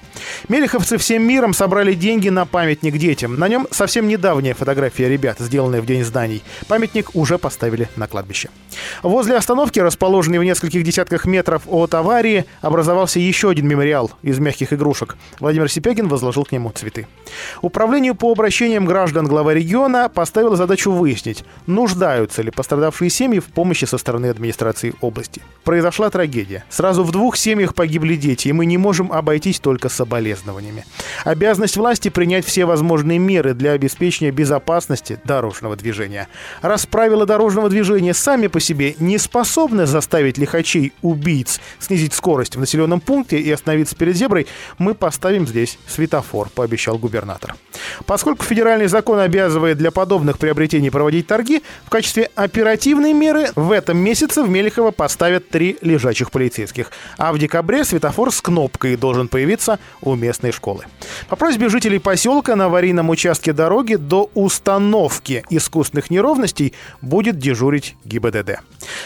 Мелеховцы 0.49 0.99
всем 1.05 1.23
миром 1.23 1.53
собрали 1.53 1.93
деньги 1.93 2.31
на 2.31 2.47
памятник 2.47 2.97
детям. 2.97 3.39
На 3.39 3.47
нем 3.47 3.69
совсем 3.71 4.09
недавняя 4.09 4.55
фотография 4.55 5.07
ребят, 5.07 5.37
сделанная 5.39 5.83
в 5.83 5.87
День 5.87 6.03
зданий. 6.03 6.43
Памятник 6.67 7.15
уже 7.15 7.37
поставили 7.37 7.91
на 7.97 8.07
кладбище. 8.07 8.49
Возле 9.03 9.37
остановки, 9.37 9.79
расположенной 9.81 10.39
в 10.39 10.45
нескольких 10.45 10.83
десятках 10.83 11.27
метров 11.27 11.65
от 11.67 11.93
аварии, 11.93 12.47
образовался 12.63 13.21
еще 13.21 13.51
один 13.51 13.69
мемориал 13.69 14.13
из 14.23 14.39
мягких 14.39 14.73
игрушек. 14.73 15.17
Владимир 15.41 15.71
Сипягин 15.71 16.09
возложил 16.09 16.47
к 16.47 16.53
нему 16.53 16.71
цветы. 16.71 17.07
Управлению 17.61 18.15
по 18.15 18.33
обращениям 18.33 18.87
граждан 18.87 19.27
глава 19.27 19.53
региона 19.53 20.09
поставила 20.09 20.57
задачу 20.57 20.91
выяснить, 20.91 21.45
нуждаются 21.67 22.41
ли 22.41 22.51
пострадавшие 22.51 23.11
семьи 23.11 23.41
в 23.41 23.47
помощи 23.47 23.85
со 23.85 23.99
стороны 23.99 24.27
администрации 24.27 24.95
области. 25.03 25.43
Произошла 25.65 26.09
трагедия. 26.09 26.65
Сразу 26.71 27.05
в 27.05 27.13
двух 27.13 27.37
семьях 27.37 27.75
погибли 27.75 28.17
дети, 28.17 28.49
и 28.49 28.53
мы 28.53 28.65
не 28.65 28.79
можем 28.79 29.13
обойтись 29.13 29.61
только 29.61 29.91
соболезнованиями. 29.91 30.87
Обязанность 31.25 31.77
власти 31.77 32.09
принять 32.09 32.45
все 32.45 32.65
возможные 32.65 33.19
меры 33.19 33.55
для 33.55 33.73
обеспечения 33.73 34.31
безопасности 34.31 35.19
дорожного 35.25 35.77
движения. 35.77 36.29
Раз 36.63 36.87
правила 36.87 37.27
дорожного 37.27 37.69
движения 37.69 38.15
сами 38.15 38.47
по 38.47 38.61
себе 38.61 38.95
не 38.99 39.19
способны 39.19 39.87
заставить 39.87 40.39
лихачей, 40.39 40.93
убийц 41.03 41.61
снизить 41.79 42.15
скорость 42.15 42.57
в 42.57 42.61
населенном 42.61 43.01
пункте 43.01 43.39
и 43.39 43.51
остановиться 43.51 43.97
перед 43.97 44.17
зеброй, 44.17 44.47
мы 44.79 44.95
поставим 44.95 45.47
здесь 45.47 45.79
светофор, 45.87 46.49
пообещал 46.51 46.99
губернатор. 46.99 47.55
Поскольку 48.07 48.45
федеральный 48.45 48.87
закон 48.87 49.19
обязывает 49.19 49.79
для 49.79 49.91
подобных 49.91 50.39
приобретений 50.39 50.91
проводить 50.91 51.27
торги, 51.27 51.63
в 51.87 51.91
качестве 51.91 52.31
оперативной 52.35 53.13
меры 53.13 53.49
в 53.57 53.73
этом 53.73 53.99
месяце 53.99 54.43
в 54.43 54.49
Мелехово 54.49 54.91
поставят 54.91 55.49
три 55.49 55.79
лежачих 55.81 56.31
полицейских. 56.31 56.91
А 57.19 57.33
в 57.33 57.39
декабре 57.39 57.85
светофор 57.85 58.33
с 58.33 58.41
кнопкой 58.41 58.97
должен 58.97 59.29
появиться 59.29 59.79
у 60.01 60.15
местной 60.15 60.53
школы. 60.53 60.84
По 61.29 61.37
просьбе 61.37 61.69
жителей 61.69 61.99
поселка 61.99 62.57
на 62.57 62.67
аварийном 62.67 63.11
участке 63.11 63.53
дороги 63.53 63.95
до 63.95 64.31
установки 64.35 65.45
искусственных 65.51 66.11
неровностей 66.11 66.75
будет 67.01 67.39
дежурить 67.39 67.97
ГИБДД. 68.05 68.61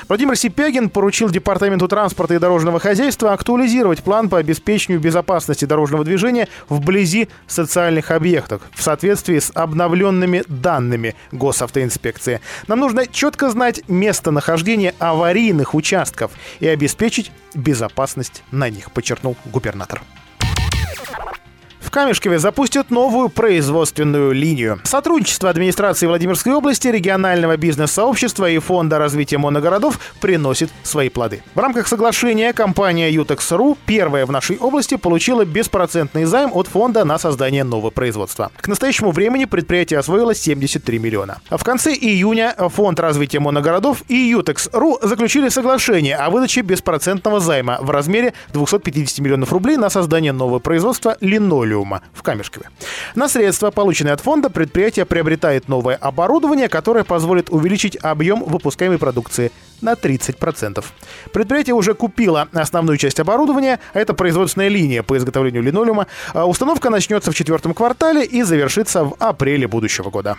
Владимир 0.08 0.36
Сипягин 0.36 0.90
поручил 0.90 1.28
Департаменту 1.30 1.88
транспорта 1.88 2.34
и 2.34 2.38
дорожного 2.38 2.80
хозяйства 2.80 3.32
актуализировать 3.32 4.02
план 4.02 4.28
по 4.28 4.38
обеспечению 4.38 5.00
безопасности 5.00 5.64
дорожного 5.64 6.04
движения 6.04 6.48
вблизи 6.68 7.28
социальных 7.46 8.10
объектов 8.10 8.62
в 8.74 8.82
соответствии 8.82 9.38
с 9.38 9.50
обновленными 9.54 10.44
данными 10.48 11.14
госавтоинспекции. 11.32 12.40
Нам 12.66 12.80
нужно 12.80 13.06
четко 13.06 13.50
знать 13.50 13.82
местонахождение 13.88 14.94
аварийных 14.98 15.74
участков 15.74 16.32
и 16.60 16.66
обеспечить 16.66 17.30
безопасность 17.54 18.42
на 18.50 18.70
них, 18.70 18.90
подчеркнул 18.90 19.36
губернатор. 19.46 20.02
Камешкове 21.91 22.39
запустят 22.39 22.91
новую 22.91 23.28
производственную 23.28 24.32
линию. 24.32 24.80
Сотрудничество 24.84 25.51
администрации 25.51 26.07
Владимирской 26.07 26.53
области, 26.53 26.89
регионального 26.89 27.57
бизнес-сообщества 27.57 28.49
и 28.49 28.59
Фонда 28.59 28.99
развития 28.99 29.39
моногородов 29.39 29.99
приносит 30.20 30.70
свои 30.82 31.09
плоды. 31.09 31.43
В 31.55 31.59
рамках 31.59 31.89
соглашения 31.89 32.53
компания 32.53 33.11
Utex.ru, 33.11 33.76
первая 33.86 34.26
в 34.26 34.30
нашей 34.30 34.59
области, 34.59 34.97
получила 34.97 35.45
беспроцентный 35.45 36.24
займ 36.24 36.51
от 36.55 36.66
фонда 36.68 37.05
на 37.05 37.18
создание 37.18 37.64
нового 37.64 37.91
производства. 37.91 38.51
К 38.57 38.68
настоящему 38.68 39.11
времени 39.11 39.45
предприятие 39.45 39.99
освоило 39.99 40.34
73 40.34 40.99
миллиона. 40.99 41.39
В 41.51 41.62
конце 41.64 41.93
июня 41.93 42.55
Фонд 42.59 43.01
развития 43.01 43.41
моногородов 43.41 44.03
и 44.09 44.32
Utex.ru 44.32 45.07
заключили 45.07 45.49
соглашение 45.49 46.16
о 46.16 46.30
выдаче 46.30 46.62
беспроцентного 46.62 47.41
займа 47.41 47.78
в 47.80 47.91
размере 47.91 48.34
250 48.53 49.18
миллионов 49.20 49.53
рублей 49.53 49.76
на 49.76 49.91
создание 49.91 50.32
нового 50.32 50.59
производства 50.59 51.16
линолеума 51.78 52.02
в 52.12 52.22
Камешкове. 52.22 52.66
На 53.14 53.28
средства, 53.28 53.70
полученные 53.70 54.12
от 54.12 54.20
фонда, 54.20 54.50
предприятие 54.50 55.04
приобретает 55.04 55.68
новое 55.68 55.96
оборудование, 55.96 56.68
которое 56.68 57.04
позволит 57.04 57.50
увеличить 57.50 57.96
объем 58.02 58.44
выпускаемой 58.44 58.98
продукции 58.98 59.50
на 59.80 59.92
30%. 59.92 60.84
Предприятие 61.32 61.74
уже 61.74 61.94
купило 61.94 62.48
основную 62.52 62.98
часть 62.98 63.20
оборудования, 63.20 63.78
а 63.94 64.00
это 64.00 64.14
производственная 64.14 64.68
линия 64.68 65.02
по 65.02 65.16
изготовлению 65.16 65.62
линолеума. 65.62 66.06
А 66.34 66.46
установка 66.46 66.90
начнется 66.90 67.30
в 67.30 67.34
четвертом 67.34 67.74
квартале 67.74 68.24
и 68.24 68.42
завершится 68.42 69.04
в 69.04 69.14
апреле 69.18 69.68
будущего 69.68 70.10
года. 70.10 70.36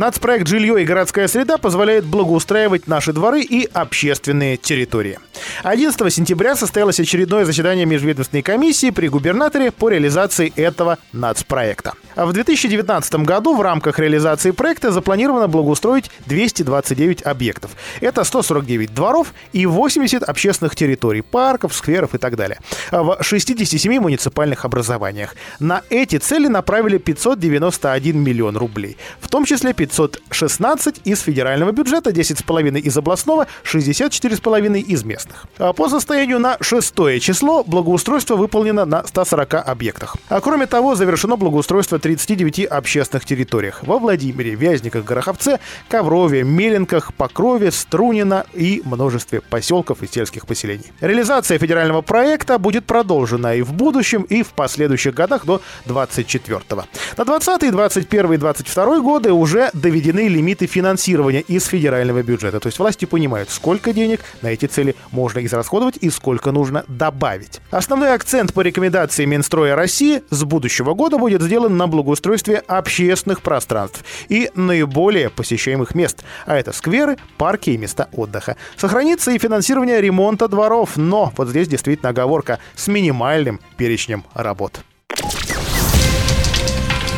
Нацпроект 0.00 0.48
«Жилье 0.48 0.80
и 0.80 0.86
городская 0.86 1.28
среда» 1.28 1.58
позволяет 1.58 2.06
благоустраивать 2.06 2.86
наши 2.86 3.12
дворы 3.12 3.42
и 3.42 3.68
общественные 3.70 4.56
территории. 4.56 5.18
11 5.62 6.10
сентября 6.10 6.56
состоялось 6.56 6.98
очередное 7.00 7.44
заседание 7.44 7.84
межведомственной 7.84 8.40
комиссии 8.42 8.88
при 8.88 9.08
губернаторе 9.08 9.70
по 9.70 9.90
реализации 9.90 10.54
этого 10.56 10.96
нацпроекта. 11.12 11.92
В 12.16 12.32
2019 12.32 13.14
году 13.26 13.54
в 13.54 13.60
рамках 13.60 13.98
реализации 13.98 14.52
проекта 14.52 14.90
запланировано 14.90 15.48
благоустроить 15.48 16.10
229 16.26 17.22
объектов. 17.22 17.72
Это 18.00 18.24
149 18.24 18.94
дворов 18.94 19.34
и 19.52 19.66
80 19.66 20.22
общественных 20.22 20.76
территорий, 20.76 21.20
парков, 21.20 21.74
скверов 21.74 22.14
и 22.14 22.18
так 22.18 22.36
далее. 22.36 22.58
В 22.90 23.18
67 23.20 24.00
муниципальных 24.00 24.64
образованиях. 24.64 25.36
На 25.58 25.82
эти 25.90 26.16
цели 26.16 26.46
направили 26.46 26.96
591 26.96 28.18
миллион 28.18 28.56
рублей. 28.56 28.96
В 29.20 29.28
том 29.28 29.44
числе 29.44 29.74
516 29.90 31.00
из 31.04 31.20
федерального 31.20 31.72
бюджета, 31.72 32.10
10,5 32.10 32.80
из 32.80 32.96
областного, 32.96 33.46
64,5 33.64 34.80
из 34.80 35.04
местных. 35.04 35.46
А 35.58 35.72
по 35.72 35.88
состоянию 35.88 36.38
на 36.38 36.56
6 36.60 37.20
число 37.20 37.64
благоустройство 37.64 38.36
выполнено 38.36 38.84
на 38.84 39.06
140 39.06 39.54
объектах. 39.54 40.16
А 40.28 40.40
кроме 40.40 40.66
того, 40.66 40.94
завершено 40.94 41.36
благоустройство 41.36 41.98
39 41.98 42.66
общественных 42.66 43.24
территориях. 43.24 43.82
Во 43.82 43.98
Владимире, 43.98 44.54
Вязниках, 44.54 45.04
Гороховце, 45.04 45.58
Коврове, 45.88 46.44
Меленках, 46.44 47.12
Покрове, 47.14 47.70
Струнино 47.70 48.46
и 48.54 48.82
множестве 48.84 49.40
поселков 49.40 50.02
и 50.02 50.06
сельских 50.06 50.46
поселений. 50.46 50.92
Реализация 51.00 51.58
федерального 51.58 52.02
проекта 52.02 52.58
будет 52.58 52.84
продолжена 52.86 53.54
и 53.54 53.62
в 53.62 53.72
будущем, 53.72 54.22
и 54.22 54.42
в 54.42 54.50
последующих 54.50 55.14
годах 55.14 55.44
до 55.44 55.60
24 55.86 56.60
-го. 56.68 56.84
На 57.16 57.24
20, 57.24 57.70
21 57.70 58.32
и 58.32 58.36
22 58.36 59.00
годы 59.00 59.32
уже 59.32 59.69
доведены 59.72 60.28
лимиты 60.28 60.66
финансирования 60.66 61.40
из 61.40 61.66
федерального 61.66 62.22
бюджета. 62.22 62.60
То 62.60 62.68
есть 62.68 62.78
власти 62.78 63.04
понимают, 63.04 63.50
сколько 63.50 63.92
денег 63.92 64.20
на 64.42 64.48
эти 64.48 64.66
цели 64.66 64.94
можно 65.10 65.44
израсходовать 65.44 65.96
и 66.00 66.10
сколько 66.10 66.52
нужно 66.52 66.84
добавить. 66.88 67.60
Основной 67.70 68.14
акцент 68.14 68.52
по 68.52 68.60
рекомендации 68.60 69.24
Минстроя 69.24 69.74
России 69.74 70.22
с 70.30 70.44
будущего 70.44 70.94
года 70.94 71.18
будет 71.18 71.42
сделан 71.42 71.76
на 71.76 71.86
благоустройстве 71.86 72.58
общественных 72.58 73.42
пространств 73.42 74.04
и 74.28 74.50
наиболее 74.54 75.30
посещаемых 75.30 75.94
мест, 75.94 76.22
а 76.46 76.56
это 76.56 76.72
скверы, 76.72 77.16
парки 77.36 77.70
и 77.70 77.78
места 77.78 78.08
отдыха. 78.12 78.56
Сохранится 78.76 79.30
и 79.30 79.38
финансирование 79.38 80.00
ремонта 80.00 80.48
дворов, 80.48 80.96
но 80.96 81.32
вот 81.36 81.48
здесь 81.48 81.68
действительно 81.68 82.10
оговорка 82.10 82.58
с 82.74 82.88
минимальным 82.88 83.60
перечнем 83.76 84.24
работ. 84.34 84.80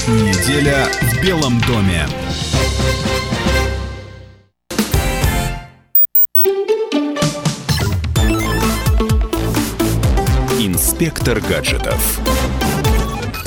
Неделя 0.08 0.88
в 1.00 1.22
Белом 1.22 1.60
доме. 1.60 2.08
Инспектор 10.82 11.40
гаджетов. 11.40 12.18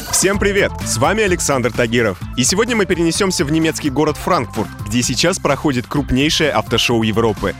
Всем 0.09 0.39
привет! 0.39 0.71
С 0.85 0.95
вами 0.95 1.21
Александр 1.21 1.69
Тагиров. 1.69 2.17
И 2.37 2.45
сегодня 2.45 2.77
мы 2.77 2.85
перенесемся 2.85 3.43
в 3.43 3.51
немецкий 3.51 3.89
город 3.89 4.15
Франкфурт, 4.15 4.69
где 4.87 5.03
сейчас 5.03 5.37
проходит 5.37 5.85
крупнейшее 5.85 6.51
автошоу 6.51 7.03
Европы. 7.03 7.53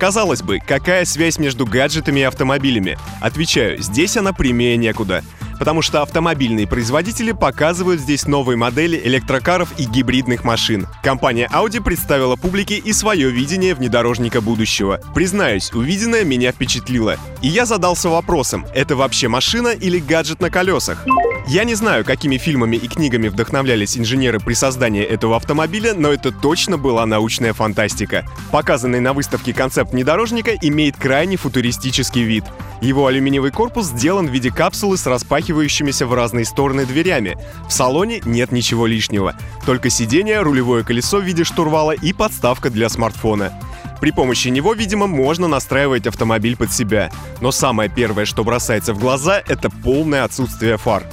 Казалось 0.00 0.42
бы, 0.42 0.58
какая 0.58 1.04
связь 1.04 1.38
между 1.38 1.64
гаджетами 1.64 2.18
и 2.18 2.24
автомобилями? 2.24 2.98
Отвечаю, 3.20 3.80
здесь 3.80 4.16
она 4.16 4.32
прямее 4.32 4.76
некуда 4.76 5.22
потому 5.60 5.82
что 5.82 6.00
автомобильные 6.00 6.66
производители 6.66 7.32
показывают 7.32 8.00
здесь 8.00 8.26
новые 8.26 8.56
модели 8.56 8.98
электрокаров 9.04 9.78
и 9.78 9.84
гибридных 9.84 10.42
машин. 10.42 10.88
Компания 11.02 11.48
Audi 11.52 11.82
представила 11.82 12.34
публике 12.34 12.78
и 12.78 12.94
свое 12.94 13.30
видение 13.30 13.74
внедорожника 13.74 14.40
будущего. 14.40 15.00
Признаюсь, 15.14 15.70
увиденное 15.72 16.24
меня 16.24 16.50
впечатлило. 16.52 17.18
И 17.42 17.48
я 17.48 17.66
задался 17.66 18.08
вопросом, 18.08 18.64
это 18.74 18.96
вообще 18.96 19.28
машина 19.28 19.68
или 19.68 19.98
гаджет 19.98 20.40
на 20.40 20.48
колесах? 20.48 21.06
Я 21.50 21.64
не 21.64 21.74
знаю, 21.74 22.04
какими 22.04 22.36
фильмами 22.36 22.76
и 22.76 22.86
книгами 22.86 23.26
вдохновлялись 23.26 23.98
инженеры 23.98 24.38
при 24.38 24.54
создании 24.54 25.02
этого 25.02 25.34
автомобиля, 25.34 25.94
но 25.94 26.12
это 26.12 26.30
точно 26.30 26.78
была 26.78 27.04
научная 27.06 27.54
фантастика. 27.54 28.24
Показанный 28.52 29.00
на 29.00 29.12
выставке 29.12 29.52
концепт 29.52 29.90
внедорожника 29.90 30.52
имеет 30.52 30.96
крайне 30.96 31.36
футуристический 31.36 32.22
вид. 32.22 32.44
Его 32.80 33.08
алюминиевый 33.08 33.50
корпус 33.50 33.86
сделан 33.86 34.28
в 34.28 34.30
виде 34.30 34.52
капсулы 34.52 34.96
с 34.96 35.06
распахивающимися 35.06 36.06
в 36.06 36.14
разные 36.14 36.44
стороны 36.44 36.86
дверями. 36.86 37.36
В 37.68 37.72
салоне 37.72 38.20
нет 38.24 38.52
ничего 38.52 38.86
лишнего. 38.86 39.34
Только 39.66 39.90
сиденье, 39.90 40.42
рулевое 40.42 40.84
колесо 40.84 41.18
в 41.18 41.24
виде 41.24 41.42
штурвала 41.42 41.90
и 41.90 42.12
подставка 42.12 42.70
для 42.70 42.88
смартфона. 42.88 43.52
При 44.00 44.10
помощи 44.10 44.48
него, 44.48 44.72
видимо, 44.74 45.06
можно 45.06 45.46
настраивать 45.46 46.06
автомобиль 46.06 46.56
под 46.56 46.72
себя. 46.72 47.10
Но 47.40 47.52
самое 47.52 47.90
первое, 47.90 48.24
что 48.24 48.44
бросается 48.44 48.94
в 48.94 48.98
глаза, 48.98 49.42
это 49.46 49.70
полное 49.70 50.24
отсутствие 50.24 50.78
фар. 50.78 51.04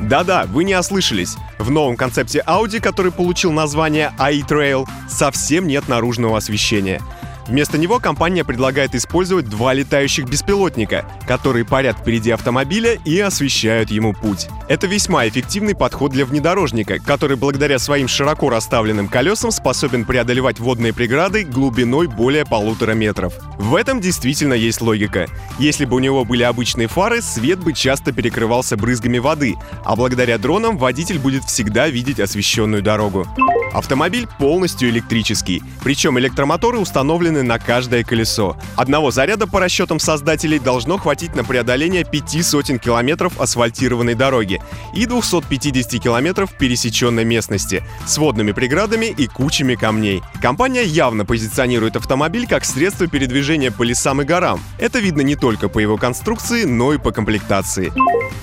Да-да, 0.00 0.44
вы 0.46 0.64
не 0.64 0.74
ослышались. 0.78 1.36
В 1.58 1.70
новом 1.70 1.96
концепте 1.96 2.42
Audi, 2.46 2.80
который 2.80 3.10
получил 3.10 3.50
название 3.50 4.12
i-Trail, 4.18 4.88
совсем 5.08 5.66
нет 5.66 5.88
наружного 5.88 6.38
освещения. 6.38 7.02
Вместо 7.48 7.78
него 7.78 7.98
компания 7.98 8.44
предлагает 8.44 8.94
использовать 8.94 9.48
два 9.48 9.72
летающих 9.72 10.28
беспилотника, 10.28 11.06
которые 11.26 11.64
парят 11.64 11.98
впереди 11.98 12.30
автомобиля 12.30 12.98
и 13.06 13.18
освещают 13.18 13.90
ему 13.90 14.12
путь. 14.12 14.48
Это 14.68 14.86
весьма 14.86 15.26
эффективный 15.26 15.74
подход 15.74 16.12
для 16.12 16.26
внедорожника, 16.26 16.98
который 16.98 17.38
благодаря 17.38 17.78
своим 17.78 18.06
широко 18.06 18.50
расставленным 18.50 19.08
колесам 19.08 19.50
способен 19.50 20.04
преодолевать 20.04 20.60
водные 20.60 20.92
преграды 20.92 21.44
глубиной 21.44 22.06
более 22.06 22.44
полутора 22.44 22.92
метров. 22.92 23.32
В 23.56 23.74
этом 23.74 24.02
действительно 24.02 24.52
есть 24.52 24.82
логика. 24.82 25.26
Если 25.58 25.86
бы 25.86 25.96
у 25.96 26.00
него 26.00 26.26
были 26.26 26.42
обычные 26.42 26.86
фары, 26.86 27.22
свет 27.22 27.60
бы 27.60 27.72
часто 27.72 28.12
перекрывался 28.12 28.76
брызгами 28.76 29.18
воды, 29.18 29.54
а 29.86 29.96
благодаря 29.96 30.36
дронам 30.36 30.76
водитель 30.76 31.18
будет 31.18 31.44
всегда 31.44 31.88
видеть 31.88 32.20
освещенную 32.20 32.82
дорогу. 32.82 33.26
Автомобиль 33.72 34.26
полностью 34.38 34.88
электрический, 34.88 35.62
причем 35.82 36.18
электромоторы 36.18 36.78
установлены 36.78 37.37
на 37.42 37.58
каждое 37.58 38.04
колесо. 38.04 38.56
Одного 38.76 39.10
заряда 39.10 39.46
по 39.46 39.60
расчетам 39.60 39.98
создателей 39.98 40.58
должно 40.58 40.98
хватить 40.98 41.34
на 41.34 41.44
преодоление 41.44 42.04
пяти 42.04 42.42
сотен 42.42 42.78
километров 42.78 43.40
асфальтированной 43.40 44.14
дороги 44.14 44.60
и 44.94 45.06
250 45.06 46.02
километров 46.02 46.52
пересеченной 46.54 47.24
местности 47.24 47.84
с 48.06 48.18
водными 48.18 48.52
преградами 48.52 49.06
и 49.06 49.26
кучами 49.26 49.74
камней. 49.74 50.22
Компания 50.40 50.84
явно 50.84 51.24
позиционирует 51.24 51.96
автомобиль 51.96 52.46
как 52.46 52.64
средство 52.64 53.06
передвижения 53.06 53.70
по 53.70 53.82
лесам 53.82 54.22
и 54.22 54.24
горам. 54.24 54.60
Это 54.78 54.98
видно 54.98 55.22
не 55.22 55.36
только 55.36 55.68
по 55.68 55.78
его 55.78 55.96
конструкции, 55.96 56.64
но 56.64 56.92
и 56.92 56.98
по 56.98 57.12
комплектации. 57.12 57.92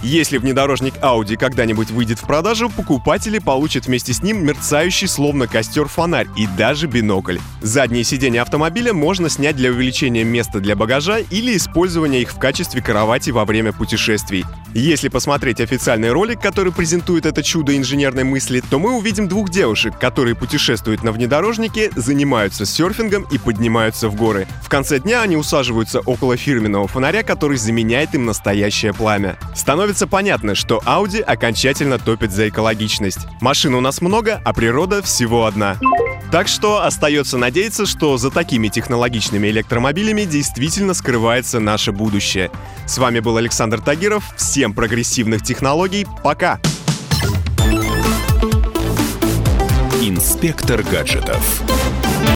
Если 0.02 0.38
внедорожник 0.38 0.94
Audi 1.02 1.36
когда-нибудь 1.36 1.90
выйдет 1.90 2.20
в 2.20 2.28
продажу, 2.28 2.70
покупатели 2.70 3.40
получат 3.40 3.88
вместе 3.88 4.14
с 4.14 4.22
ним 4.22 4.46
мерцающий 4.46 5.08
словно 5.08 5.48
костер 5.48 5.88
фонарь 5.88 6.28
и 6.38 6.48
даже 6.48 6.88
бинокль. 6.88 7.40
Задние 7.62 8.04
сиденья 8.04 8.44
автомобиля 8.44 8.85
автомобиля 8.86 8.94
можно 8.94 9.30
снять 9.30 9.56
для 9.56 9.72
увеличения 9.72 10.24
места 10.24 10.60
для 10.60 10.76
багажа 10.76 11.20
или 11.20 11.56
использования 11.58 12.22
их 12.22 12.32
в 12.32 12.40
качестве 12.40 12.82
кровати 12.82 13.32
во 13.32 13.46
время 13.46 13.74
путешествий. 13.74 14.46
Если 14.74 15.10
посмотреть 15.10 15.62
официальный 15.62 16.12
ролик, 16.12 16.42
который 16.42 16.72
презентует 16.72 17.26
это 17.26 17.42
чудо 17.42 17.76
инженерной 17.76 18.24
мысли, 18.24 18.62
то 18.70 18.78
мы 18.78 18.92
увидим 18.92 19.28
двух 19.28 19.50
девушек, 19.50 19.98
которые 20.00 20.36
путешествуют 20.36 21.04
на 21.04 21.12
внедорожнике, 21.12 21.92
занимаются 21.96 22.66
серфингом 22.66 23.26
и 23.32 23.38
поднимаются 23.38 24.10
в 24.10 24.16
горы. 24.16 24.48
В 24.62 24.70
конце 24.70 25.00
дня 25.00 25.22
они 25.22 25.38
усаживаются 25.38 26.02
около 26.02 26.36
фирменного 26.38 26.88
фонаря, 26.88 27.24
который 27.24 27.58
заменяет 27.58 28.14
им 28.14 28.26
настоящее 28.26 28.94
пламя. 28.94 29.38
Становится 29.56 30.08
понятно, 30.08 30.56
что 30.56 30.82
Audi 30.86 31.22
окончательно 31.22 31.98
топит 31.98 32.32
за 32.32 32.50
экологичность. 32.50 33.28
Машин 33.42 33.74
у 33.76 33.82
нас 33.82 34.02
много, 34.02 34.42
а 34.44 34.54
природа 34.54 35.02
всего 35.02 35.46
одна. 35.46 35.78
Так 36.32 36.48
что 36.50 36.84
остается 36.84 37.38
надеяться, 37.38 37.86
что 37.86 38.18
за 38.18 38.30
такими 38.30 38.65
технологичными 38.70 39.48
электромобилями 39.48 40.24
действительно 40.24 40.94
скрывается 40.94 41.60
наше 41.60 41.92
будущее. 41.92 42.52
С 42.86 42.98
вами 42.98 43.20
был 43.20 43.38
Александр 43.38 43.82
Тагиров. 43.82 44.24
Всем 44.36 44.74
прогрессивных 44.74 45.44
технологий. 45.44 46.06
Пока! 46.24 46.60
Инспектор 50.02 50.84
гаджетов. 50.84 51.64